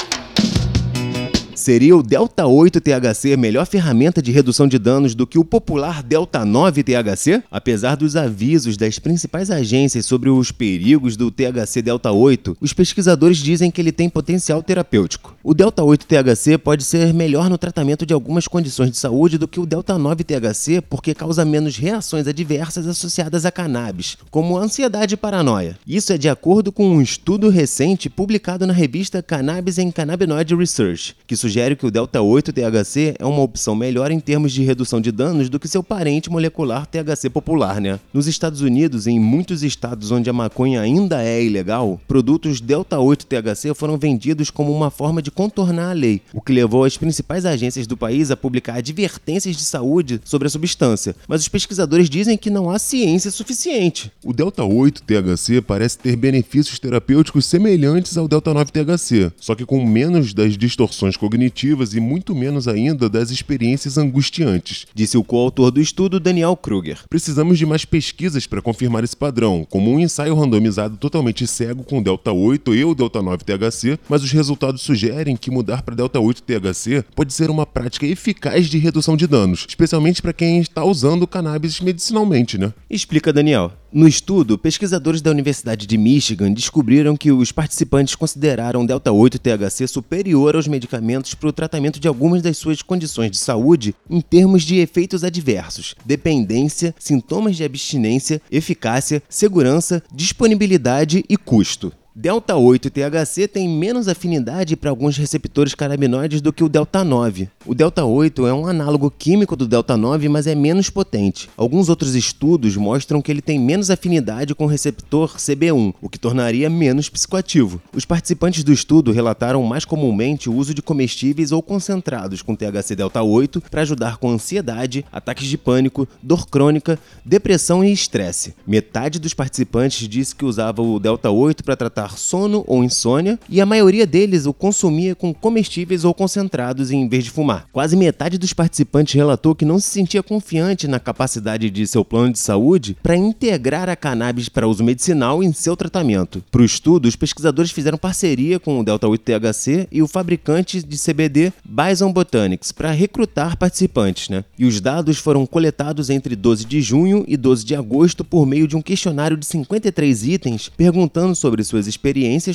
Seria 1.69 1.95
o 1.95 2.03
Delta 2.03 2.47
8 2.47 2.81
THC 2.81 3.37
melhor 3.37 3.67
ferramenta 3.67 4.23
de 4.23 4.33
redução 4.33 4.67
de 4.67 4.79
danos 4.79 5.15
do 5.15 5.27
que 5.27 5.39
o 5.39 5.45
popular 5.45 6.03
Delta 6.03 6.43
9 6.43 6.83
THC? 6.83 7.43
Apesar 7.51 7.95
dos 7.95 8.17
avisos 8.17 8.79
das 8.79 8.99
principais 8.99 9.51
agências 9.51 10.07
sobre 10.07 10.31
os 10.31 10.51
perigos 10.51 11.15
do 11.15 11.31
THC 11.31 11.83
Delta 11.83 12.11
8, 12.11 12.57
os 12.59 12.73
pesquisadores 12.73 13.37
dizem 13.37 13.71
que 13.71 13.83
ele 13.83 13.93
tem 13.93 14.09
potencial 14.09 14.63
terapêutico. 14.63 15.37
O 15.45 15.53
Delta 15.53 15.85
8 15.85 16.07
THC 16.07 16.57
pode 16.57 16.85
ser 16.85 17.13
melhor 17.13 17.51
no 17.51 17.59
tratamento 17.59 18.07
de 18.07 18.15
algumas 18.15 18.49
condições 18.49 18.91
de 18.91 18.97
saúde 18.97 19.37
do 19.37 19.47
que 19.47 19.61
o 19.61 19.67
Delta 19.67 19.99
9 19.99 20.25
THC 20.25 20.81
porque 20.81 21.13
causa 21.13 21.45
menos 21.45 21.77
reações 21.77 22.27
adversas 22.27 22.87
associadas 22.87 23.45
a 23.45 23.53
cannabis, 23.53 24.17
como 24.31 24.57
ansiedade 24.57 25.13
e 25.13 25.19
paranoia. 25.19 25.79
Isso 25.87 26.15
é 26.15 26.17
de 26.17 26.31
acordo 26.31 26.73
com 26.73 26.89
um 26.89 27.03
estudo 27.03 27.51
recente 27.51 28.09
publicado 28.09 28.67
na 28.67 28.73
revista 28.73 29.23
Cannabis 29.23 29.79
and 29.79 29.91
Cannabinoid 29.91 30.55
Research, 30.55 31.15
que 31.27 31.37
sugere 31.37 31.58
sugere 31.59 31.75
que 31.75 31.87
o 31.87 31.91
delta 31.91 32.23
8 32.23 32.53
THC 32.53 33.17
é 33.19 33.27
uma 33.27 33.43
opção 33.43 33.75
melhor 33.75 34.13
em 34.13 34.21
termos 34.21 34.53
de 34.53 34.63
redução 34.63 35.01
de 35.01 35.11
danos 35.11 35.49
do 35.49 35.59
que 35.59 35.67
seu 35.67 35.83
parente 35.83 36.31
molecular 36.31 36.87
THC 36.87 37.29
popular, 37.29 37.81
né? 37.81 37.99
Nos 38.15 38.29
Estados 38.29 38.61
Unidos, 38.61 39.09
em 39.09 39.19
muitos 39.19 39.65
estados 39.65 40.13
onde 40.13 40.31
a 40.31 40.33
maconha 40.33 40.81
ainda 40.81 41.21
é 41.21 41.43
ilegal, 41.43 42.01
produtos 42.07 42.61
delta 42.61 43.01
8 43.01 43.27
THC 43.27 43.75
foram 43.75 43.99
vendidos 43.99 44.51
como 44.51 44.73
uma 44.73 44.89
forma 44.89 45.21
de 45.21 45.33
contornar 45.33 45.91
a 45.91 45.95
lei, 45.95 46.23
o 46.33 46.41
que 46.41 46.53
levou 46.53 46.85
as 46.85 46.97
principais 46.97 47.45
agências 47.45 47.89
do 47.89 47.97
país 47.97 48.31
a 48.31 48.37
publicar 48.37 48.77
advertências 48.77 49.57
de 49.57 49.65
saúde 49.65 50.21
sobre 50.25 50.47
a 50.47 50.51
substância. 50.51 51.17
Mas 51.27 51.41
os 51.41 51.49
pesquisadores 51.49 52.09
dizem 52.09 52.39
que 52.39 52.51
não 52.51 52.71
há 52.71 52.79
ciência 52.79 53.33
suficiente. 53.33 54.13
O 54.25 54.33
delta 54.33 54.63
8 54.63 55.03
THC 55.03 55.61
parece 55.61 55.99
ter 55.99 56.15
benefícios 56.15 56.79
terapêuticos 56.79 57.47
semelhantes 57.47 58.17
ao 58.17 58.29
delta 58.29 58.55
9 58.55 58.71
THC, 58.71 59.33
só 59.41 59.57
que 59.57 59.67
com 59.67 59.85
menos 59.85 60.33
das 60.33 60.57
distorções 60.57 61.17
cognitivas 61.17 61.38
cognitivas 61.39 61.95
e 61.95 62.01
muito 62.01 62.35
menos 62.35 62.67
ainda 62.67 63.09
das 63.09 63.31
experiências 63.31 63.97
angustiantes, 63.97 64.87
disse 64.93 65.17
o 65.17 65.23
coautor 65.23 65.71
do 65.71 65.81
estudo 65.81 66.19
Daniel 66.19 66.57
Kruger. 66.57 66.99
Precisamos 67.09 67.57
de 67.59 67.65
mais 67.65 67.85
pesquisas 67.85 68.45
para 68.45 68.61
confirmar 68.61 69.05
esse 69.05 69.17
padrão, 69.17 69.65
como 69.71 69.93
um 69.93 70.01
ensaio 70.01 70.35
randomizado 70.35 70.97
totalmente 70.97 71.47
cego 71.47 71.85
com 71.85 72.03
Delta 72.03 72.33
8 72.33 72.75
e 72.75 72.85
o 72.85 72.95
Delta 72.95 73.23
9 73.23 73.45
THC, 73.45 73.99
mas 74.09 74.25
os 74.25 74.33
resultados 74.33 74.83
sugerem 74.83 75.37
que 75.37 75.51
mudar 75.51 75.83
para 75.83 75.95
Delta 75.95 76.19
8 76.19 76.43
THC 76.43 77.05
pode 77.15 77.33
ser 77.33 77.51
uma 77.51 77.65
prática 77.65 78.07
eficaz 78.07 78.67
de 78.67 78.79
redução 78.79 79.17
de 79.17 79.29
danos, 79.29 79.65
especialmente 79.69 80.21
para 80.21 80.33
quem 80.33 80.61
está 80.61 80.85
usando 80.85 81.27
cannabis 81.27 81.81
medicinalmente, 81.81 82.59
né? 82.59 82.73
Explica 82.91 83.33
Daniel. 83.33 83.73
No 83.91 84.07
estudo, 84.07 84.59
pesquisadores 84.59 85.23
da 85.23 85.31
Universidade 85.31 85.87
de 85.87 85.97
Michigan 85.97 86.53
descobriram 86.53 87.17
que 87.17 87.33
os 87.33 87.51
participantes 87.51 88.15
consideraram 88.15 88.85
Delta 88.85 89.11
8 89.11 89.39
THC 89.39 89.87
superior 89.87 90.57
aos 90.57 90.69
medicamentos 90.69 91.28
para 91.37 91.49
o 91.49 91.53
tratamento 91.53 92.01
de 92.01 92.09
algumas 92.09 92.43
das 92.43 92.57
suas 92.59 92.83
condições 92.83 93.31
de 93.31 93.39
saúde 93.39 93.95
em 94.09 94.21
termos 94.21 94.63
de 94.63 94.79
efeitos 94.79 95.25
adversos, 95.25 95.95
dependência, 96.05 96.95
sintomas 96.99 97.57
de 97.57 97.65
abstinência, 97.65 98.41
eficácia, 98.51 99.23
segurança, 99.29 100.03
disponibilidade 100.13 101.25
e 101.29 101.37
custo. 101.37 101.93
Delta 102.21 102.57
8 102.57 102.91
THC 102.91 103.47
tem 103.47 103.69
menos 103.69 104.09
afinidade 104.09 104.75
para 104.75 104.91
alguns 104.91 105.17
receptores 105.17 105.73
canabinoides 105.73 106.41
do 106.41 106.53
que 106.53 106.65
o 106.65 106.69
Delta 106.69 107.05
9. 107.05 107.49
O 107.65 107.77
Delta 107.77 108.05
8 108.05 108.45
é 108.45 108.53
um 108.53 108.67
análogo 108.67 109.09
químico 109.09 109.55
do 109.55 109.69
Delta 109.69 109.97
9, 109.97 110.29
mas 110.29 110.49
é 110.49 110.55
menos 110.57 110.91
potente. 110.91 111.49
Alguns 111.57 111.89
outros 111.89 112.17
estudos 112.17 112.77
mostram 112.77 113.23
que 113.23 113.31
ele 113.31 113.41
tem 113.41 113.57
menos 113.57 113.89
afinidade 113.89 114.53
com 114.53 114.65
o 114.65 114.67
receptor 114.67 115.37
CB1, 115.37 115.95
o 116.03 116.09
que 116.09 116.19
tornaria 116.19 116.69
menos 116.69 117.09
psicoativo. 117.09 117.81
Os 117.95 118.05
participantes 118.05 118.65
do 118.65 118.73
estudo 118.73 119.13
relataram 119.13 119.63
mais 119.63 119.85
comumente 119.85 120.51
o 120.51 120.57
uso 120.57 120.75
de 120.75 120.83
comestíveis 120.83 121.53
ou 121.53 121.63
concentrados 121.63 122.43
com 122.43 122.57
THC 122.57 122.97
Delta 122.97 123.23
8 123.23 123.61
para 123.71 123.83
ajudar 123.83 124.17
com 124.17 124.29
ansiedade, 124.29 125.05
ataques 125.13 125.47
de 125.47 125.57
pânico, 125.57 126.09
dor 126.21 126.49
crônica, 126.49 126.99
depressão 127.25 127.85
e 127.85 127.93
estresse. 127.93 128.57
Metade 128.67 129.21
dos 129.21 129.35
participantes 129.35 130.09
disse 130.09 130.35
que 130.35 130.45
usava 130.45 130.83
o 130.83 130.99
Delta 130.99 131.31
8 131.31 131.63
para 131.63 131.77
tratar 131.77 132.08
sono 132.17 132.65
ou 132.67 132.85
insônia, 132.85 133.39
e 133.49 133.61
a 133.61 133.67
maioria 133.67 134.07
deles 134.07 134.47
o 134.47 134.53
consumia 134.53 135.15
com 135.15 135.35
comestíveis 135.35 136.05
ou 136.05 136.15
concentrados 136.15 136.91
em 136.91 137.09
vez 137.09 137.25
de 137.25 137.31
fumar. 137.31 137.67
Quase 137.73 137.97
metade 137.97 138.39
dos 138.39 138.53
participantes 138.53 139.15
relatou 139.15 139.55
que 139.55 139.65
não 139.65 139.79
se 139.79 139.89
sentia 139.89 140.23
confiante 140.23 140.87
na 140.87 141.01
capacidade 141.01 141.71
de 141.71 141.87
seu 141.87 142.05
plano 142.05 142.33
de 142.33 142.39
saúde 142.39 142.97
para 143.03 143.17
integrar 143.17 143.89
a 143.89 143.97
cannabis 143.97 144.49
para 144.49 144.69
uso 144.69 144.85
medicinal 144.85 145.43
em 145.43 145.53
seu 145.53 145.77
tratamento. 145.77 146.43
Para 146.51 146.63
o 146.63 146.65
estudo, 146.65 147.07
os 147.07 147.17
pesquisadores 147.17 147.71
fizeram 147.71 147.99
parceria 147.99 148.59
com 148.59 148.79
o 148.79 148.85
Delta 148.85 149.09
8 149.09 149.23
THC 149.23 149.89
e 149.91 150.03
o 150.03 150.09
fabricante 150.09 150.83
de 150.83 150.99
CBD 150.99 151.53
Bison 151.65 152.13
Botanics 152.13 152.73
para 152.73 152.91
recrutar 152.91 153.57
participantes, 153.57 154.29
né? 154.29 154.45
E 154.59 154.65
os 154.65 154.81
dados 154.81 155.19
foram 155.19 155.47
coletados 155.47 156.11
entre 156.11 156.35
12 156.35 156.65
de 156.65 156.81
junho 156.81 157.25
e 157.27 157.37
12 157.37 157.65
de 157.65 157.75
agosto 157.75 158.25
por 158.25 158.47
meio 158.47 158.67
de 158.67 158.77
um 158.77 158.83
questionário 158.83 159.37
de 159.37 159.47
53 159.47 160.25
itens 160.25 160.71
perguntando 160.77 161.35
sobre 161.35 161.65
suas 161.65 161.87
experiências 161.87 161.98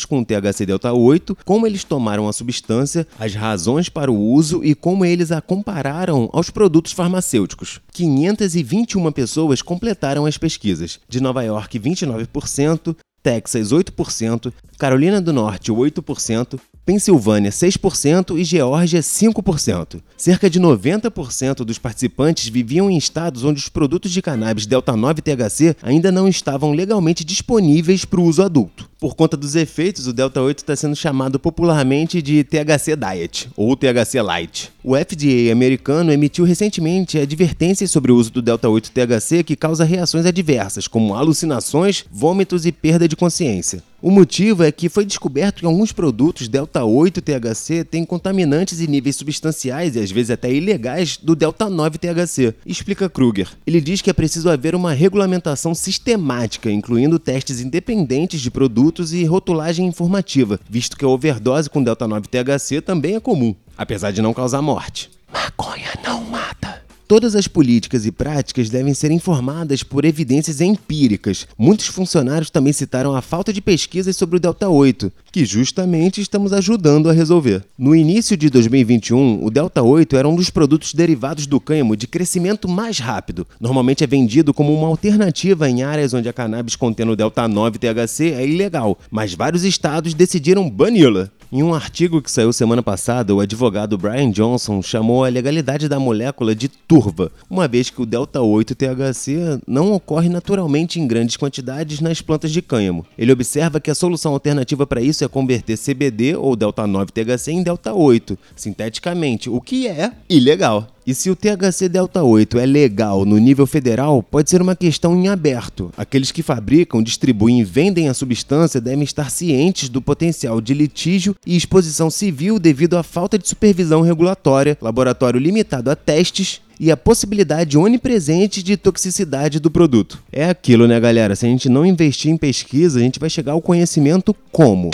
com 0.08 0.20
o 0.20 0.26
THC 0.26 0.66
Delta 0.66 0.92
8, 0.94 1.38
como 1.46 1.68
eles 1.68 1.84
tomaram 1.84 2.28
a 2.28 2.34
substância, 2.34 3.08
as 3.20 3.36
razões 3.36 3.90
para 3.90 4.12
o 4.12 4.20
uso 4.20 4.64
e 4.64 4.74
como 4.74 5.06
eles 5.06 5.32
a 5.32 5.42
compararam 5.42 6.30
aos 6.34 6.50
produtos 6.50 6.92
farmacêuticos. 6.92 7.80
521 7.92 9.12
pessoas 9.12 9.62
completaram 9.62 10.26
as 10.26 10.38
pesquisas, 10.38 11.00
de 11.08 11.22
Nova 11.22 11.44
York 11.44 11.80
29%, 11.80 12.96
Texas 13.24 13.72
8%, 13.72 14.52
Carolina 14.78 15.22
do 15.22 15.32
Norte 15.32 15.72
8%, 15.72 16.60
Pensilvânia 16.86 17.50
6% 17.50 18.38
e 18.38 18.44
Geórgia 18.44 19.00
5%. 19.00 20.02
Cerca 20.18 20.50
de 20.50 20.60
90% 20.60 21.64
dos 21.64 21.78
participantes 21.78 22.50
viviam 22.50 22.92
em 22.92 22.98
estados 22.98 23.46
onde 23.46 23.62
os 23.62 23.70
produtos 23.70 24.12
de 24.12 24.22
cannabis 24.22 24.66
Delta 24.66 24.94
9 24.96 25.22
THC 25.22 25.78
ainda 25.82 26.12
não 26.12 26.28
estavam 26.28 26.74
legalmente 26.74 27.24
disponíveis 27.24 28.04
para 28.04 28.20
o 28.20 28.26
uso 28.26 28.44
adulto. 28.44 28.90
Por 29.04 29.16
conta 29.16 29.36
dos 29.36 29.54
efeitos, 29.54 30.08
o 30.08 30.14
Delta 30.14 30.42
8 30.42 30.60
está 30.60 30.78
sendo 30.78 30.96
chamado 30.96 31.38
popularmente 31.38 32.22
de 32.22 32.42
THC 32.42 32.96
Diet 32.96 33.50
ou 33.58 33.76
THC 33.76 34.22
Light. 34.22 34.72
O 34.82 34.96
FDA 34.96 35.52
americano 35.52 36.10
emitiu 36.10 36.46
recentemente 36.46 37.20
advertências 37.20 37.92
sobre 37.92 38.14
o 38.14 38.16
uso 38.16 38.32
do 38.32 38.42
Delta 38.42 38.70
8 38.70 38.92
THC 38.92 39.44
que 39.44 39.58
causa 39.58 39.84
reações 39.84 40.26
adversas, 40.26 40.88
como 40.88 41.16
alucinações, 41.16 42.06
vômitos 42.10 42.66
e 42.66 42.72
perda 42.72 43.06
de 43.06 43.18
consciência. 43.18 43.84
O 44.02 44.12
motivo 44.12 44.64
é 44.64 44.72
que 44.72 44.90
foi 44.90 45.06
descoberto 45.06 45.62
que 45.62 45.66
alguns 45.66 45.94
produtos 45.94 46.50
Delta 46.50 46.84
8 46.84 47.22
THC 47.22 47.86
têm 47.86 48.04
contaminantes 48.04 48.82
e 48.82 48.88
níveis 48.88 49.16
substanciais 49.16 49.96
e 49.96 50.00
às 50.00 50.12
vezes 50.12 50.32
até 50.32 50.52
ilegais 50.52 51.16
do 51.16 51.34
Delta 51.34 51.70
9 51.70 51.98
THC, 51.98 52.54
explica 52.66 53.10
Kruger. 53.10 53.48
Ele 53.66 53.80
diz 53.80 54.02
que 54.02 54.10
é 54.10 54.14
preciso 54.14 54.50
haver 54.50 54.76
uma 54.76 54.92
regulamentação 54.92 55.74
sistemática, 55.74 56.70
incluindo 56.70 57.18
testes 57.18 57.62
independentes 57.62 58.42
de 58.42 58.52
produtos 58.52 58.93
e 59.02 59.26
rotulagem 59.26 59.88
informativa, 59.88 60.60
visto 60.70 60.96
que 60.96 61.04
a 61.04 61.08
overdose 61.08 61.70
com 61.70 61.84
Delta 61.84 62.08
9 62.08 62.28
THC 62.28 62.82
também 62.82 63.16
é 63.16 63.20
comum, 63.20 63.56
apesar 63.78 64.12
de 64.12 64.22
não 64.22 64.34
causar 64.34 64.62
morte. 64.62 65.10
Maconha 65.32 65.90
não 66.06 66.24
mata. 66.26 66.83
Todas 67.14 67.36
as 67.36 67.48
políticas 67.48 68.08
e 68.08 68.12
práticas 68.12 68.72
devem 68.72 68.92
ser 68.96 69.12
informadas 69.12 69.84
por 69.84 70.04
evidências 70.04 70.60
empíricas. 70.60 71.48
Muitos 71.56 71.86
funcionários 71.86 72.50
também 72.50 72.74
citaram 72.74 73.16
a 73.16 73.22
falta 73.22 73.54
de 73.54 73.62
pesquisas 73.62 74.18
sobre 74.18 74.38
o 74.38 74.40
Delta 74.40 74.68
8, 74.68 75.12
que 75.32 75.46
justamente 75.46 76.20
estamos 76.20 76.52
ajudando 76.52 77.12
a 77.12 77.14
resolver. 77.14 77.64
No 77.78 77.96
início 77.96 78.36
de 78.36 78.50
2021, 78.50 79.46
o 79.46 79.52
Delta 79.52 79.84
8 79.84 80.18
era 80.18 80.28
um 80.28 80.36
dos 80.36 80.50
produtos 80.50 80.96
derivados 80.96 81.46
do 81.46 81.60
cânhamo 81.60 81.96
de 81.96 82.08
crescimento 82.08 82.68
mais 82.68 82.98
rápido. 82.98 83.46
Normalmente 83.62 84.04
é 84.04 84.08
vendido 84.08 84.52
como 84.52 84.74
uma 84.74 84.88
alternativa 84.88 85.70
em 85.70 85.84
áreas 85.84 86.16
onde 86.16 86.28
a 86.28 86.34
cannabis 86.34 86.76
contendo 86.76 87.12
o 87.12 87.16
Delta 87.16 87.48
9 87.48 87.78
THC 87.78 88.32
é 88.32 88.44
ilegal, 88.44 88.98
mas 89.12 89.36
vários 89.36 89.64
estados 89.64 90.16
decidiram 90.16 90.68
bani-la. 90.68 91.30
Em 91.56 91.62
um 91.62 91.72
artigo 91.72 92.20
que 92.20 92.32
saiu 92.32 92.52
semana 92.52 92.82
passada, 92.82 93.32
o 93.36 93.40
advogado 93.40 93.96
Brian 93.96 94.32
Johnson 94.32 94.82
chamou 94.82 95.24
a 95.24 95.30
legalidade 95.30 95.88
da 95.88 96.00
molécula 96.00 96.56
de 96.56 96.68
turva, 96.68 97.32
uma 97.48 97.68
vez 97.68 97.92
que 97.92 98.02
o 98.02 98.08
delta 98.08 98.42
8 98.42 98.74
THC 98.74 99.62
não 99.68 99.94
ocorre 99.94 100.30
naturalmente 100.30 101.00
em 101.00 101.06
grandes 101.06 101.38
quantidades 101.38 102.00
nas 102.00 102.22
plantas 102.22 102.50
de 102.50 102.60
cânhamo. 102.60 103.06
Ele 103.16 103.32
observa 103.32 103.80
que 103.80 103.92
a 103.92 103.94
solução 103.94 104.34
alternativa 104.34 104.88
para 104.88 105.00
isso 105.00 105.24
é 105.24 105.28
converter 105.28 105.78
CBD 105.78 106.36
ou 106.36 106.56
delta 106.56 106.88
9 106.88 107.12
THC 107.12 107.52
em 107.52 107.62
delta 107.62 107.94
8, 107.94 108.36
sinteticamente, 108.56 109.48
o 109.48 109.62
que 109.62 109.88
é 109.88 110.12
ilegal. 110.28 110.88
E 111.06 111.14
se 111.14 111.30
o 111.30 111.36
THC 111.36 111.90
Delta 111.90 112.24
8 112.24 112.58
é 112.58 112.66
legal 112.66 113.26
no 113.26 113.38
nível 113.38 113.68
federal, 113.68 114.24
pode 114.24 114.50
ser 114.50 114.62
uma 114.62 114.76
questão 114.76 115.16
em 115.16 115.28
aberto. 115.28 115.92
Aqueles 115.98 116.32
que 116.32 116.42
fabricam, 116.42 117.04
distribuem 117.04 117.60
e 117.60 117.64
vendem 117.64 118.08
a 118.08 118.14
substância 118.14 118.80
devem 118.80 119.04
estar 119.04 119.30
cientes 119.30 119.90
do 119.90 120.02
potencial 120.02 120.62
de 120.62 120.74
litígio 120.74 121.36
e 121.46 121.58
exposição 121.58 122.10
civil 122.10 122.58
devido 122.58 122.98
à 122.98 123.04
falta 123.04 123.38
de 123.38 123.50
supervisão 123.50 124.02
regulatória, 124.02 124.78
laboratório 124.82 125.40
limitado 125.40 125.92
a 125.92 125.96
testes 125.96 126.62
e 126.80 126.90
a 126.90 126.98
possibilidade 126.98 127.78
onipresente 127.78 128.64
de 128.64 128.78
toxicidade 128.78 129.60
do 129.60 129.70
produto. 129.70 130.24
É 130.32 130.50
aquilo, 130.50 130.88
né, 130.88 131.00
galera? 131.00 131.36
Se 131.36 131.46
a 131.46 131.50
gente 131.50 131.68
não 131.68 131.86
investir 131.86 132.32
em 132.32 132.38
pesquisa, 132.38 133.00
a 133.00 133.02
gente 133.02 133.20
vai 133.20 133.30
chegar 133.30 133.52
ao 133.52 133.62
conhecimento 133.62 134.36
como? 134.52 134.90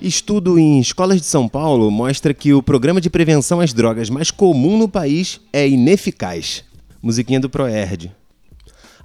Estudo 0.00 0.58
em 0.58 0.78
escolas 0.78 1.20
de 1.20 1.26
São 1.26 1.48
Paulo 1.48 1.90
mostra 1.90 2.34
que 2.34 2.52
o 2.52 2.62
programa 2.62 3.00
de 3.00 3.08
prevenção 3.08 3.60
às 3.60 3.72
drogas 3.72 4.10
mais 4.10 4.30
comum 4.30 4.76
no 4.76 4.88
país 4.88 5.40
é 5.52 5.66
ineficaz. 5.66 6.64
Musiquinha 7.02 7.40
do 7.40 7.48
Proerd. 7.48 8.14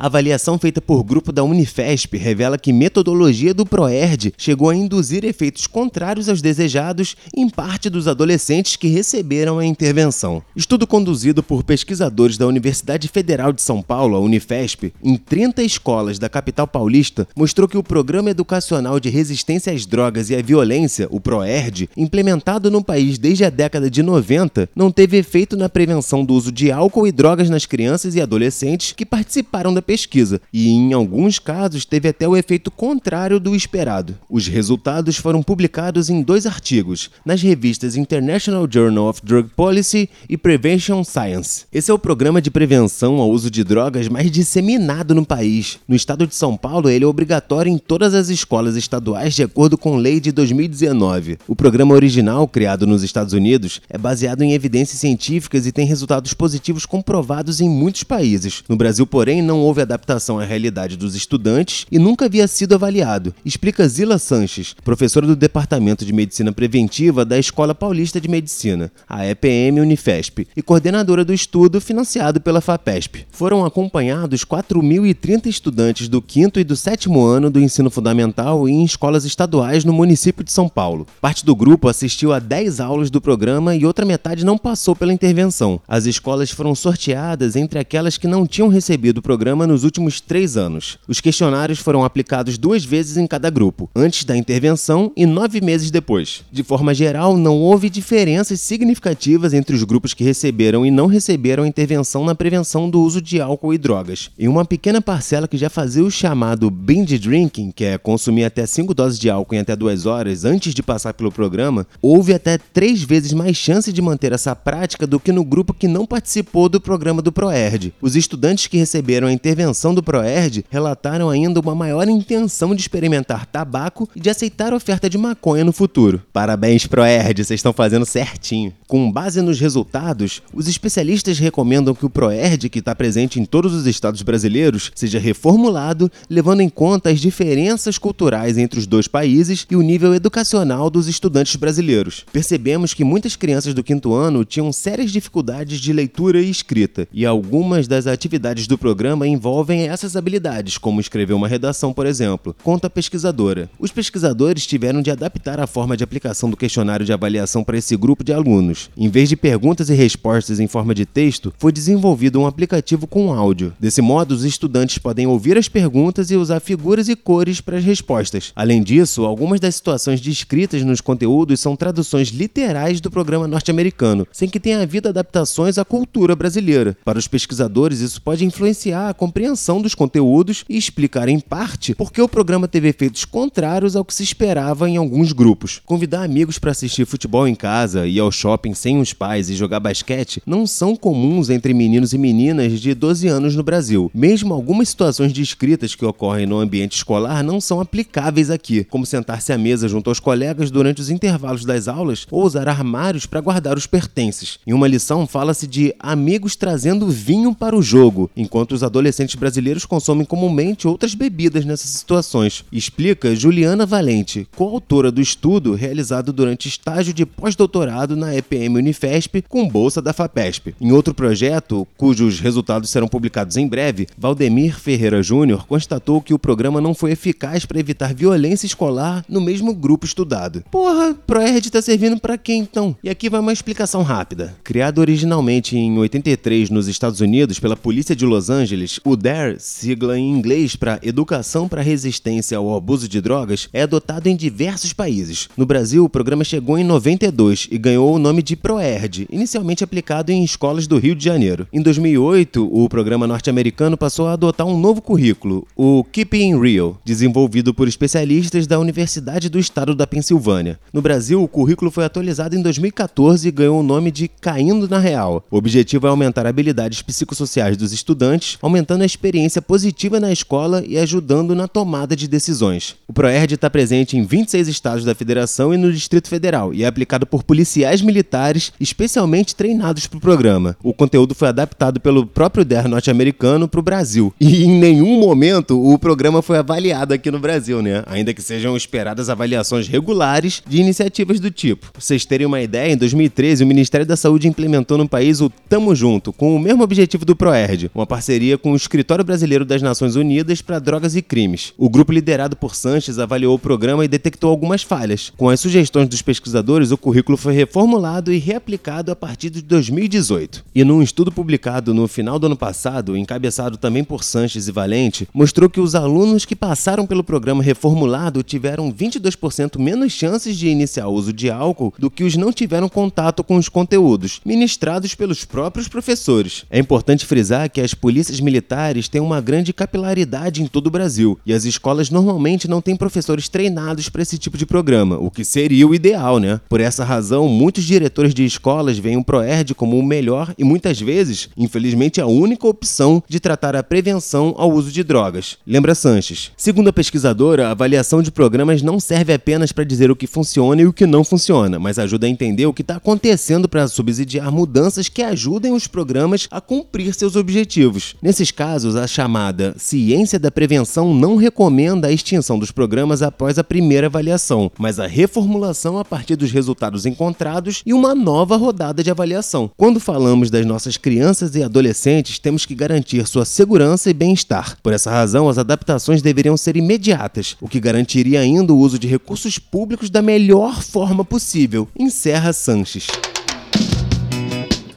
A 0.02 0.08
avaliação 0.08 0.58
feita 0.58 0.82
por 0.82 1.04
grupo 1.04 1.32
da 1.32 1.44
Unifesp 1.44 2.18
revela 2.18 2.58
que 2.58 2.74
metodologia 2.74 3.54
do 3.54 3.68
ProERD 3.68 4.34
chegou 4.36 4.72
a 4.72 4.76
induzir 4.76 5.24
efeitos 5.24 5.68
contrários 5.68 6.28
aos 6.28 6.42
desejados 6.42 7.16
em 7.38 7.48
parte 7.48 7.88
dos 7.88 8.08
adolescentes 8.08 8.76
que 8.76 8.88
receberam 8.88 9.60
a 9.60 9.66
intervenção. 9.66 10.42
Estudo 10.56 10.88
conduzido 10.88 11.44
por 11.44 11.64
pesquisadores 11.64 12.36
da 12.36 12.48
Universidade 12.48 13.08
Federal 13.08 13.54
de 13.54 13.62
São 13.62 13.84
Paulo, 13.84 14.16
a 14.16 14.20
Unifesp, 14.20 14.92
em 15.04 15.16
30 15.16 15.62
escolas 15.62 16.18
da 16.18 16.28
capital 16.28 16.66
paulista, 16.66 17.28
mostrou 17.36 17.68
que 17.68 17.78
o 17.78 17.84
Programa 17.84 18.32
Educacional 18.32 19.00
de 19.00 19.10
Resistência 19.10 19.72
às 19.72 19.86
Drogas 19.86 20.32
e 20.32 20.36
à 20.36 20.42
Violência, 20.42 21.08
o 21.12 21.20
ProERD, 21.20 21.88
implementado 21.96 22.72
no 22.72 22.84
país 22.84 23.20
desde 23.20 23.46
a 23.46 23.52
década 23.52 23.88
de 23.88 24.02
90, 24.02 24.68
não 24.76 24.92
teve 24.92 25.18
efeito 25.18 25.56
na 25.56 25.70
prevenção 25.70 26.26
do 26.26 26.34
uso 26.34 26.52
de 26.52 26.72
álcool 26.72 27.06
e 27.06 27.12
drogas 27.12 27.52
nas 27.52 27.68
crianças 27.68 28.16
e 28.16 28.22
adolescentes 28.22 28.94
que 28.94 29.06
participaram 29.06 29.72
da 29.72 29.91
pesquisa 29.92 30.40
e, 30.54 30.70
em 30.70 30.94
alguns 30.94 31.38
casos, 31.38 31.84
teve 31.84 32.08
até 32.08 32.26
o 32.26 32.38
efeito 32.38 32.72
contrário 32.72 33.42
do 33.42 33.54
esperado. 33.54 34.18
Os 34.30 34.48
resultados 34.48 35.18
foram 35.18 35.44
publicados 35.44 36.10
em 36.10 36.22
dois 36.22 36.46
artigos, 36.46 37.10
nas 37.26 37.42
revistas 37.42 37.98
International 37.98 38.66
Journal 38.72 39.10
of 39.10 39.20
Drug 39.22 39.50
Policy 39.54 40.10
e 40.30 40.38
Prevention 40.38 41.04
Science. 41.04 41.66
Esse 41.74 41.92
é 41.92 41.94
o 41.94 42.00
programa 42.00 42.42
de 42.42 42.50
prevenção 42.50 43.16
ao 43.18 43.30
uso 43.30 43.52
de 43.52 43.66
drogas 43.66 44.08
mais 44.08 44.32
disseminado 44.32 45.14
no 45.14 45.26
país. 45.26 45.78
No 45.86 45.96
estado 45.96 46.26
de 46.26 46.36
São 46.36 46.56
Paulo, 46.56 46.90
ele 46.90 47.04
é 47.04 47.08
obrigatório 47.08 47.70
em 47.70 47.78
todas 47.78 48.14
as 48.14 48.30
escolas 48.30 48.78
estaduais 48.78 49.36
de 49.36 49.44
acordo 49.44 49.78
com 49.78 49.98
lei 49.98 50.22
de 50.22 50.32
2019. 50.32 51.38
O 51.50 51.56
programa 51.56 51.96
original, 51.96 52.48
criado 52.48 52.88
nos 52.88 53.04
Estados 53.04 53.34
Unidos, 53.34 53.82
é 53.90 53.98
baseado 53.98 54.42
em 54.42 54.54
evidências 54.54 55.02
científicas 55.02 55.68
e 55.68 55.72
tem 55.74 55.86
resultados 55.86 56.34
positivos 56.34 56.86
comprovados 56.86 57.60
em 57.60 57.70
muitos 57.70 58.06
países. 58.06 58.64
No 58.70 58.78
Brasil, 58.78 59.06
porém, 59.06 59.42
não 59.42 59.60
houve 59.60 59.81
adaptação 59.84 60.40
à 60.40 60.44
realidade 60.44 60.98
dos 60.98 61.16
estudantes 61.16 61.86
e 61.92 62.00
nunca 62.00 62.26
havia 62.26 62.48
sido 62.48 62.76
avaliado, 62.76 63.34
explica 63.44 63.88
Zila 63.88 64.18
Sanches, 64.18 64.76
professora 64.84 65.28
do 65.28 65.36
Departamento 65.36 66.06
de 66.06 66.14
Medicina 66.14 66.52
Preventiva 66.52 67.26
da 67.26 67.38
Escola 67.38 67.74
Paulista 67.74 68.20
de 68.20 68.28
Medicina, 68.28 68.92
a 69.08 69.26
EPM 69.26 69.82
Unifesp, 69.82 70.48
e 70.56 70.62
coordenadora 70.62 71.26
do 71.26 71.34
estudo 71.34 71.82
financiado 71.82 72.42
pela 72.42 72.62
FAPESP. 72.62 73.26
Foram 73.32 73.66
acompanhados 73.66 74.46
4.030 74.46 75.48
estudantes 75.48 76.08
do 76.08 76.22
quinto 76.22 76.60
e 76.60 76.64
do 76.64 76.76
sétimo 76.76 77.26
ano 77.26 77.50
do 77.50 77.60
ensino 77.60 77.90
fundamental 77.90 78.68
em 78.68 78.84
escolas 78.84 79.26
estaduais 79.26 79.84
no 79.84 79.94
município 79.94 80.44
de 80.44 80.52
São 80.52 80.70
Paulo. 80.70 81.08
Parte 81.20 81.46
do 81.46 81.56
grupo 81.56 81.88
assistiu 81.88 82.34
a 82.34 82.40
10 82.40 82.80
aulas 82.80 83.10
do 83.10 83.22
programa 83.22 83.76
e 83.76 83.86
outra 83.86 84.06
metade 84.06 84.46
não 84.46 84.58
passou 84.58 84.96
pela 84.96 85.14
intervenção. 85.14 85.80
As 85.88 86.06
escolas 86.06 86.52
foram 86.52 86.76
sorteadas 86.76 87.56
entre 87.56 87.80
aquelas 87.80 88.18
que 88.18 88.28
não 88.28 88.46
tinham 88.46 88.68
recebido 88.68 89.20
o 89.20 89.22
programa 89.22 89.68
nos 89.72 89.84
últimos 89.84 90.20
três 90.20 90.58
anos. 90.58 91.00
Os 91.08 91.22
questionários 91.22 91.80
foram 91.80 92.04
aplicados 92.04 92.58
duas 92.58 92.84
vezes 92.84 93.18
em 93.18 93.26
cada 93.26 93.50
grupo, 93.50 93.90
antes 93.96 94.26
da 94.26 94.36
intervenção 94.36 95.12
e 95.16 95.26
nove 95.26 95.62
meses 95.62 95.90
depois. 95.90 96.44
De 96.52 96.64
forma 96.64 96.94
geral, 96.94 97.38
não 97.38 97.58
houve 97.58 97.90
diferenças 97.90 98.60
significativas 98.60 99.54
entre 99.54 99.76
os 99.76 99.84
grupos 99.84 100.14
que 100.14 100.24
receberam 100.24 100.86
e 100.86 100.92
não 100.92 101.08
receberam 101.08 101.66
intervenção 101.66 102.26
na 102.26 102.36
prevenção 102.36 102.90
do 102.90 103.02
uso 103.02 103.22
de 103.22 103.40
álcool 103.40 103.74
e 103.74 103.78
drogas. 103.78 104.30
Em 104.38 104.48
uma 104.48 104.66
pequena 104.66 105.02
parcela 105.02 105.48
que 105.48 105.58
já 105.58 105.70
fazia 105.70 106.04
o 106.04 106.12
chamado 106.12 106.70
binge 106.70 107.18
drinking, 107.18 107.72
que 107.72 107.86
é 107.86 107.98
consumir 107.98 108.44
até 108.44 108.66
cinco 108.66 108.94
doses 108.94 109.18
de 109.18 109.30
álcool 109.30 109.56
em 109.56 109.60
até 109.60 109.76
duas 109.76 110.06
horas 110.06 110.44
antes 110.44 110.74
de 110.74 110.84
passar 110.84 111.14
pelo 111.14 111.32
programa, 111.32 111.88
houve 112.02 112.34
até 112.34 112.58
três 112.58 113.02
vezes 113.02 113.32
mais 113.32 113.56
chance 113.56 113.94
de 113.94 114.02
manter 114.02 114.34
essa 114.34 114.56
prática 114.56 115.08
do 115.08 115.20
que 115.20 115.32
no 115.32 115.46
grupo 115.46 115.74
que 115.74 115.88
não 115.88 116.06
participou 116.06 116.68
do 116.68 116.82
programa 116.82 117.22
do 117.22 117.32
ProERD. 117.32 117.94
Os 118.02 118.16
estudantes 118.16 118.68
que 118.68 118.78
receberam 118.78 119.28
a 119.28 119.34
intervenção 119.34 119.51
intervenção 119.52 119.94
do 119.94 120.02
ProERD 120.02 120.64
relataram 120.70 121.30
ainda 121.30 121.60
uma 121.60 121.76
maior 121.76 122.08
intenção 122.08 122.74
de 122.74 122.80
experimentar 122.80 123.46
tabaco 123.46 124.08
e 124.16 124.20
de 124.20 124.30
aceitar 124.30 124.74
oferta 124.74 125.10
de 125.10 125.18
maconha 125.18 125.66
no 125.66 125.74
futuro. 125.74 126.22
Parabéns, 126.32 126.88
ProERD, 126.88 127.44
vocês 127.44 127.60
estão 127.60 127.74
fazendo 127.74 128.06
certinho. 128.06 128.74
Com 128.88 129.12
base 129.12 129.42
nos 129.42 129.60
resultados, 129.60 130.42
os 130.54 130.70
especialistas 130.70 131.38
recomendam 131.38 131.94
que 131.94 132.06
o 132.06 132.10
ProERD, 132.10 132.70
que 132.70 132.80
está 132.80 132.96
presente 132.96 133.42
em 133.42 133.46
todos 133.46 133.74
os 133.74 133.86
estados 133.86 134.22
brasileiros, 134.22 134.90
seja 134.96 135.20
reformulado, 135.20 136.10
levando 136.30 136.62
em 136.62 136.70
conta 136.70 137.10
as 137.10 137.20
diferenças 137.20 137.98
culturais 137.98 138.58
entre 138.58 138.80
os 138.80 138.88
dois 138.88 139.08
países 139.08 139.68
e 139.70 139.76
o 139.76 139.82
nível 139.82 140.16
educacional 140.16 140.90
dos 140.90 141.10
estudantes 141.10 141.58
brasileiros. 141.58 142.26
Percebemos 142.32 142.94
que 142.94 143.04
muitas 143.04 143.36
crianças 143.36 143.74
do 143.74 143.84
quinto 143.84 144.14
ano 144.14 144.46
tinham 144.46 144.72
sérias 144.72 145.12
dificuldades 145.12 145.82
de 145.82 145.92
leitura 145.92 146.42
e 146.42 146.50
escrita, 146.50 147.06
e 147.12 147.26
algumas 147.26 147.86
das 147.86 148.08
atividades 148.08 148.66
do 148.66 148.78
programa 148.78 149.28
desenvolvem 149.42 149.90
essas 149.90 150.16
habilidades, 150.16 150.78
como 150.78 151.02
escrever 151.02 151.34
uma 151.34 151.48
redação, 151.48 151.92
por 151.92 152.06
exemplo, 152.06 152.56
conta 152.64 152.86
a 152.86 152.90
pesquisadora. 152.90 153.68
Os 153.80 153.92
pesquisadores 153.92 154.68
tiveram 154.68 155.02
de 155.02 155.10
adaptar 155.10 155.60
a 155.60 155.66
forma 155.66 155.98
de 155.98 156.04
aplicação 156.04 156.48
do 156.48 156.56
questionário 156.56 157.04
de 157.04 157.12
avaliação 157.12 157.64
para 157.64 157.78
esse 157.78 157.98
grupo 157.98 158.24
de 158.24 158.32
alunos. 158.32 158.92
Em 158.96 159.10
vez 159.10 159.30
de 159.30 159.36
perguntas 159.36 159.90
e 159.90 159.96
respostas 159.96 160.60
em 160.60 160.68
forma 160.68 160.94
de 160.94 161.08
texto, 161.08 161.52
foi 161.58 161.72
desenvolvido 161.72 162.40
um 162.40 162.46
aplicativo 162.46 163.08
com 163.08 163.34
áudio. 163.34 163.74
Desse 163.80 164.00
modo, 164.00 164.34
os 164.34 164.44
estudantes 164.44 165.00
podem 165.00 165.26
ouvir 165.26 165.58
as 165.58 165.68
perguntas 165.68 166.30
e 166.30 166.36
usar 166.36 166.60
figuras 166.60 167.10
e 167.10 167.16
cores 167.16 167.60
para 167.60 167.78
as 167.78 167.84
respostas. 167.84 168.52
Além 168.56 168.84
disso, 168.84 169.26
algumas 169.26 169.60
das 169.60 169.74
situações 169.74 170.22
descritas 170.22 170.84
nos 170.84 171.02
conteúdos 171.02 171.60
são 171.60 171.76
traduções 171.76 172.28
literais 172.28 173.02
do 173.02 173.10
programa 173.10 173.48
norte-americano, 173.48 174.28
sem 174.32 174.48
que 174.48 174.60
tenha 174.60 174.84
havido 174.84 175.10
adaptações 175.10 175.80
à 175.80 175.86
cultura 175.86 176.36
brasileira. 176.36 176.96
Para 177.04 177.18
os 177.18 177.28
pesquisadores, 177.28 178.02
isso 178.02 178.22
pode 178.22 178.46
influenciar 178.46 179.10
a 179.10 179.14
compreensão 179.32 179.82
dos 179.82 179.96
conteúdos 179.96 180.66
e 180.68 180.78
explicar 180.78 181.30
em 181.30 181.40
parte 181.40 181.96
por 181.96 182.12
que 182.12 182.22
o 182.22 182.28
programa 182.28 182.68
teve 182.68 182.90
efeitos 182.90 183.24
contrários 183.24 183.96
ao 183.96 184.04
que 184.04 184.14
se 184.14 184.24
esperava 184.24 184.90
em 184.90 184.98
alguns 184.98 185.32
grupos. 185.32 185.82
Convidar 185.86 186.24
amigos 186.24 186.60
para 186.60 186.72
assistir 186.72 187.06
futebol 187.06 187.48
em 187.48 187.56
casa, 187.56 188.06
ir 188.06 188.20
ao 188.20 188.30
shopping 188.30 188.74
sem 188.74 189.00
os 189.00 189.14
pais 189.14 189.50
e 189.50 189.56
jogar 189.56 189.80
basquete 189.80 190.44
não 190.46 190.68
são 190.68 190.98
comuns 190.98 191.50
entre 191.50 191.74
meninos 191.74 192.12
e 192.12 192.18
meninas 192.18 192.82
de 192.82 192.94
12 192.94 193.30
anos 193.30 193.56
no 193.56 193.64
Brasil. 193.64 194.12
Mesmo 194.14 194.54
algumas 194.54 194.90
situações 194.90 195.32
descritas 195.32 195.96
que 195.96 196.04
ocorrem 196.04 196.46
no 196.46 196.60
ambiente 196.60 196.98
escolar 196.98 197.42
não 197.42 197.62
são 197.62 197.80
aplicáveis 197.80 198.50
aqui, 198.50 198.84
como 198.84 199.06
sentar-se 199.06 199.54
à 199.54 199.58
mesa 199.58 199.88
junto 199.88 200.10
aos 200.10 200.20
colegas 200.20 200.70
durante 200.70 201.00
os 201.00 201.10
intervalos 201.10 201.64
das 201.64 201.88
aulas 201.88 202.28
ou 202.30 202.44
usar 202.44 202.68
armários 202.68 203.26
para 203.26 203.40
guardar 203.40 203.78
os 203.78 203.88
pertences. 203.88 204.60
Em 204.68 204.74
uma 204.74 204.90
lição 204.90 205.26
fala-se 205.26 205.68
de 205.68 205.96
amigos 205.98 206.58
trazendo 206.58 207.08
vinho 207.08 207.56
para 207.56 207.78
o 207.78 207.82
jogo, 207.82 208.30
enquanto 208.36 208.74
os 208.74 208.84
adolescentes 208.84 209.21
adolescentes 209.22 209.36
brasileiros 209.36 209.86
consomem 209.86 210.26
comumente 210.26 210.88
outras 210.88 211.14
bebidas 211.14 211.66
nessas 211.66 211.92
situações, 211.92 212.66
explica 212.72 213.36
Juliana 213.36 213.86
Valente, 213.86 214.48
coautora 214.56 215.12
do 215.12 215.22
estudo 215.22 215.74
realizado 215.74 216.34
durante 216.34 216.68
estágio 216.68 217.14
de 217.14 217.26
pós-doutorado 217.26 218.16
na 218.16 218.36
EPM 218.36 218.78
Unifesp 218.78 219.44
com 219.48 219.68
bolsa 219.68 220.02
da 220.02 220.14
FAPESP. 220.14 220.76
Em 220.82 220.92
outro 220.92 221.14
projeto, 221.14 221.88
cujos 221.98 222.40
resultados 222.40 222.90
serão 222.90 223.08
publicados 223.08 223.58
em 223.58 223.68
breve, 223.68 224.08
Valdemir 224.18 224.80
Ferreira 224.80 225.22
Júnior 225.22 225.66
constatou 225.68 226.22
que 226.22 226.34
o 226.34 226.40
programa 226.40 226.82
não 226.82 226.94
foi 226.94 227.12
eficaz 227.12 227.66
para 227.66 227.80
evitar 227.80 228.14
violência 228.14 228.66
escolar 228.66 229.24
no 229.30 229.42
mesmo 229.42 229.74
grupo 229.74 230.06
estudado. 230.06 230.64
Porra, 230.72 231.14
ProErd 231.14 231.70
tá 231.70 231.82
servindo 231.82 232.20
para 232.20 232.38
quem 232.38 232.62
então? 232.62 232.96
E 233.04 233.10
aqui 233.10 233.30
vai 233.30 233.40
uma 233.40 233.54
explicação 233.54 234.02
rápida. 234.02 234.56
Criado 234.64 235.00
originalmente 235.00 235.78
em 235.78 235.98
83 235.98 236.70
nos 236.70 236.88
Estados 236.88 237.22
Unidos 237.22 237.60
pela 237.60 237.76
polícia 237.76 238.16
de 238.16 238.26
Los 238.26 238.50
Angeles, 238.50 239.00
o 239.04 239.11
DARE, 239.16 239.58
sigla 239.60 240.18
em 240.18 240.30
inglês 240.30 240.76
para 240.76 241.00
Educação 241.04 241.68
para 241.68 241.82
Resistência 241.82 242.58
ao 242.58 242.76
Abuso 242.76 243.08
de 243.08 243.22
Drogas, 243.22 243.70
é 243.74 243.84
adotado 243.84 244.28
em 244.28 244.36
diversos 244.36 244.94
países. 244.94 245.50
No 245.58 245.66
Brasil, 245.66 246.04
o 246.04 246.10
programa 246.10 246.44
chegou 246.44 246.78
em 246.78 246.84
92 246.84 247.68
e 247.72 247.78
ganhou 247.78 248.14
o 248.14 248.20
nome 248.20 248.42
de 248.42 248.56
ProErd, 248.56 249.28
inicialmente 249.32 249.84
aplicado 249.84 250.32
em 250.32 250.44
escolas 250.44 250.88
do 250.88 250.98
Rio 250.98 251.16
de 251.16 251.24
Janeiro. 251.24 251.68
Em 251.72 251.82
2008, 251.82 252.70
o 252.72 252.88
programa 252.90 253.28
norte-americano 253.28 253.98
passou 253.98 254.28
a 254.28 254.34
adotar 254.34 254.68
um 254.68 254.80
novo 254.80 255.02
currículo, 255.02 255.68
o 255.76 256.04
Keeping 256.04 256.60
Real, 256.60 257.00
desenvolvido 257.04 257.74
por 257.74 257.88
especialistas 257.88 258.68
da 258.68 258.80
Universidade 258.80 259.50
do 259.50 259.60
Estado 259.60 259.96
da 259.96 260.08
Pensilvânia. 260.08 260.80
No 260.94 261.02
Brasil, 261.02 261.42
o 261.42 261.48
currículo 261.48 261.92
foi 261.92 262.06
atualizado 262.06 262.56
em 262.56 262.62
2014 262.62 263.48
e 263.48 263.52
ganhou 263.52 263.80
o 263.80 263.84
nome 263.84 264.12
de 264.12 264.28
Caindo 264.28 264.88
na 264.88 265.00
Real. 265.00 265.44
O 265.50 265.58
objetivo 265.58 266.08
é 266.08 266.10
aumentar 266.10 266.46
habilidades 266.46 267.02
psicossociais 267.02 267.78
dos 267.78 267.92
estudantes, 267.92 268.58
aumentando 268.62 269.01
a 269.04 269.06
experiência 269.06 269.62
positiva 269.62 270.20
na 270.20 270.32
escola 270.32 270.84
e 270.86 270.98
ajudando 270.98 271.56
na 271.56 271.68
tomada 271.68 272.16
de 272.16 272.28
decisões. 272.28 272.96
O 273.08 273.14
ProErd 273.14 273.56
está 273.56 273.70
presente 273.70 274.18
em 274.18 274.24
26 274.24 274.68
estados 274.68 275.06
da 275.06 275.16
federação 275.16 275.74
e 275.74 275.78
no 275.78 275.92
Distrito 275.92 276.28
Federal 276.28 276.74
e 276.74 276.84
é 276.84 276.88
aplicado 276.88 277.26
por 277.26 277.44
policiais 277.44 278.02
militares 278.02 278.72
especialmente 278.80 279.56
treinados 279.56 280.08
para 280.08 280.18
o 280.18 280.22
programa. 280.22 280.78
O 280.84 280.94
conteúdo 280.94 281.36
foi 281.36 281.48
adaptado 281.48 282.00
pelo 282.00 282.26
próprio 282.26 282.66
DER 282.66 282.88
norte-americano 282.88 283.68
para 283.68 283.80
o 283.80 283.84
Brasil 283.84 284.34
e 284.40 284.64
em 284.64 284.80
nenhum 284.80 285.20
momento 285.20 285.82
o 285.82 285.98
programa 285.98 286.42
foi 286.42 286.58
avaliado 286.58 287.14
aqui 287.14 287.32
no 287.32 287.40
Brasil, 287.40 287.82
né? 287.82 288.04
Ainda 288.08 288.34
que 288.34 288.42
sejam 288.42 288.76
esperadas 288.76 289.30
avaliações 289.30 289.88
regulares 289.88 290.62
de 290.68 290.80
iniciativas 290.80 291.40
do 291.40 291.52
tipo. 291.52 291.92
Pra 291.92 292.02
vocês 292.02 292.26
terem 292.26 292.48
uma 292.48 292.62
ideia, 292.62 292.94
em 292.94 292.98
2013 292.98 293.64
o 293.64 293.68
Ministério 293.68 294.06
da 294.06 294.16
Saúde 294.16 294.48
implementou 294.48 294.98
no 294.98 295.08
país 295.08 295.42
o 295.42 295.50
Tamo 295.50 295.96
Junto, 295.96 296.32
com 296.34 296.56
o 296.56 296.60
mesmo 296.60 296.84
objetivo 296.84 297.26
do 297.26 297.36
ProErd, 297.36 297.92
uma 297.94 298.06
parceria 298.06 298.58
com 298.58 298.72
o 298.72 298.76
Escritório 298.92 299.24
Brasileiro 299.24 299.64
das 299.64 299.82
Nações 299.82 300.18
Unidas 300.18 300.62
para 300.62 300.78
Drogas 300.78 301.16
e 301.16 301.22
Crimes. 301.22 301.74
O 301.78 301.90
grupo 301.90 302.12
liderado 302.12 302.58
por 302.58 302.76
Sanches 302.76 303.20
avaliou 303.20 303.56
o 303.56 303.60
programa 303.60 304.04
e 304.04 304.08
detectou 304.10 304.50
algumas 304.50 304.84
falhas. 304.84 305.32
Com 305.38 305.48
as 305.48 305.62
sugestões 305.62 306.10
dos 306.10 306.22
pesquisadores, 306.22 306.92
o 306.92 306.98
currículo 306.98 307.38
foi 307.38 307.54
reformulado 307.54 308.34
e 308.34 308.38
reaplicado 308.38 309.10
a 309.10 309.16
partir 309.16 309.50
de 309.50 309.62
2018. 309.62 310.66
E 310.76 310.84
num 310.84 311.02
estudo 311.02 311.32
publicado 311.32 311.94
no 311.94 312.06
final 312.06 312.38
do 312.38 312.48
ano 312.48 312.58
passado, 312.58 313.16
encabeçado 313.16 313.78
também 313.78 314.04
por 314.04 314.26
Sanches 314.26 314.68
e 314.68 314.74
Valente, 314.74 315.26
mostrou 315.34 315.70
que 315.70 315.80
os 315.80 315.96
alunos 315.96 316.44
que 316.44 316.54
passaram 316.54 317.08
pelo 317.08 317.24
programa 317.24 317.64
reformulado 317.64 318.44
tiveram 318.44 318.92
22% 318.92 319.80
menos 319.80 320.12
chances 320.12 320.58
de 320.58 320.68
iniciar 320.68 321.08
o 321.08 321.14
uso 321.14 321.32
de 321.32 321.50
álcool 321.50 321.94
do 321.98 322.12
que 322.12 322.26
os 322.26 322.36
não 322.36 322.52
tiveram 322.52 322.90
contato 322.90 323.42
com 323.42 323.56
os 323.56 323.70
conteúdos, 323.70 324.42
ministrados 324.44 325.16
pelos 325.16 325.46
próprios 325.46 325.88
professores. 325.88 326.66
É 326.70 326.78
importante 326.78 327.26
frisar 327.26 327.72
que 327.72 327.80
as 327.80 327.94
polícias 327.94 328.42
militares 328.42 328.81
têm 329.10 329.22
uma 329.22 329.40
grande 329.40 329.74
capilaridade 329.74 330.62
em 330.62 330.68
todo 330.68 330.88
o 330.88 330.92
Brasil, 330.92 331.40
e 331.46 331.54
as 331.54 331.66
escolas 331.66 332.10
normalmente 332.10 332.68
não 332.68 332.82
têm 332.82 332.96
professores 332.96 333.48
treinados 333.48 334.10
para 334.10 334.22
esse 334.22 334.38
tipo 334.38 334.58
de 334.58 334.66
programa, 334.66 335.18
o 335.18 335.30
que 335.30 335.46
seria 335.46 335.88
o 335.88 335.94
ideal, 335.96 336.40
né? 336.40 336.60
Por 336.68 336.82
essa 336.82 337.04
razão, 337.04 337.48
muitos 337.48 337.84
diretores 337.84 338.34
de 338.34 338.46
escolas 338.46 338.98
veem 338.98 339.18
o 339.18 339.24
ProErd 339.24 339.76
como 339.76 339.98
o 339.98 340.04
melhor 340.04 340.54
e 340.58 340.64
muitas 340.64 341.00
vezes, 341.00 341.50
infelizmente, 341.56 342.20
a 342.20 342.26
única 342.26 342.68
opção 342.68 343.24
de 343.28 343.40
tratar 343.40 343.76
a 343.76 343.84
prevenção 343.84 344.54
ao 344.58 344.72
uso 344.72 344.92
de 344.92 345.04
drogas. 345.04 345.58
Lembra 345.66 345.96
Sanches? 345.96 346.52
Segundo 346.58 346.90
a 346.90 346.94
pesquisadora, 346.94 347.68
a 347.68 347.72
avaliação 347.72 348.22
de 348.22 348.32
programas 348.32 348.82
não 348.82 349.00
serve 349.00 349.34
apenas 349.34 349.72
para 349.72 349.84
dizer 349.84 350.12
o 350.12 350.16
que 350.16 350.28
funciona 350.28 350.82
e 350.82 350.86
o 350.86 350.94
que 350.94 351.06
não 351.06 351.24
funciona, 351.24 351.80
mas 351.80 352.00
ajuda 352.00 352.26
a 352.28 352.30
entender 352.30 352.66
o 352.66 352.74
que 352.74 352.82
está 352.82 352.96
acontecendo 352.96 353.68
para 353.68 353.88
subsidiar 353.88 354.52
mudanças 354.52 355.10
que 355.10 355.22
ajudem 355.22 355.74
os 355.74 355.88
programas 355.88 356.48
a 356.52 356.62
cumprir 356.62 357.14
seus 357.14 357.36
objetivos. 357.36 358.16
Nesses 358.22 358.52
casos, 358.62 358.96
a 358.96 359.08
chamada 359.08 359.74
ciência 359.76 360.38
da 360.38 360.52
prevenção 360.52 361.16
não 361.16 361.36
recomenda 361.36 362.08
a 362.08 362.12
extinção 362.12 362.60
dos 362.60 362.70
programas 362.70 363.24
após 363.24 363.58
a 363.58 363.64
primeira 363.64 364.06
avaliação, 364.06 364.72
mas 364.78 365.00
a 365.00 365.08
reformulação 365.08 365.98
a 365.98 366.06
partir 366.06 366.36
dos 366.36 366.52
resultados 366.52 367.08
encontrados 367.08 367.82
e 367.84 367.92
uma 367.92 368.14
nova 368.14 368.56
rodada 368.58 369.04
de 369.04 369.10
avaliação. 369.10 369.72
Quando 369.76 370.00
falamos 370.00 370.52
das 370.52 370.64
nossas 370.64 370.96
crianças 370.96 371.56
e 371.56 371.64
adolescentes, 371.64 372.38
temos 372.38 372.64
que 372.64 372.76
garantir 372.76 373.26
sua 373.26 373.46
segurança 373.46 374.12
e 374.12 374.14
bem-estar. 374.14 374.78
Por 374.84 374.94
essa 374.94 375.10
razão, 375.10 375.50
as 375.50 375.58
adaptações 375.58 376.22
deveriam 376.22 376.56
ser 376.56 376.78
imediatas, 376.78 377.58
o 377.60 377.68
que 377.68 377.80
garantiria 377.80 378.42
ainda 378.42 378.72
o 378.72 378.78
uso 378.78 379.00
de 379.00 379.08
recursos 379.08 379.58
públicos 379.58 380.08
da 380.08 380.22
melhor 380.22 380.84
forma 380.84 381.26
possível, 381.26 381.88
encerra 381.98 382.54
Sanches. 382.54 383.08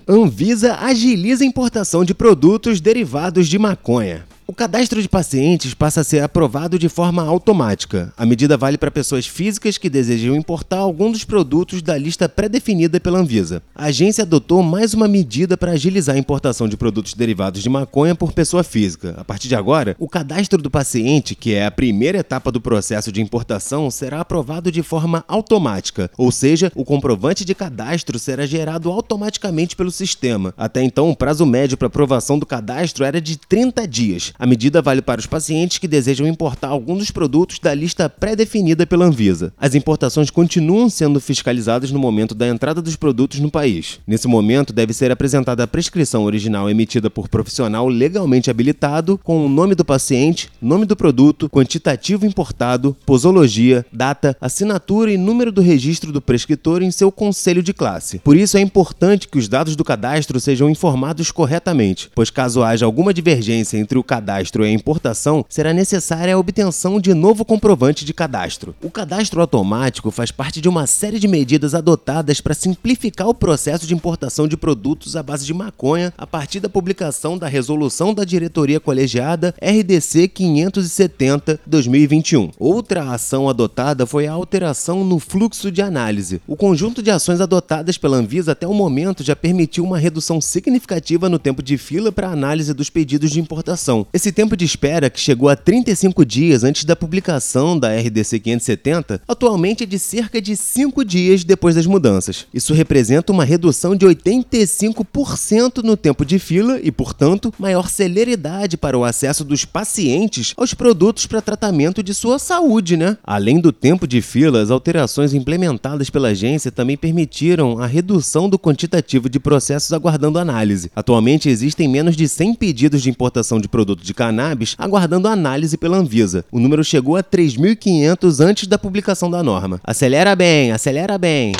Anvisa 0.07 0.75
agiliza 0.81 1.45
a 1.45 1.47
importação 1.47 2.05
de 2.05 2.13
produtos 2.15 2.79
derivados 2.79 3.49
de 3.49 3.59
maconha. 3.59 4.27
O 4.47 4.53
cadastro 4.53 5.01
de 5.01 5.09
pacientes 5.09 5.73
passa 5.73 6.03
a 6.03 6.05
ser 6.05 6.23
aprovado 6.23 6.79
de 6.79 6.87
forma 6.87 7.25
automática. 7.25 8.13
A 8.15 8.27
medida 8.27 8.59
vale 8.59 8.77
para 8.77 8.91
pessoas 8.91 9.27
físicas 9.27 9.79
que 9.79 9.89
desejam 9.89 10.37
importar 10.37 10.77
algum 10.77 11.11
dos 11.11 11.25
produtos 11.25 11.81
da 11.81 11.97
lista 11.97 12.29
pré-definida 12.29 13.01
pela 13.01 13.21
Anvisa. 13.21 13.63
A 13.75 13.87
agência 13.87 14.21
adotou 14.21 14.63
mais 14.63 14.93
uma 14.93 15.09
medida 15.09 15.57
para 15.57 15.73
agilizar 15.73 16.15
a 16.15 16.19
importação 16.19 16.69
de 16.69 16.77
produtos 16.77 17.15
derivados 17.15 17.63
de 17.63 17.71
maconha 17.71 18.15
por 18.15 18.33
pessoa 18.33 18.63
física. 18.63 19.15
A 19.17 19.25
partir 19.25 19.49
de 19.49 19.57
agora, 19.57 19.97
o 19.99 20.07
cadastro 20.07 20.61
do 20.61 20.71
paciente, 20.71 21.35
que 21.35 21.55
é 21.55 21.65
a 21.65 21.71
primeira 21.71 22.19
etapa 22.19 22.53
do 22.53 22.61
processo 22.61 23.11
de 23.11 23.23
importação, 23.23 23.91
será 23.91 24.21
aprovado 24.21 24.71
de 24.71 24.83
forma 24.83 25.25
automática, 25.27 26.11
ou 26.19 26.31
seja, 26.31 26.71
o 26.75 26.85
comprovante 26.85 27.47
de 27.47 27.55
cadastro 27.55 28.19
será 28.19 28.45
gerado 28.45 28.91
automaticamente 28.91 29.75
pelo 29.75 29.91
sistema. 29.91 30.53
Até 30.55 30.83
então, 30.83 31.09
o 31.09 31.17
prazo 31.17 31.47
médio 31.47 31.79
para 31.79 31.87
aprovação 31.87 32.39
do 32.39 32.45
cadastro 32.45 33.07
era 33.07 33.23
de 33.23 33.39
30 33.39 33.89
dias. 33.89 34.34
A 34.37 34.47
medida 34.47 34.83
vale 34.83 35.01
para 35.01 35.21
os 35.21 35.27
pacientes 35.27 35.79
que 35.79 35.87
desejam 35.87 36.27
importar 36.27 36.69
algum 36.69 36.97
dos 36.97 37.13
produtos 37.13 37.61
da 37.61 37.73
lista 37.73 38.09
pré-definida 38.09 38.85
pela 38.85 39.05
Anvisa. 39.05 39.53
As 39.57 39.77
importações 39.77 40.29
continuam 40.29 40.91
sendo 40.91 41.21
fiscalizadas 41.21 41.93
no 41.93 42.01
momento 42.01 42.35
da 42.35 42.49
entrada 42.49 42.83
dos 42.83 42.97
produtos 42.97 43.39
no 43.39 43.51
país. 43.51 44.01
Nesse 44.05 44.27
momento, 44.27 44.73
deve 44.73 44.93
ser 44.93 45.13
apresentada 45.13 45.63
a 45.63 45.69
prescrição 45.69 46.25
original 46.25 46.69
emitida 46.69 47.09
por 47.09 47.29
profissional 47.29 47.89
legalmente 47.89 48.51
habilitado, 48.51 49.21
com 49.23 49.47
o 49.47 49.49
nome 49.49 49.77
do 49.77 49.85
paciente, 49.85 50.51
nome 50.61 50.85
do 50.85 50.97
produto, 50.97 51.49
quantitativo 51.49 52.27
importado, 52.27 52.97
posologia, 53.07 53.87
data, 53.93 54.37
assinatura 54.41 55.13
e 55.13 55.17
número 55.17 55.53
do 55.53 55.63
registro 55.63 56.11
do 56.11 56.21
prescritor 56.21 56.83
em 56.83 56.91
seu 56.91 57.13
conselho 57.13 57.63
de 57.63 57.73
classe. 57.73 58.19
Por 58.19 58.37
isso, 58.37 58.57
é 58.57 58.61
importante 58.61 59.29
que 59.29 59.39
os 59.39 59.49
dados 59.49 59.77
do 59.77 59.85
cadastro 59.85 60.41
sejam 60.41 60.69
informados 60.69 61.31
corretamente, 61.31 62.11
pois 62.15 62.31
caso 62.31 62.65
haja 62.65 62.85
alguma 62.85 63.15
divergência 63.15 63.79
entre 63.79 63.97
o 63.97 64.03
cadastro 64.03 64.24
cadastro 64.25 64.65
e 64.65 64.69
a 64.69 64.73
importação, 64.73 65.45
será 65.51 65.75
necessária 65.75 66.35
a 66.35 66.39
obtenção 66.39 66.99
de 66.99 67.13
novo 67.13 67.45
comprovante 67.45 68.07
de 68.07 68.15
cadastro. 68.15 68.75
O 68.83 68.91
cadastro 68.91 69.43
automático 69.43 70.11
faz 70.11 70.31
parte 70.31 70.63
de 70.63 70.69
uma 70.69 70.87
série 70.87 71.19
de 71.19 71.29
medidas 71.29 71.75
adotadas 71.75 72.41
para 72.41 72.55
simplificar 72.55 73.29
o 73.29 73.35
processo 73.35 73.87
de 73.87 73.93
importação 73.93 74.49
de 74.49 74.57
produtos 74.57 75.15
à 75.15 75.23
base 75.23 75.45
de 75.45 75.53
maconha 75.53 76.11
a 76.17 76.27
partir 76.27 76.59
da 76.59 76.71
publicação 76.71 77.37
da 77.37 77.47
resolução 77.47 78.15
da 78.15 78.25
diretoria 78.25 78.81
colegiada 78.81 79.55
RDC 79.61 80.29
570/2021. 80.29 82.53
Outra 82.59 83.11
ação 83.11 83.47
adotada 83.47 84.07
foi 84.07 84.27
a 84.27 84.33
alteração 84.33 85.05
no 85.05 85.19
fluxo 85.19 85.71
de 85.71 85.83
análise. 85.83 86.41
O 86.47 86.57
conjunto 86.57 87.03
de 87.03 87.11
ações 87.11 87.43
adotadas 87.43 87.99
pela 87.99 88.17
Anvisa 88.17 88.53
até 88.53 88.67
o 88.67 88.73
momento 88.73 89.23
já 89.23 89.37
permitiu 89.37 89.85
uma 89.85 89.99
redução 89.99 90.41
significativa 90.41 91.29
no 91.29 91.39
tempo 91.39 91.63
de 91.63 91.77
fila 91.77 92.11
para 92.11 92.31
análise 92.31 92.73
dos 92.73 92.89
pedidos 92.89 93.31
de 93.31 93.39
importação. 93.39 94.07
Esse 94.15 94.31
tempo 94.31 94.57
de 94.57 94.65
espera, 94.65 95.11
que 95.11 95.19
chegou 95.19 95.49
a 95.49 95.57
35 95.57 96.25
dias 96.25 96.63
antes 96.63 96.85
da 96.85 96.95
publicação 96.95 97.77
da 97.77 97.93
RDC 97.93 98.39
570, 98.39 99.21
atualmente 99.27 99.83
é 99.83 99.87
de 99.87 99.99
cerca 99.99 100.41
de 100.41 100.55
5 100.55 101.05
dias 101.05 101.43
depois 101.43 101.75
das 101.75 101.85
mudanças. 101.85 102.47
Isso 102.55 102.73
representa 102.73 103.33
uma 103.33 103.45
redução 103.45 103.97
de 103.97 104.07
85% 104.07 105.83
no 105.83 105.97
tempo 105.97 106.25
de 106.25 106.39
fila 106.39 106.79
e, 106.81 106.93
portanto, 106.93 107.53
maior 107.59 107.89
celeridade 107.89 108.77
para 108.77 108.97
o 108.97 109.03
acesso 109.03 109.43
dos 109.43 109.65
pacientes 109.65 110.55
aos 110.57 110.75
produtos 110.75 111.27
para 111.27 111.43
tratamento 111.43 112.01
de 112.01 112.15
sua 112.15 112.39
saúde, 112.39 112.97
né? 112.97 113.19
Além 113.25 113.61
do 113.61 113.73
tempo 113.73 114.07
de 114.07 114.23
fila, 114.23 114.63
as 114.63 114.71
alterações 114.71 115.35
implementadas 115.35 116.09
pela 116.09 116.29
agência 116.29 116.71
também 116.71 116.97
permitiram 116.97 117.81
a 117.81 117.87
redução 117.89 118.49
do 118.49 118.61
quantitativo 118.61 119.29
de 119.29 119.41
processos 119.41 119.93
aguardando 119.93 120.39
análise. 120.39 120.89
Atualmente 120.95 121.49
existem 121.49 121.89
menos 121.89 122.17
de 122.17 122.29
100 122.29 122.55
pedidos 122.55 123.03
de 123.03 123.11
importação 123.11 123.61
de 123.61 123.67
produtos 123.67 124.04
de 124.05 124.15
cannabis 124.15 124.75
aguardando 124.79 125.29
análise 125.29 125.77
pela 125.77 125.97
Anvisa. 125.97 126.45
O 126.53 126.59
número 126.61 126.85
chegou 126.85 127.17
a 127.17 127.23
3.500 127.23 128.41
antes 128.45 128.67
da 128.69 128.79
publicação 128.79 129.31
da 129.31 129.43
norma. 129.43 129.81
Acelera 129.83 130.37
bem, 130.37 130.71
acelera 130.71 131.19
bem 131.19 131.53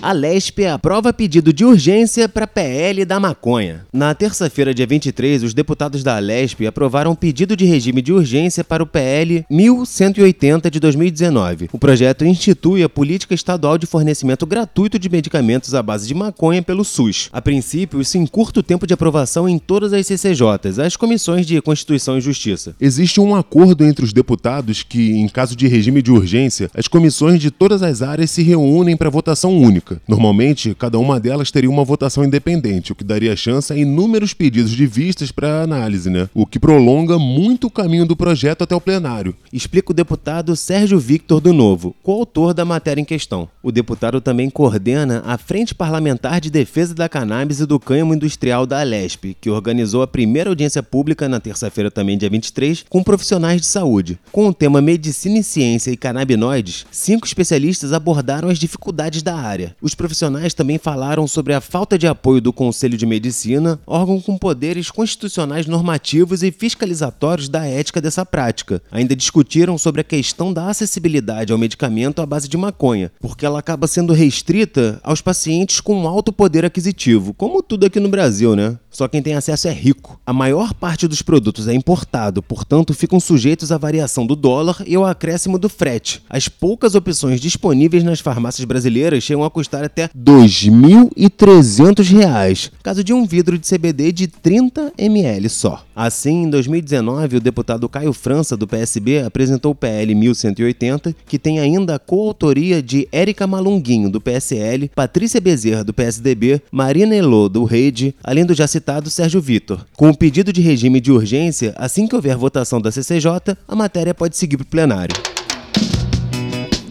a 0.00 0.12
Lespe 0.12 0.64
aprova 0.64 1.12
pedido 1.12 1.52
de 1.52 1.64
urgência 1.64 2.28
para 2.28 2.46
PL 2.46 3.04
da 3.04 3.18
maconha. 3.18 3.84
Na 3.92 4.14
terça-feira, 4.14 4.72
dia 4.72 4.86
23, 4.86 5.42
os 5.42 5.52
deputados 5.52 6.02
da 6.04 6.18
Lespe 6.18 6.66
aprovaram 6.66 7.14
pedido 7.14 7.56
de 7.56 7.64
regime 7.64 8.00
de 8.00 8.12
urgência 8.12 8.62
para 8.62 8.82
o 8.82 8.86
PL 8.86 9.44
1180 9.50 10.70
de 10.70 10.78
2019. 10.78 11.68
O 11.72 11.78
projeto 11.78 12.24
institui 12.24 12.82
a 12.82 12.88
política 12.88 13.34
estadual 13.34 13.76
de 13.76 13.86
fornecimento 13.86 14.46
gratuito 14.46 14.98
de 14.98 15.08
medicamentos 15.08 15.74
à 15.74 15.82
base 15.82 16.06
de 16.06 16.14
maconha 16.14 16.62
pelo 16.62 16.84
SUS. 16.84 17.28
A 17.32 17.42
princípio, 17.42 18.00
isso 18.00 18.18
encurta 18.18 18.60
o 18.60 18.62
tempo 18.62 18.86
de 18.86 18.94
aprovação 18.94 19.48
em 19.48 19.58
todas 19.58 19.92
as 19.92 20.06
CCJs, 20.06 20.78
as 20.78 20.96
comissões 20.96 21.46
de 21.46 21.60
Constituição 21.60 22.16
e 22.16 22.20
Justiça. 22.20 22.74
Existe 22.80 23.20
um 23.20 23.34
acordo 23.34 23.84
entre 23.84 24.04
os 24.04 24.12
deputados 24.12 24.82
que, 24.82 25.12
em 25.12 25.28
caso 25.28 25.56
de 25.56 25.66
regime 25.66 26.02
de 26.02 26.12
urgência, 26.12 26.70
as 26.74 26.86
comissões 26.86 27.40
de 27.40 27.50
todas 27.50 27.82
as 27.82 28.00
áreas 28.00 28.30
se 28.30 28.42
reúnem 28.42 28.96
para 28.96 29.10
votação 29.10 29.58
única. 29.58 29.87
Normalmente, 30.06 30.74
cada 30.74 30.98
uma 30.98 31.20
delas 31.20 31.50
teria 31.50 31.70
uma 31.70 31.84
votação 31.84 32.24
independente, 32.24 32.92
o 32.92 32.94
que 32.94 33.04
daria 33.04 33.36
chance 33.36 33.72
a 33.72 33.76
inúmeros 33.76 34.34
pedidos 34.34 34.72
de 34.72 34.86
vistas 34.86 35.30
para 35.30 35.62
análise, 35.62 36.10
né? 36.10 36.28
O 36.34 36.46
que 36.46 36.58
prolonga 36.58 37.18
muito 37.18 37.66
o 37.66 37.70
caminho 37.70 38.06
do 38.06 38.16
projeto 38.16 38.62
até 38.62 38.74
o 38.74 38.80
plenário. 38.80 39.34
Explica 39.52 39.92
o 39.92 39.94
deputado 39.94 40.54
Sérgio 40.56 40.98
Victor 40.98 41.40
do 41.40 41.52
Novo, 41.52 41.94
coautor 42.02 42.52
da 42.52 42.64
matéria 42.64 43.00
em 43.00 43.04
questão. 43.04 43.48
O 43.62 43.72
deputado 43.72 44.20
também 44.20 44.50
coordena 44.50 45.22
a 45.24 45.38
Frente 45.38 45.74
Parlamentar 45.74 46.40
de 46.40 46.50
Defesa 46.50 46.94
da 46.94 47.08
Cannabis 47.08 47.60
e 47.60 47.66
do 47.66 47.78
Cânhamo 47.78 48.14
Industrial 48.14 48.66
da 48.66 48.80
Alesp, 48.80 49.36
que 49.40 49.50
organizou 49.50 50.02
a 50.02 50.06
primeira 50.06 50.50
audiência 50.50 50.82
pública 50.82 51.28
na 51.28 51.40
terça-feira 51.40 51.90
também, 51.90 52.18
dia 52.18 52.30
23, 52.30 52.84
com 52.88 53.02
profissionais 53.02 53.60
de 53.60 53.66
saúde. 53.66 54.18
Com 54.32 54.48
o 54.48 54.54
tema 54.54 54.80
Medicina 54.80 55.38
e 55.38 55.42
Ciência 55.42 55.90
e 55.90 55.96
Canabinoides, 55.96 56.86
cinco 56.90 57.26
especialistas 57.26 57.92
abordaram 57.92 58.48
as 58.48 58.58
dificuldades 58.58 59.22
da 59.22 59.36
área. 59.36 59.76
Os 59.80 59.94
profissionais 59.94 60.54
também 60.54 60.76
falaram 60.76 61.28
sobre 61.28 61.54
a 61.54 61.60
falta 61.60 61.96
de 61.96 62.08
apoio 62.08 62.40
do 62.40 62.52
Conselho 62.52 62.98
de 62.98 63.06
Medicina, 63.06 63.78
órgão 63.86 64.20
com 64.20 64.36
poderes 64.36 64.90
constitucionais 64.90 65.66
normativos 65.66 66.42
e 66.42 66.50
fiscalizatórios 66.50 67.48
da 67.48 67.64
ética 67.64 68.00
dessa 68.00 68.26
prática. 68.26 68.82
Ainda 68.90 69.14
discutiram 69.14 69.78
sobre 69.78 70.00
a 70.00 70.04
questão 70.04 70.52
da 70.52 70.68
acessibilidade 70.68 71.52
ao 71.52 71.58
medicamento 71.58 72.20
à 72.20 72.26
base 72.26 72.48
de 72.48 72.56
maconha, 72.56 73.12
porque 73.20 73.46
ela 73.46 73.60
acaba 73.60 73.86
sendo 73.86 74.12
restrita 74.12 74.98
aos 75.02 75.20
pacientes 75.20 75.80
com 75.80 76.08
alto 76.08 76.32
poder 76.32 76.64
aquisitivo, 76.64 77.32
como 77.32 77.62
tudo 77.62 77.86
aqui 77.86 78.00
no 78.00 78.08
Brasil, 78.08 78.56
né? 78.56 78.76
Só 78.98 79.06
quem 79.06 79.22
tem 79.22 79.34
acesso 79.34 79.68
é 79.68 79.72
rico. 79.72 80.18
A 80.26 80.32
maior 80.32 80.74
parte 80.74 81.06
dos 81.06 81.22
produtos 81.22 81.68
é 81.68 81.72
importado, 81.72 82.42
portanto, 82.42 82.92
ficam 82.92 83.20
sujeitos 83.20 83.70
à 83.70 83.78
variação 83.78 84.26
do 84.26 84.34
dólar 84.34 84.82
e 84.84 84.96
ao 84.96 85.06
acréscimo 85.06 85.56
do 85.56 85.68
frete. 85.68 86.20
As 86.28 86.48
poucas 86.48 86.96
opções 86.96 87.40
disponíveis 87.40 88.02
nas 88.02 88.18
farmácias 88.18 88.64
brasileiras 88.64 89.22
chegam 89.22 89.44
a 89.44 89.50
custar 89.50 89.84
até 89.84 90.06
R$ 90.06 90.10
2.300, 90.18 92.72
caso 92.82 93.04
de 93.04 93.12
um 93.12 93.24
vidro 93.24 93.56
de 93.56 93.68
CBD 93.68 94.10
de 94.10 94.26
30 94.26 94.94
ml 94.98 95.48
só. 95.48 95.84
Assim, 95.94 96.42
em 96.42 96.50
2019, 96.50 97.36
o 97.36 97.40
deputado 97.40 97.88
Caio 97.88 98.12
França, 98.12 98.56
do 98.56 98.66
PSB, 98.66 99.22
apresentou 99.22 99.70
o 99.70 99.76
PL 99.76 100.12
1180, 100.12 101.14
que 101.24 101.38
tem 101.38 101.60
ainda 101.60 101.94
a 101.94 102.00
coautoria 102.00 102.82
de 102.82 103.06
Érica 103.12 103.46
Malunguinho, 103.46 104.10
do 104.10 104.20
PSL, 104.20 104.90
Patrícia 104.92 105.40
Bezerra, 105.40 105.84
do 105.84 105.94
PSDB, 105.94 106.60
Marina 106.72 107.14
Elô, 107.14 107.48
do 107.48 107.62
Rede, 107.62 108.12
além 108.24 108.44
do 108.44 108.54
já 108.54 108.66
citado 108.66 108.87
deputado 108.88 109.10
Sérgio 109.10 109.40
Vitor. 109.40 109.84
Com 109.94 110.08
o 110.08 110.16
pedido 110.16 110.50
de 110.50 110.62
regime 110.62 110.98
de 110.98 111.12
urgência, 111.12 111.74
assim 111.76 112.06
que 112.06 112.16
houver 112.16 112.34
votação 112.36 112.80
da 112.80 112.90
CCJ, 112.90 113.54
a 113.66 113.76
matéria 113.76 114.14
pode 114.14 114.34
seguir 114.34 114.56
para 114.56 114.64
o 114.64 114.66
plenário. 114.66 115.14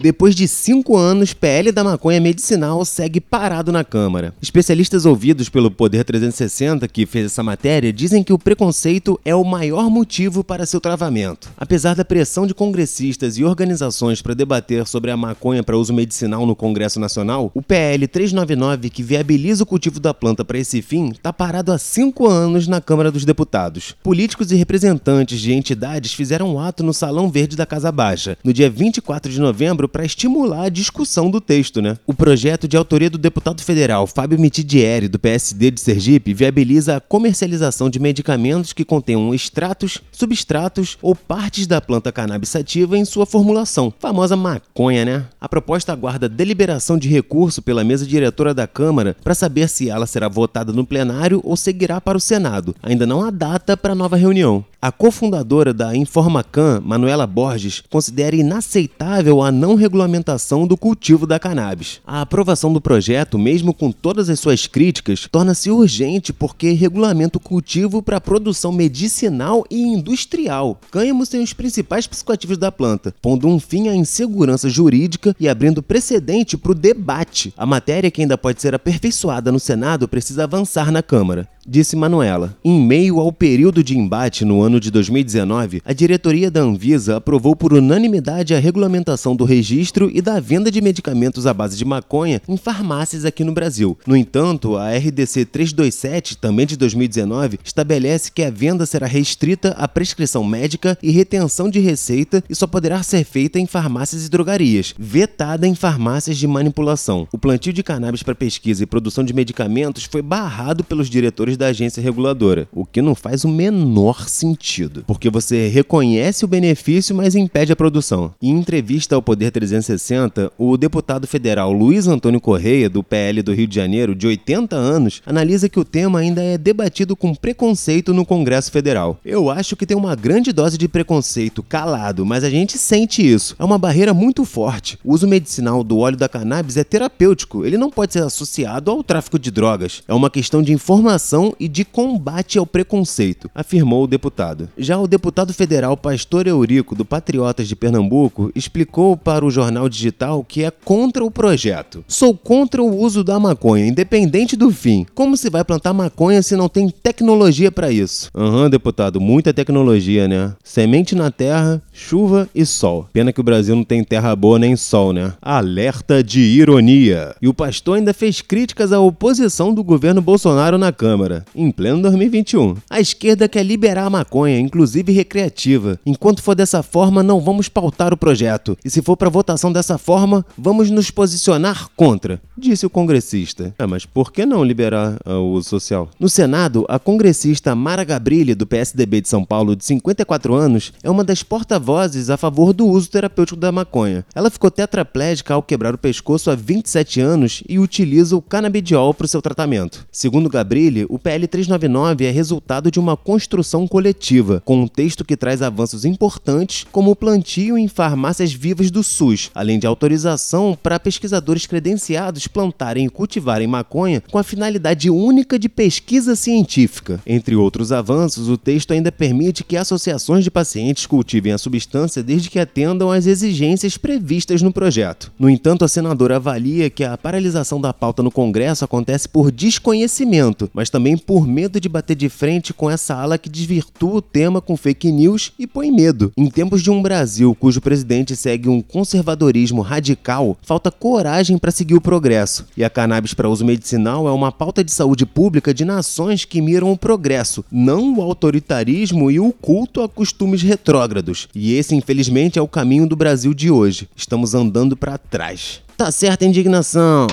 Depois 0.00 0.36
de 0.36 0.46
cinco 0.46 0.96
anos, 0.96 1.32
PL 1.32 1.72
da 1.72 1.82
maconha 1.82 2.20
medicinal 2.20 2.84
segue 2.84 3.20
parado 3.20 3.72
na 3.72 3.82
Câmara. 3.82 4.32
Especialistas 4.40 5.04
ouvidos 5.04 5.48
pelo 5.48 5.72
Poder 5.72 6.04
360, 6.04 6.86
que 6.86 7.04
fez 7.04 7.26
essa 7.26 7.42
matéria, 7.42 7.92
dizem 7.92 8.22
que 8.22 8.32
o 8.32 8.38
preconceito 8.38 9.18
é 9.24 9.34
o 9.34 9.42
maior 9.42 9.90
motivo 9.90 10.44
para 10.44 10.66
seu 10.66 10.80
travamento. 10.80 11.50
Apesar 11.56 11.96
da 11.96 12.04
pressão 12.04 12.46
de 12.46 12.54
congressistas 12.54 13.36
e 13.38 13.44
organizações 13.44 14.22
para 14.22 14.34
debater 14.34 14.86
sobre 14.86 15.10
a 15.10 15.16
maconha 15.16 15.64
para 15.64 15.76
uso 15.76 15.92
medicinal 15.92 16.46
no 16.46 16.54
Congresso 16.54 17.00
Nacional, 17.00 17.50
o 17.52 17.60
PL 17.60 18.06
399, 18.06 18.90
que 18.90 19.02
viabiliza 19.02 19.64
o 19.64 19.66
cultivo 19.66 19.98
da 19.98 20.14
planta 20.14 20.44
para 20.44 20.58
esse 20.58 20.80
fim, 20.80 21.08
está 21.08 21.32
parado 21.32 21.72
há 21.72 21.78
cinco 21.78 22.28
anos 22.28 22.68
na 22.68 22.80
Câmara 22.80 23.10
dos 23.10 23.24
Deputados. 23.24 23.96
Políticos 24.00 24.52
e 24.52 24.54
representantes 24.54 25.40
de 25.40 25.52
entidades 25.52 26.12
fizeram 26.12 26.54
um 26.54 26.60
ato 26.60 26.84
no 26.84 26.94
Salão 26.94 27.28
Verde 27.28 27.56
da 27.56 27.66
Casa 27.66 27.90
Baixa, 27.90 28.38
no 28.44 28.52
dia 28.52 28.70
24 28.70 29.32
de 29.32 29.40
novembro 29.40 29.87
para 29.88 30.04
estimular 30.04 30.64
a 30.64 30.68
discussão 30.68 31.30
do 31.30 31.40
texto, 31.40 31.80
né? 31.80 31.96
O 32.06 32.14
projeto 32.14 32.68
de 32.68 32.76
autoria 32.76 33.10
do 33.10 33.18
deputado 33.18 33.62
federal 33.62 34.06
Fábio 34.06 34.38
Mitidieri, 34.38 35.08
do 35.08 35.18
PSD 35.18 35.70
de 35.70 35.80
Sergipe, 35.80 36.34
viabiliza 36.34 36.96
a 36.96 37.00
comercialização 37.00 37.88
de 37.88 37.98
medicamentos 37.98 38.72
que 38.72 38.84
contenham 38.84 39.34
extratos, 39.34 40.00
substratos 40.12 40.98
ou 41.00 41.14
partes 41.14 41.66
da 41.66 41.80
planta 41.80 42.12
cannabis 42.12 42.48
sativa 42.48 42.96
em 42.96 43.04
sua 43.04 43.26
formulação. 43.26 43.92
Famosa 43.98 44.36
maconha, 44.36 45.04
né? 45.04 45.26
A 45.40 45.48
proposta 45.48 45.92
aguarda 45.92 46.28
deliberação 46.28 46.98
de 46.98 47.08
recurso 47.08 47.62
pela 47.62 47.84
mesa 47.84 48.06
diretora 48.06 48.52
da 48.52 48.66
Câmara 48.66 49.16
para 49.22 49.34
saber 49.34 49.68
se 49.68 49.88
ela 49.88 50.06
será 50.06 50.28
votada 50.28 50.72
no 50.72 50.86
plenário 50.86 51.40
ou 51.44 51.56
seguirá 51.56 52.00
para 52.00 52.18
o 52.18 52.20
Senado. 52.20 52.74
Ainda 52.82 53.06
não 53.06 53.24
há 53.24 53.30
data 53.30 53.76
para 53.76 53.92
a 53.92 53.96
nova 53.96 54.16
reunião. 54.16 54.64
A 54.80 54.92
cofundadora 54.92 55.74
da 55.74 55.96
Informacan, 55.96 56.80
Manuela 56.84 57.26
Borges, 57.26 57.82
considera 57.90 58.36
inaceitável 58.36 59.42
a 59.42 59.50
não 59.50 59.74
regulamentação 59.74 60.68
do 60.68 60.76
cultivo 60.76 61.26
da 61.26 61.36
cannabis. 61.36 62.00
A 62.06 62.20
aprovação 62.20 62.72
do 62.72 62.80
projeto, 62.80 63.36
mesmo 63.36 63.74
com 63.74 63.90
todas 63.90 64.30
as 64.30 64.38
suas 64.38 64.68
críticas, 64.68 65.26
torna-se 65.32 65.68
urgente 65.68 66.32
porque 66.32 66.70
regulamenta 66.70 67.38
o 67.38 67.40
cultivo 67.40 68.00
para 68.00 68.20
produção 68.20 68.70
medicinal 68.70 69.64
e 69.68 69.82
industrial. 69.82 70.80
Cânhamos 70.92 71.28
tem 71.28 71.42
os 71.42 71.52
principais 71.52 72.06
psicoativos 72.06 72.56
da 72.56 72.70
planta, 72.70 73.12
pondo 73.20 73.48
um 73.48 73.58
fim 73.58 73.88
à 73.88 73.96
insegurança 73.96 74.70
jurídica 74.70 75.34
e 75.40 75.48
abrindo 75.48 75.82
precedente 75.82 76.56
para 76.56 76.70
o 76.70 76.74
debate. 76.76 77.52
A 77.56 77.66
matéria, 77.66 78.12
que 78.12 78.20
ainda 78.20 78.38
pode 78.38 78.62
ser 78.62 78.76
aperfeiçoada 78.76 79.50
no 79.50 79.58
Senado, 79.58 80.06
precisa 80.06 80.44
avançar 80.44 80.92
na 80.92 81.02
Câmara 81.02 81.48
disse 81.68 81.94
Manuela. 81.94 82.56
Em 82.64 82.80
meio 82.80 83.20
ao 83.20 83.30
período 83.30 83.84
de 83.84 83.96
embate 83.96 84.44
no 84.44 84.62
ano 84.62 84.80
de 84.80 84.90
2019, 84.90 85.82
a 85.84 85.92
diretoria 85.92 86.50
da 86.50 86.60
Anvisa 86.60 87.16
aprovou 87.16 87.54
por 87.54 87.74
unanimidade 87.74 88.54
a 88.54 88.58
regulamentação 88.58 89.36
do 89.36 89.44
registro 89.44 90.10
e 90.12 90.22
da 90.22 90.40
venda 90.40 90.70
de 90.70 90.80
medicamentos 90.80 91.46
à 91.46 91.52
base 91.52 91.76
de 91.76 91.84
maconha 91.84 92.40
em 92.48 92.56
farmácias 92.56 93.26
aqui 93.26 93.44
no 93.44 93.52
Brasil. 93.52 93.98
No 94.06 94.16
entanto, 94.16 94.76
a 94.76 94.90
RDC 94.96 95.44
327, 95.44 96.38
também 96.38 96.66
de 96.66 96.76
2019, 96.76 97.58
estabelece 97.62 98.32
que 98.32 98.42
a 98.42 98.50
venda 98.50 98.86
será 98.86 99.06
restrita 99.06 99.70
à 99.72 99.86
prescrição 99.86 100.42
médica 100.42 100.96
e 101.02 101.10
retenção 101.10 101.68
de 101.68 101.80
receita 101.80 102.42
e 102.48 102.54
só 102.54 102.66
poderá 102.66 103.02
ser 103.02 103.24
feita 103.24 103.58
em 103.58 103.66
farmácias 103.66 104.24
e 104.24 104.30
drogarias, 104.30 104.94
vetada 104.98 105.66
em 105.66 105.74
farmácias 105.74 106.38
de 106.38 106.46
manipulação. 106.46 107.28
O 107.30 107.38
plantio 107.38 107.72
de 107.72 107.82
cannabis 107.82 108.22
para 108.22 108.34
pesquisa 108.34 108.82
e 108.82 108.86
produção 108.86 109.22
de 109.22 109.34
medicamentos 109.34 110.04
foi 110.04 110.22
barrado 110.22 110.82
pelos 110.82 111.10
diretores 111.10 111.57
da 111.58 111.66
agência 111.66 112.02
reguladora, 112.02 112.68
o 112.72 112.86
que 112.86 113.02
não 113.02 113.14
faz 113.14 113.44
o 113.44 113.48
menor 113.48 114.28
sentido, 114.28 115.04
porque 115.06 115.28
você 115.28 115.68
reconhece 115.68 116.44
o 116.44 116.48
benefício, 116.48 117.14
mas 117.14 117.34
impede 117.34 117.72
a 117.72 117.76
produção. 117.76 118.32
Em 118.40 118.50
entrevista 118.50 119.14
ao 119.14 119.22
Poder 119.22 119.50
360, 119.50 120.52
o 120.56 120.76
deputado 120.76 121.26
federal 121.26 121.72
Luiz 121.72 122.06
Antônio 122.06 122.40
Correia, 122.40 122.88
do 122.88 123.02
PL 123.02 123.42
do 123.42 123.52
Rio 123.52 123.66
de 123.66 123.74
Janeiro, 123.74 124.14
de 124.14 124.26
80 124.26 124.76
anos, 124.76 125.20
analisa 125.26 125.68
que 125.68 125.80
o 125.80 125.84
tema 125.84 126.20
ainda 126.20 126.42
é 126.42 126.56
debatido 126.56 127.16
com 127.16 127.34
preconceito 127.34 128.14
no 128.14 128.24
Congresso 128.24 128.70
Federal. 128.70 129.18
Eu 129.24 129.50
acho 129.50 129.76
que 129.76 129.86
tem 129.86 129.96
uma 129.96 130.14
grande 130.14 130.52
dose 130.52 130.78
de 130.78 130.88
preconceito 130.88 131.62
calado, 131.62 132.24
mas 132.24 132.44
a 132.44 132.50
gente 132.50 132.78
sente 132.78 133.26
isso. 133.26 133.56
É 133.58 133.64
uma 133.64 133.78
barreira 133.78 134.14
muito 134.14 134.44
forte. 134.44 134.98
O 135.04 135.12
uso 135.12 135.26
medicinal 135.26 135.82
do 135.82 135.98
óleo 135.98 136.16
da 136.16 136.28
cannabis 136.28 136.76
é 136.76 136.84
terapêutico, 136.84 137.64
ele 137.64 137.76
não 137.76 137.90
pode 137.90 138.12
ser 138.12 138.22
associado 138.22 138.90
ao 138.90 139.02
tráfico 139.02 139.38
de 139.38 139.50
drogas. 139.50 140.02
É 140.06 140.14
uma 140.14 140.30
questão 140.30 140.62
de 140.62 140.72
informação 140.72 141.47
e 141.58 141.68
de 141.68 141.84
combate 141.84 142.58
ao 142.58 142.66
preconceito, 142.66 143.50
afirmou 143.54 144.04
o 144.04 144.06
deputado. 144.06 144.68
Já 144.76 144.98
o 144.98 145.06
deputado 145.06 145.52
federal 145.52 145.96
Pastor 145.96 146.46
Eurico, 146.46 146.94
do 146.94 147.04
Patriotas 147.04 147.68
de 147.68 147.76
Pernambuco, 147.76 148.50
explicou 148.54 149.16
para 149.16 149.44
o 149.44 149.50
jornal 149.50 149.88
digital 149.88 150.44
que 150.44 150.64
é 150.64 150.70
contra 150.70 151.24
o 151.24 151.30
projeto. 151.30 152.04
Sou 152.08 152.34
contra 152.34 152.82
o 152.82 152.96
uso 152.96 153.22
da 153.22 153.38
maconha, 153.38 153.86
independente 153.86 154.56
do 154.56 154.70
fim. 154.70 155.06
Como 155.14 155.36
se 155.36 155.50
vai 155.50 155.64
plantar 155.64 155.92
maconha 155.92 156.42
se 156.42 156.56
não 156.56 156.68
tem 156.68 156.88
tecnologia 156.88 157.70
para 157.70 157.90
isso? 157.90 158.30
Aham, 158.34 158.62
uhum, 158.62 158.70
deputado, 158.70 159.20
muita 159.20 159.52
tecnologia, 159.52 160.28
né? 160.28 160.54
Semente 160.62 161.14
na 161.14 161.30
terra, 161.30 161.82
chuva 161.92 162.48
e 162.54 162.64
sol. 162.64 163.08
Pena 163.12 163.32
que 163.32 163.40
o 163.40 163.44
Brasil 163.44 163.74
não 163.74 163.84
tem 163.84 164.04
terra 164.04 164.34
boa 164.34 164.58
nem 164.58 164.76
sol, 164.76 165.12
né? 165.12 165.34
Alerta 165.40 166.22
de 166.22 166.40
ironia. 166.40 167.34
E 167.40 167.48
o 167.48 167.54
pastor 167.54 167.96
ainda 167.96 168.14
fez 168.14 168.40
críticas 168.40 168.92
à 168.92 169.00
oposição 169.00 169.72
do 169.72 169.82
governo 169.82 170.20
Bolsonaro 170.20 170.78
na 170.78 170.92
Câmara. 170.92 171.37
Em 171.54 171.70
pleno 171.70 172.02
2021. 172.02 172.76
A 172.88 173.00
esquerda 173.00 173.48
quer 173.48 173.62
liberar 173.62 174.04
a 174.04 174.10
maconha, 174.10 174.58
inclusive 174.58 175.12
recreativa. 175.12 175.98
Enquanto 176.04 176.42
for 176.42 176.54
dessa 176.54 176.82
forma, 176.82 177.22
não 177.22 177.40
vamos 177.40 177.68
pautar 177.68 178.12
o 178.12 178.16
projeto. 178.16 178.76
E 178.84 178.90
se 178.90 179.02
for 179.02 179.16
para 179.16 179.28
votação 179.28 179.72
dessa 179.72 179.98
forma, 179.98 180.44
vamos 180.56 180.90
nos 180.90 181.10
posicionar 181.10 181.88
contra, 181.96 182.40
disse 182.56 182.86
o 182.86 182.90
congressista. 182.90 183.74
É, 183.78 183.86
mas 183.86 184.04
por 184.04 184.32
que 184.32 184.46
não 184.46 184.64
liberar 184.64 185.18
uh, 185.26 185.32
o 185.32 185.52
uso 185.52 185.68
social? 185.68 186.08
No 186.18 186.28
Senado, 186.28 186.84
a 186.88 186.98
congressista 186.98 187.74
Mara 187.74 188.04
Gabrilli, 188.04 188.54
do 188.54 188.66
PSDB 188.66 189.20
de 189.20 189.28
São 189.28 189.44
Paulo, 189.44 189.76
de 189.76 189.84
54 189.84 190.54
anos, 190.54 190.92
é 191.02 191.10
uma 191.10 191.24
das 191.24 191.42
porta-vozes 191.42 192.30
a 192.30 192.36
favor 192.36 192.72
do 192.72 192.86
uso 192.86 193.10
terapêutico 193.10 193.58
da 193.58 193.72
maconha. 193.72 194.24
Ela 194.34 194.50
ficou 194.50 194.70
tetraplégica 194.70 195.54
ao 195.54 195.62
quebrar 195.62 195.94
o 195.94 195.98
pescoço 195.98 196.50
há 196.50 196.54
27 196.54 197.20
anos 197.20 197.62
e 197.68 197.78
utiliza 197.78 198.36
o 198.36 198.42
canabidiol 198.42 199.12
para 199.14 199.24
o 199.24 199.28
seu 199.28 199.42
tratamento. 199.42 200.06
Segundo 200.10 200.48
Gabrilli, 200.48 201.06
o 201.08 201.17
PL 201.18 201.46
399 201.46 202.24
é 202.24 202.30
resultado 202.30 202.90
de 202.90 203.00
uma 203.00 203.16
construção 203.16 203.86
coletiva, 203.86 204.62
com 204.64 204.82
um 204.82 204.88
texto 204.88 205.24
que 205.24 205.36
traz 205.36 205.62
avanços 205.62 206.04
importantes, 206.04 206.86
como 206.90 207.10
o 207.10 207.16
plantio 207.16 207.76
em 207.76 207.88
farmácias 207.88 208.52
vivas 208.52 208.90
do 208.90 209.02
SUS, 209.02 209.50
além 209.54 209.78
de 209.78 209.86
autorização 209.86 210.78
para 210.82 211.00
pesquisadores 211.00 211.66
credenciados 211.66 212.46
plantarem 212.46 213.06
e 213.06 213.10
cultivarem 213.10 213.66
maconha 213.66 214.22
com 214.30 214.38
a 214.38 214.42
finalidade 214.42 215.10
única 215.10 215.58
de 215.58 215.68
pesquisa 215.68 216.36
científica. 216.36 217.20
Entre 217.26 217.54
outros 217.56 217.92
avanços, 217.92 218.48
o 218.48 218.56
texto 218.56 218.92
ainda 218.92 219.10
permite 219.10 219.64
que 219.64 219.76
associações 219.76 220.44
de 220.44 220.50
pacientes 220.50 221.06
cultivem 221.06 221.52
a 221.52 221.58
substância 221.58 222.22
desde 222.22 222.50
que 222.50 222.58
atendam 222.58 223.10
às 223.10 223.26
exigências 223.26 223.96
previstas 223.96 224.62
no 224.62 224.72
projeto. 224.72 225.32
No 225.38 225.48
entanto, 225.48 225.84
a 225.84 225.88
senadora 225.88 226.36
avalia 226.36 226.90
que 226.90 227.04
a 227.04 227.16
paralisação 227.16 227.80
da 227.80 227.92
pauta 227.92 228.22
no 228.22 228.30
Congresso 228.30 228.84
acontece 228.84 229.28
por 229.28 229.50
desconhecimento, 229.50 230.70
mas 230.72 230.90
também 230.90 231.07
por 231.16 231.46
medo 231.46 231.80
de 231.80 231.88
bater 231.88 232.16
de 232.16 232.28
frente 232.28 232.72
com 232.74 232.90
essa 232.90 233.14
ala 233.14 233.38
que 233.38 233.48
desvirtua 233.48 234.14
o 234.14 234.22
tema 234.22 234.60
com 234.60 234.76
fake 234.76 235.10
news 235.10 235.52
e 235.58 235.66
põe 235.66 235.90
medo. 235.90 236.32
Em 236.36 236.48
tempos 236.50 236.82
de 236.82 236.90
um 236.90 237.00
Brasil 237.00 237.54
cujo 237.54 237.80
presidente 237.80 238.34
segue 238.36 238.68
um 238.68 238.80
conservadorismo 238.80 239.80
radical, 239.80 240.56
falta 240.62 240.90
coragem 240.90 241.58
para 241.58 241.70
seguir 241.70 241.94
o 241.94 242.00
progresso. 242.00 242.66
E 242.76 242.84
a 242.84 242.90
cannabis 242.90 243.34
para 243.34 243.48
uso 243.48 243.64
medicinal 243.64 244.28
é 244.28 244.32
uma 244.32 244.52
pauta 244.52 244.82
de 244.82 244.92
saúde 244.92 245.24
pública 245.24 245.72
de 245.72 245.84
nações 245.84 246.44
que 246.44 246.60
miram 246.60 246.90
o 246.90 246.98
progresso, 246.98 247.64
não 247.70 248.16
o 248.16 248.22
autoritarismo 248.22 249.30
e 249.30 249.38
o 249.40 249.52
culto 249.52 250.02
a 250.02 250.08
costumes 250.08 250.62
retrógrados. 250.62 251.48
E 251.54 251.74
esse, 251.74 251.94
infelizmente, 251.94 252.58
é 252.58 252.62
o 252.62 252.68
caminho 252.68 253.06
do 253.06 253.16
Brasil 253.16 253.54
de 253.54 253.70
hoje. 253.70 254.08
Estamos 254.16 254.54
andando 254.54 254.96
para 254.96 255.18
trás. 255.18 255.80
Tá 255.96 256.10
certa 256.10 256.44
a 256.44 256.48
indignação. 256.48 257.26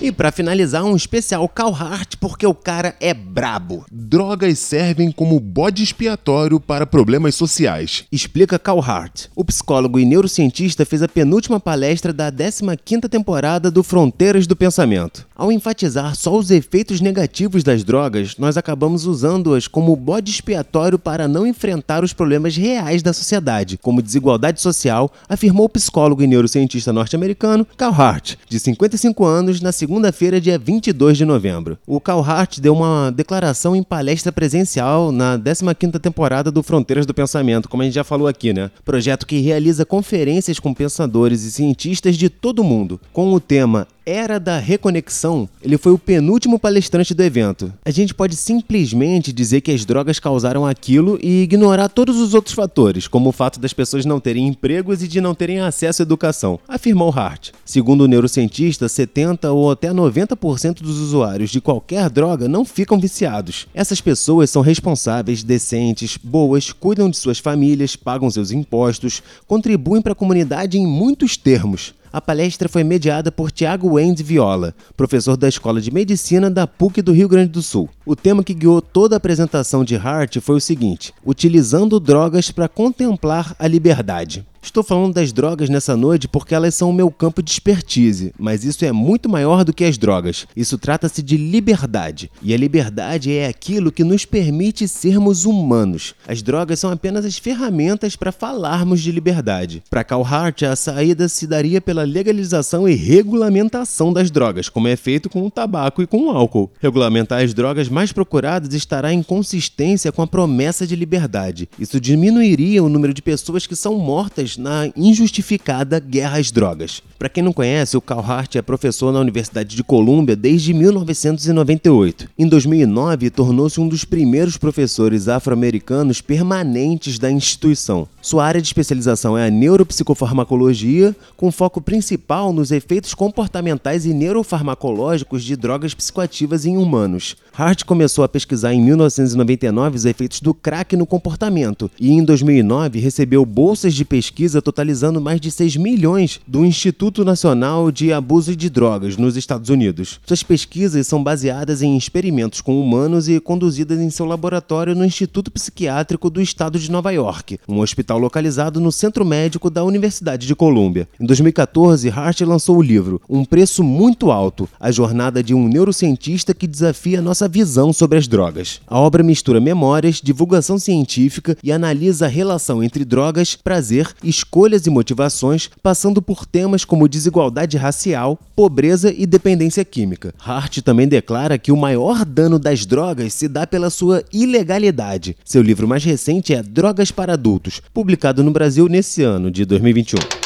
E 0.00 0.12
para 0.12 0.30
finalizar, 0.30 0.84
um 0.84 0.94
especial 0.94 1.48
Calhart, 1.48 2.14
porque 2.20 2.46
o 2.46 2.54
cara 2.54 2.94
é 3.00 3.12
brabo. 3.12 3.84
Drogas 3.90 4.60
servem 4.60 5.10
como 5.10 5.40
bode 5.40 5.82
expiatório 5.82 6.60
para 6.60 6.86
problemas 6.86 7.34
sociais. 7.34 8.04
Explica 8.12 8.60
Calhart. 8.60 9.26
O 9.34 9.44
psicólogo 9.44 9.98
e 9.98 10.04
neurocientista 10.04 10.86
fez 10.86 11.02
a 11.02 11.08
penúltima 11.08 11.58
palestra 11.58 12.12
da 12.12 12.30
15ª 12.30 13.08
temporada 13.08 13.72
do 13.72 13.82
Fronteiras 13.82 14.46
do 14.46 14.54
Pensamento. 14.54 15.26
Ao 15.34 15.50
enfatizar 15.50 16.14
só 16.14 16.36
os 16.36 16.52
efeitos 16.52 17.00
negativos 17.00 17.64
das 17.64 17.82
drogas, 17.82 18.36
nós 18.38 18.56
acabamos 18.56 19.04
usando-as 19.04 19.66
como 19.66 19.96
bode 19.96 20.30
expiatório 20.30 20.98
para 20.98 21.26
não 21.26 21.44
enfrentar 21.44 22.04
os 22.04 22.12
problemas 22.12 22.56
reais 22.56 23.02
da 23.02 23.12
sociedade, 23.12 23.76
como 23.78 24.02
desigualdade 24.02 24.60
social, 24.60 25.12
afirmou 25.28 25.66
o 25.66 25.68
psicólogo 25.68 26.22
e 26.22 26.26
neurocientista 26.28 26.92
norte-americano 26.92 27.66
Calhart, 27.76 28.36
de 28.48 28.60
55 28.60 29.24
anos, 29.24 29.60
na 29.60 29.72
segunda 29.72 29.88
segunda-feira, 29.98 30.40
dia 30.40 30.56
22 30.56 31.18
de 31.18 31.24
novembro. 31.24 31.76
O 31.84 31.98
Carl 31.98 32.22
Hart 32.22 32.60
deu 32.60 32.72
uma 32.72 33.10
declaração 33.10 33.74
em 33.74 33.82
palestra 33.82 34.30
presencial 34.30 35.10
na 35.10 35.36
15ª 35.36 35.98
temporada 35.98 36.52
do 36.52 36.62
Fronteiras 36.62 37.04
do 37.04 37.12
Pensamento, 37.12 37.68
como 37.68 37.82
a 37.82 37.84
gente 37.84 37.94
já 37.94 38.04
falou 38.04 38.28
aqui, 38.28 38.52
né? 38.52 38.70
Projeto 38.84 39.26
que 39.26 39.40
realiza 39.40 39.84
conferências 39.84 40.60
com 40.60 40.72
pensadores 40.72 41.42
e 41.42 41.50
cientistas 41.50 42.16
de 42.16 42.28
todo 42.28 42.60
o 42.60 42.64
mundo, 42.64 43.00
com 43.12 43.32
o 43.34 43.40
tema 43.40 43.88
era 44.08 44.40
da 44.40 44.58
reconexão, 44.58 45.46
ele 45.62 45.76
foi 45.76 45.92
o 45.92 45.98
penúltimo 45.98 46.58
palestrante 46.58 47.12
do 47.12 47.22
evento. 47.22 47.70
A 47.84 47.90
gente 47.90 48.14
pode 48.14 48.36
simplesmente 48.36 49.34
dizer 49.34 49.60
que 49.60 49.70
as 49.70 49.84
drogas 49.84 50.18
causaram 50.18 50.64
aquilo 50.64 51.18
e 51.22 51.42
ignorar 51.42 51.90
todos 51.90 52.16
os 52.16 52.32
outros 52.32 52.54
fatores, 52.54 53.06
como 53.06 53.28
o 53.28 53.32
fato 53.32 53.60
das 53.60 53.74
pessoas 53.74 54.06
não 54.06 54.18
terem 54.18 54.48
empregos 54.48 55.02
e 55.02 55.08
de 55.08 55.20
não 55.20 55.34
terem 55.34 55.60
acesso 55.60 56.00
à 56.00 56.04
educação, 56.04 56.58
afirmou 56.66 57.10
Hart. 57.10 57.50
Segundo 57.66 58.04
o 58.04 58.08
neurocientista, 58.08 58.88
70 58.88 59.52
ou 59.52 59.70
até 59.70 59.90
90% 59.90 60.80
dos 60.80 60.98
usuários 60.98 61.50
de 61.50 61.60
qualquer 61.60 62.08
droga 62.08 62.48
não 62.48 62.64
ficam 62.64 62.98
viciados. 62.98 63.66
Essas 63.74 64.00
pessoas 64.00 64.48
são 64.48 64.62
responsáveis, 64.62 65.42
decentes, 65.42 66.16
boas, 66.16 66.72
cuidam 66.72 67.10
de 67.10 67.16
suas 67.18 67.38
famílias, 67.38 67.94
pagam 67.94 68.30
seus 68.30 68.52
impostos, 68.52 69.22
contribuem 69.46 70.00
para 70.00 70.12
a 70.12 70.16
comunidade 70.16 70.78
em 70.78 70.86
muitos 70.86 71.36
termos. 71.36 71.92
A 72.10 72.20
palestra 72.20 72.68
foi 72.68 72.82
mediada 72.82 73.30
por 73.30 73.50
Tiago 73.50 73.92
Wendy 73.94 74.22
Viola, 74.22 74.74
professor 74.96 75.36
da 75.36 75.48
Escola 75.48 75.80
de 75.80 75.90
Medicina 75.90 76.50
da 76.50 76.66
PUC 76.66 77.02
do 77.02 77.12
Rio 77.12 77.28
Grande 77.28 77.50
do 77.50 77.62
Sul. 77.62 77.88
O 78.06 78.16
tema 78.16 78.42
que 78.42 78.54
guiou 78.54 78.80
toda 78.80 79.16
a 79.16 79.18
apresentação 79.18 79.84
de 79.84 79.94
Hart 79.94 80.38
foi 80.40 80.56
o 80.56 80.60
seguinte: 80.60 81.12
utilizando 81.24 82.00
drogas 82.00 82.50
para 82.50 82.68
contemplar 82.68 83.54
a 83.58 83.66
liberdade. 83.66 84.46
Estou 84.68 84.82
falando 84.82 85.14
das 85.14 85.32
drogas 85.32 85.70
nessa 85.70 85.96
noite 85.96 86.28
porque 86.28 86.54
elas 86.54 86.74
são 86.74 86.90
o 86.90 86.92
meu 86.92 87.10
campo 87.10 87.42
de 87.42 87.50
expertise, 87.50 88.34
mas 88.38 88.64
isso 88.66 88.84
é 88.84 88.92
muito 88.92 89.26
maior 89.26 89.64
do 89.64 89.72
que 89.72 89.82
as 89.82 89.96
drogas. 89.96 90.46
Isso 90.54 90.76
trata-se 90.76 91.22
de 91.22 91.38
liberdade. 91.38 92.30
E 92.42 92.52
a 92.52 92.56
liberdade 92.56 93.32
é 93.32 93.46
aquilo 93.46 93.90
que 93.90 94.04
nos 94.04 94.26
permite 94.26 94.86
sermos 94.86 95.46
humanos. 95.46 96.14
As 96.28 96.42
drogas 96.42 96.78
são 96.78 96.90
apenas 96.90 97.24
as 97.24 97.38
ferramentas 97.38 98.14
para 98.14 98.30
falarmos 98.30 99.00
de 99.00 99.10
liberdade. 99.10 99.82
Para 99.88 100.04
Carl 100.04 100.22
Hart, 100.22 100.64
a 100.64 100.76
saída 100.76 101.30
se 101.30 101.46
daria 101.46 101.80
pela 101.80 102.04
legalização 102.04 102.86
e 102.86 102.94
regulamentação 102.94 104.12
das 104.12 104.30
drogas, 104.30 104.68
como 104.68 104.86
é 104.86 104.96
feito 104.96 105.30
com 105.30 105.46
o 105.46 105.50
tabaco 105.50 106.02
e 106.02 106.06
com 106.06 106.24
o 106.24 106.30
álcool. 106.30 106.70
Regulamentar 106.78 107.42
as 107.42 107.54
drogas 107.54 107.88
mais 107.88 108.12
procuradas 108.12 108.74
estará 108.74 109.14
em 109.14 109.22
consistência 109.22 110.12
com 110.12 110.20
a 110.20 110.26
promessa 110.26 110.86
de 110.86 110.94
liberdade. 110.94 111.70
Isso 111.78 111.98
diminuiria 111.98 112.84
o 112.84 112.88
número 112.90 113.14
de 113.14 113.22
pessoas 113.22 113.66
que 113.66 113.74
são 113.74 113.96
mortas 113.98 114.57
na 114.58 114.90
injustificada 114.96 115.98
guerra 115.98 116.38
às 116.38 116.50
drogas. 116.50 117.02
Para 117.18 117.28
quem 117.28 117.42
não 117.42 117.52
conhece, 117.52 117.96
o 117.96 118.00
Carl 118.00 118.20
Hart 118.20 118.54
é 118.54 118.62
professor 118.62 119.12
na 119.12 119.18
Universidade 119.18 119.74
de 119.74 119.82
Colômbia 119.82 120.36
desde 120.36 120.72
1998. 120.72 122.28
Em 122.38 122.46
2009, 122.46 123.30
tornou-se 123.30 123.80
um 123.80 123.88
dos 123.88 124.04
primeiros 124.04 124.56
professores 124.56 125.26
afro-americanos 125.26 126.20
permanentes 126.20 127.18
da 127.18 127.28
instituição. 127.28 128.06
Sua 128.22 128.44
área 128.44 128.60
de 128.60 128.68
especialização 128.68 129.36
é 129.36 129.46
a 129.46 129.50
neuropsicofarmacologia, 129.50 131.16
com 131.36 131.50
foco 131.50 131.80
principal 131.80 132.52
nos 132.52 132.70
efeitos 132.70 133.14
comportamentais 133.14 134.06
e 134.06 134.14
neurofarmacológicos 134.14 135.42
de 135.42 135.56
drogas 135.56 135.94
psicoativas 135.94 136.66
em 136.66 136.76
humanos. 136.76 137.36
Hart 137.52 137.82
começou 137.82 138.22
a 138.22 138.28
pesquisar 138.28 138.72
em 138.72 138.80
1999 138.80 139.96
os 139.96 140.04
efeitos 140.04 140.40
do 140.40 140.54
crack 140.54 140.96
no 140.96 141.04
comportamento 141.04 141.90
e 141.98 142.12
em 142.12 142.22
2009 142.22 143.00
recebeu 143.00 143.44
bolsas 143.44 143.92
de 143.92 144.04
pesquisa 144.04 144.37
totalizando 144.62 145.20
mais 145.20 145.40
de 145.40 145.50
6 145.50 145.76
milhões 145.76 146.40
do 146.46 146.64
Instituto 146.64 147.24
Nacional 147.24 147.90
de 147.90 148.12
Abuso 148.12 148.54
de 148.54 148.70
Drogas 148.70 149.16
nos 149.16 149.36
Estados 149.36 149.68
Unidos. 149.68 150.20
Suas 150.24 150.44
pesquisas 150.44 151.06
são 151.08 151.22
baseadas 151.22 151.82
em 151.82 151.96
experimentos 151.96 152.60
com 152.60 152.80
humanos 152.80 153.28
e 153.28 153.40
conduzidas 153.40 153.98
em 153.98 154.10
seu 154.10 154.24
laboratório 154.24 154.94
no 154.94 155.04
Instituto 155.04 155.50
Psiquiátrico 155.50 156.30
do 156.30 156.40
Estado 156.40 156.78
de 156.78 156.88
Nova 156.88 157.10
York, 157.10 157.58
um 157.68 157.80
hospital 157.80 158.18
localizado 158.18 158.80
no 158.80 158.92
Centro 158.92 159.24
Médico 159.24 159.68
da 159.68 159.82
Universidade 159.82 160.46
de 160.46 160.54
Colômbia. 160.54 161.08
Em 161.20 161.26
2014, 161.26 162.08
Hart 162.08 162.40
lançou 162.42 162.76
o 162.76 162.82
livro 162.82 163.20
Um 163.28 163.44
Preço 163.44 163.82
Muito 163.82 164.30
Alto: 164.30 164.68
A 164.78 164.92
Jornada 164.92 165.42
de 165.42 165.52
um 165.52 165.66
Neurocientista 165.66 166.54
que 166.54 166.68
Desafia 166.68 167.20
Nossa 167.20 167.48
visão 167.48 167.92
sobre 167.92 168.18
as 168.18 168.28
drogas. 168.28 168.80
A 168.86 169.00
obra 169.00 169.24
mistura 169.24 169.60
memórias, 169.60 170.20
divulgação 170.22 170.78
científica 170.78 171.56
e 171.62 171.72
analisa 171.72 172.26
a 172.26 172.28
relação 172.28 172.84
entre 172.84 173.04
drogas, 173.04 173.56
prazer, 173.56 174.14
escolhas 174.28 174.86
e 174.86 174.90
motivações, 174.90 175.70
passando 175.82 176.20
por 176.20 176.44
temas 176.44 176.84
como 176.84 177.08
desigualdade 177.08 177.76
racial, 177.76 178.38
pobreza 178.54 179.12
e 179.16 179.26
dependência 179.26 179.84
química. 179.84 180.34
Hart 180.38 180.78
também 180.82 181.08
declara 181.08 181.58
que 181.58 181.72
o 181.72 181.76
maior 181.76 182.24
dano 182.24 182.58
das 182.58 182.84
drogas 182.84 183.32
se 183.32 183.48
dá 183.48 183.66
pela 183.66 183.90
sua 183.90 184.22
ilegalidade. 184.32 185.36
Seu 185.44 185.62
livro 185.62 185.88
mais 185.88 186.04
recente 186.04 186.54
é 186.54 186.62
Drogas 186.62 187.10
para 187.10 187.32
Adultos, 187.32 187.80
publicado 187.92 188.44
no 188.44 188.50
Brasil 188.50 188.88
nesse 188.88 189.22
ano 189.22 189.50
de 189.50 189.64
2021. 189.64 190.37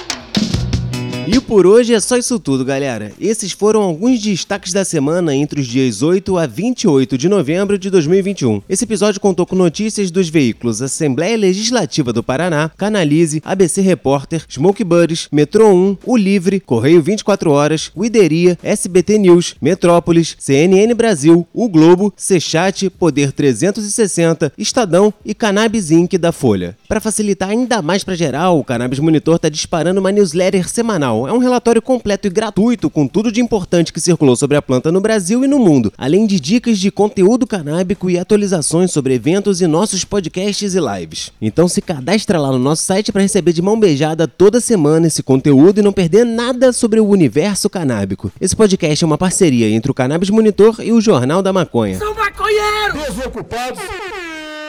E 1.24 1.38
por 1.38 1.68
hoje 1.68 1.94
é 1.94 2.00
só 2.00 2.16
isso 2.16 2.38
tudo, 2.40 2.64
galera. 2.64 3.12
Esses 3.20 3.52
foram 3.52 3.80
alguns 3.82 4.20
destaques 4.20 4.72
da 4.72 4.84
semana 4.84 5.32
entre 5.32 5.60
os 5.60 5.68
dias 5.68 6.02
8 6.02 6.36
a 6.36 6.46
28 6.46 7.16
de 7.16 7.28
novembro 7.28 7.78
de 7.78 7.90
2021. 7.90 8.60
Esse 8.68 8.82
episódio 8.82 9.20
contou 9.20 9.46
com 9.46 9.54
notícias 9.54 10.10
dos 10.10 10.28
veículos 10.28 10.82
Assembleia 10.82 11.36
Legislativa 11.36 12.12
do 12.12 12.24
Paraná, 12.24 12.72
Canalize, 12.76 13.40
ABC 13.44 13.80
Repórter, 13.80 14.44
Smoke 14.48 14.82
Buddies, 14.82 15.28
Metro 15.30 15.68
1, 15.68 15.98
O 16.04 16.16
Livre, 16.16 16.58
Correio 16.58 17.00
24 17.00 17.52
Horas, 17.52 17.92
Wideria, 17.96 18.58
SBT 18.60 19.18
News, 19.18 19.54
Metrópolis, 19.62 20.34
CNN 20.40 20.92
Brasil, 20.92 21.46
O 21.54 21.68
Globo, 21.68 22.12
Sechat, 22.16 22.90
Poder 22.90 23.30
360, 23.30 24.52
Estadão 24.58 25.14
e 25.24 25.34
Cannabis 25.34 25.92
Inc. 25.92 26.18
da 26.18 26.32
Folha. 26.32 26.76
Para 26.88 27.00
facilitar 27.00 27.50
ainda 27.50 27.80
mais 27.80 28.02
para 28.02 28.16
geral, 28.16 28.58
o 28.58 28.64
Cannabis 28.64 28.98
Monitor 28.98 29.36
está 29.36 29.48
disparando 29.48 30.00
uma 30.00 30.10
newsletter 30.10 30.68
semanal 30.68 31.11
é 31.26 31.32
um 31.32 31.38
relatório 31.38 31.80
completo 31.80 32.26
e 32.26 32.30
gratuito 32.30 32.90
com 32.90 33.06
tudo 33.06 33.30
de 33.30 33.40
importante 33.40 33.92
que 33.92 34.00
circulou 34.00 34.34
sobre 34.34 34.56
a 34.56 34.62
planta 34.62 34.90
no 34.90 35.00
Brasil 35.00 35.44
e 35.44 35.48
no 35.48 35.58
mundo, 35.58 35.92
além 35.96 36.26
de 36.26 36.40
dicas 36.40 36.78
de 36.78 36.90
conteúdo 36.90 37.46
canábico 37.46 38.10
e 38.10 38.18
atualizações 38.18 38.90
sobre 38.90 39.14
eventos 39.14 39.60
e 39.60 39.66
nossos 39.66 40.04
podcasts 40.04 40.74
e 40.74 40.80
lives. 40.80 41.30
Então 41.40 41.68
se 41.68 41.80
cadastra 41.80 42.40
lá 42.40 42.50
no 42.50 42.58
nosso 42.58 42.82
site 42.82 43.12
para 43.12 43.22
receber 43.22 43.52
de 43.52 43.62
mão 43.62 43.78
beijada 43.78 44.26
toda 44.26 44.60
semana 44.60 45.06
esse 45.06 45.22
conteúdo 45.22 45.78
e 45.78 45.82
não 45.82 45.92
perder 45.92 46.24
nada 46.24 46.72
sobre 46.72 47.00
o 47.00 47.06
universo 47.06 47.68
canábico. 47.68 48.32
Esse 48.40 48.56
podcast 48.56 49.04
é 49.04 49.06
uma 49.06 49.18
parceria 49.18 49.68
entre 49.68 49.90
o 49.90 49.94
Cannabis 49.94 50.30
Monitor 50.30 50.76
e 50.80 50.92
o 50.92 51.00
Jornal 51.00 51.42
da 51.42 51.52
Maconha. 51.52 51.98
São 51.98 52.14
maconheiros! 52.14 53.14
Desocupados. 53.14 54.21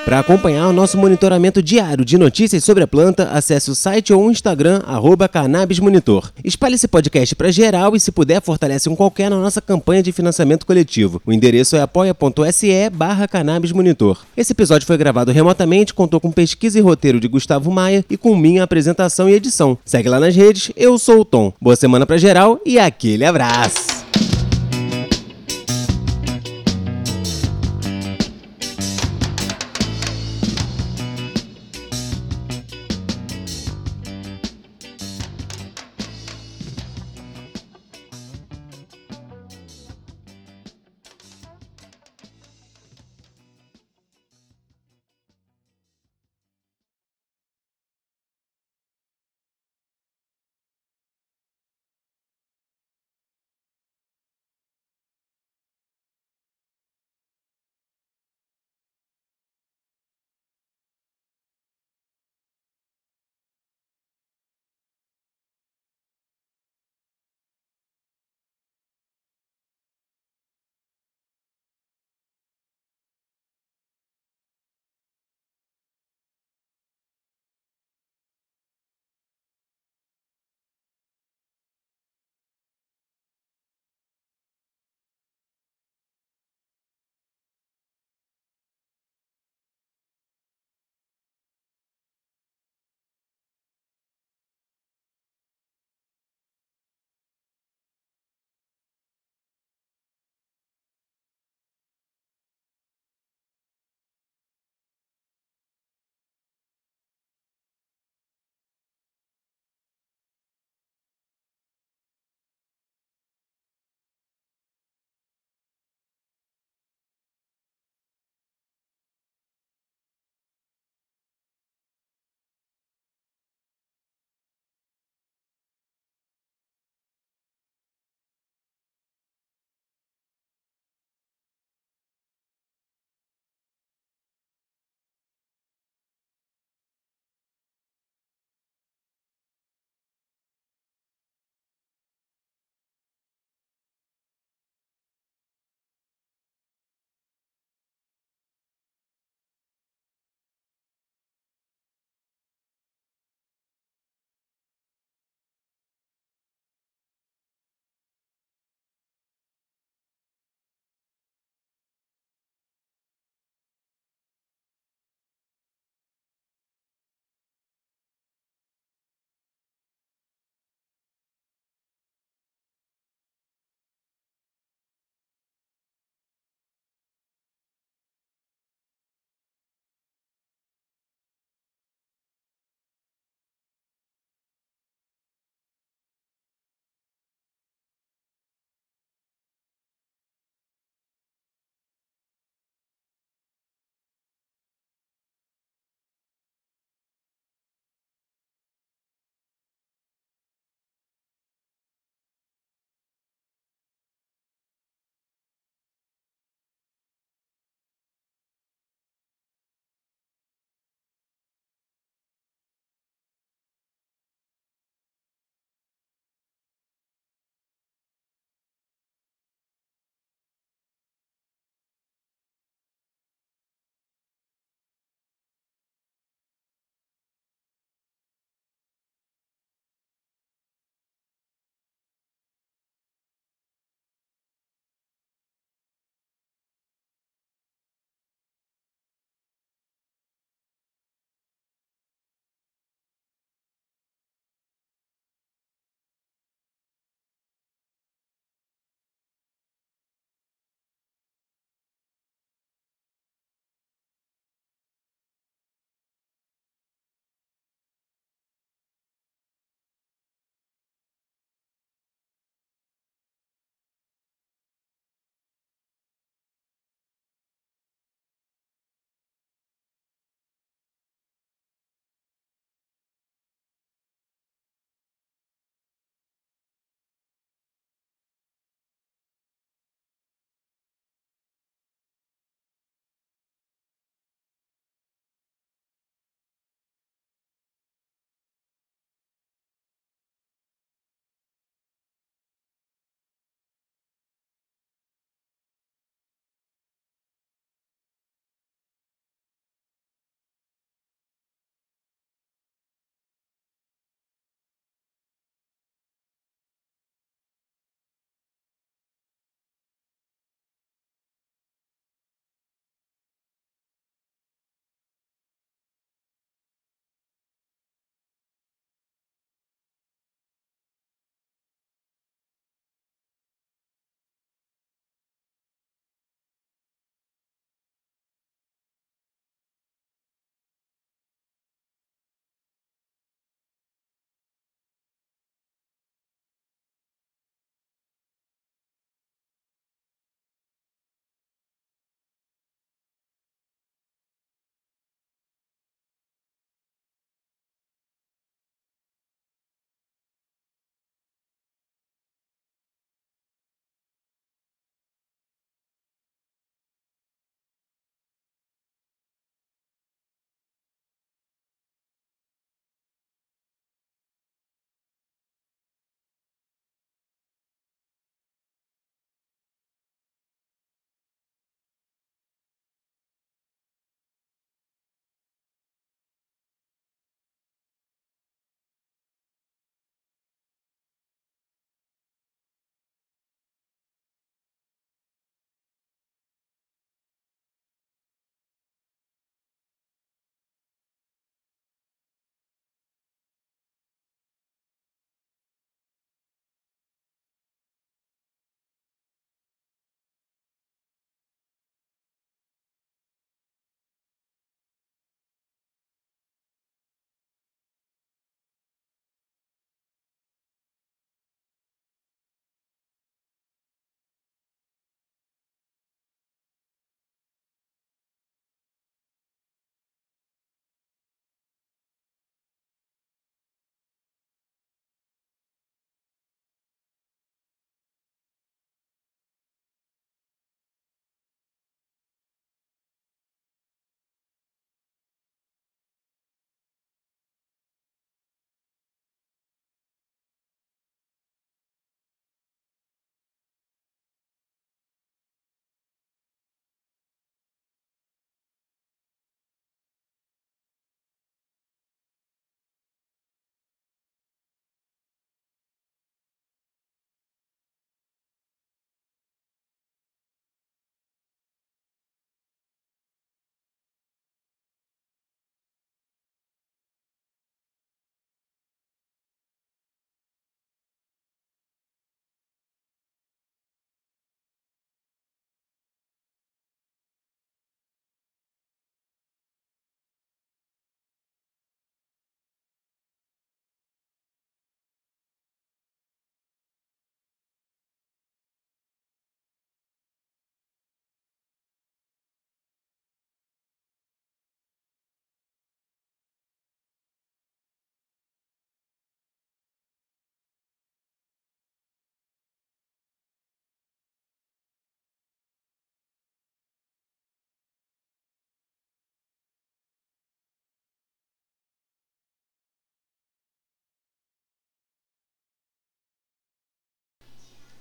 Para 0.06 0.20
acompanhar 0.20 0.68
o 0.68 0.74
nosso 0.74 0.98
monitoramento 0.98 1.64
diário 1.64 2.04
de 2.04 2.18
notícias 2.18 2.62
sobre 2.66 2.84
a 2.84 2.88
planta, 2.88 3.30
acesse 3.30 3.72
o 3.72 3.76
site 3.76 4.12
ou 4.12 4.26
o 4.26 4.30
Instagram, 4.30 4.82
arroba 4.86 5.30
CannabisMonitor. 5.30 6.30
Espalhe 6.44 6.76
esse 6.76 6.90
podcast 6.90 7.34
para 7.36 7.50
geral 7.52 7.96
e, 7.96 8.00
se 8.02 8.12
puder, 8.12 8.42
fortalece 8.42 8.90
um 8.90 8.98
qualquer 8.98 9.30
na 9.30 9.38
nossa 9.38 9.62
campanha 9.62 10.04
de 10.04 10.12
financiamento 10.12 10.66
coletivo. 10.66 11.22
O 11.26 11.32
endereço 11.32 11.78
é 11.78 11.82
apoia.se 11.82 12.90
barra 12.90 13.30
CannabisMonitor. 13.30 14.26
Esse 14.36 14.52
episódio 14.52 14.86
foi 14.86 14.98
gravado 14.98 15.32
remotamente, 15.32 15.94
contou 15.94 16.20
com 16.20 16.32
pesquisa 16.32 16.78
e 16.78 16.82
roteiro 16.82 17.20
de 17.20 17.30
Gustavo 17.30 17.72
Maia 17.72 18.04
e 18.10 18.18
com 18.18 18.36
minha 18.36 18.64
apresentação 18.64 19.30
e 19.30 19.34
edição. 19.34 19.78
Segue 19.86 20.10
lá 20.10 20.20
nas 20.20 20.36
redes, 20.36 20.70
eu 20.76 21.00
sou 21.00 21.22
o 21.22 21.26
Tom. 21.26 21.54
Boa 21.62 21.78
semana 21.78 22.06
para 22.06 22.18
geral 22.18 22.60
e 22.66 22.78
aquele 22.78 23.24
abraço! 23.24 24.03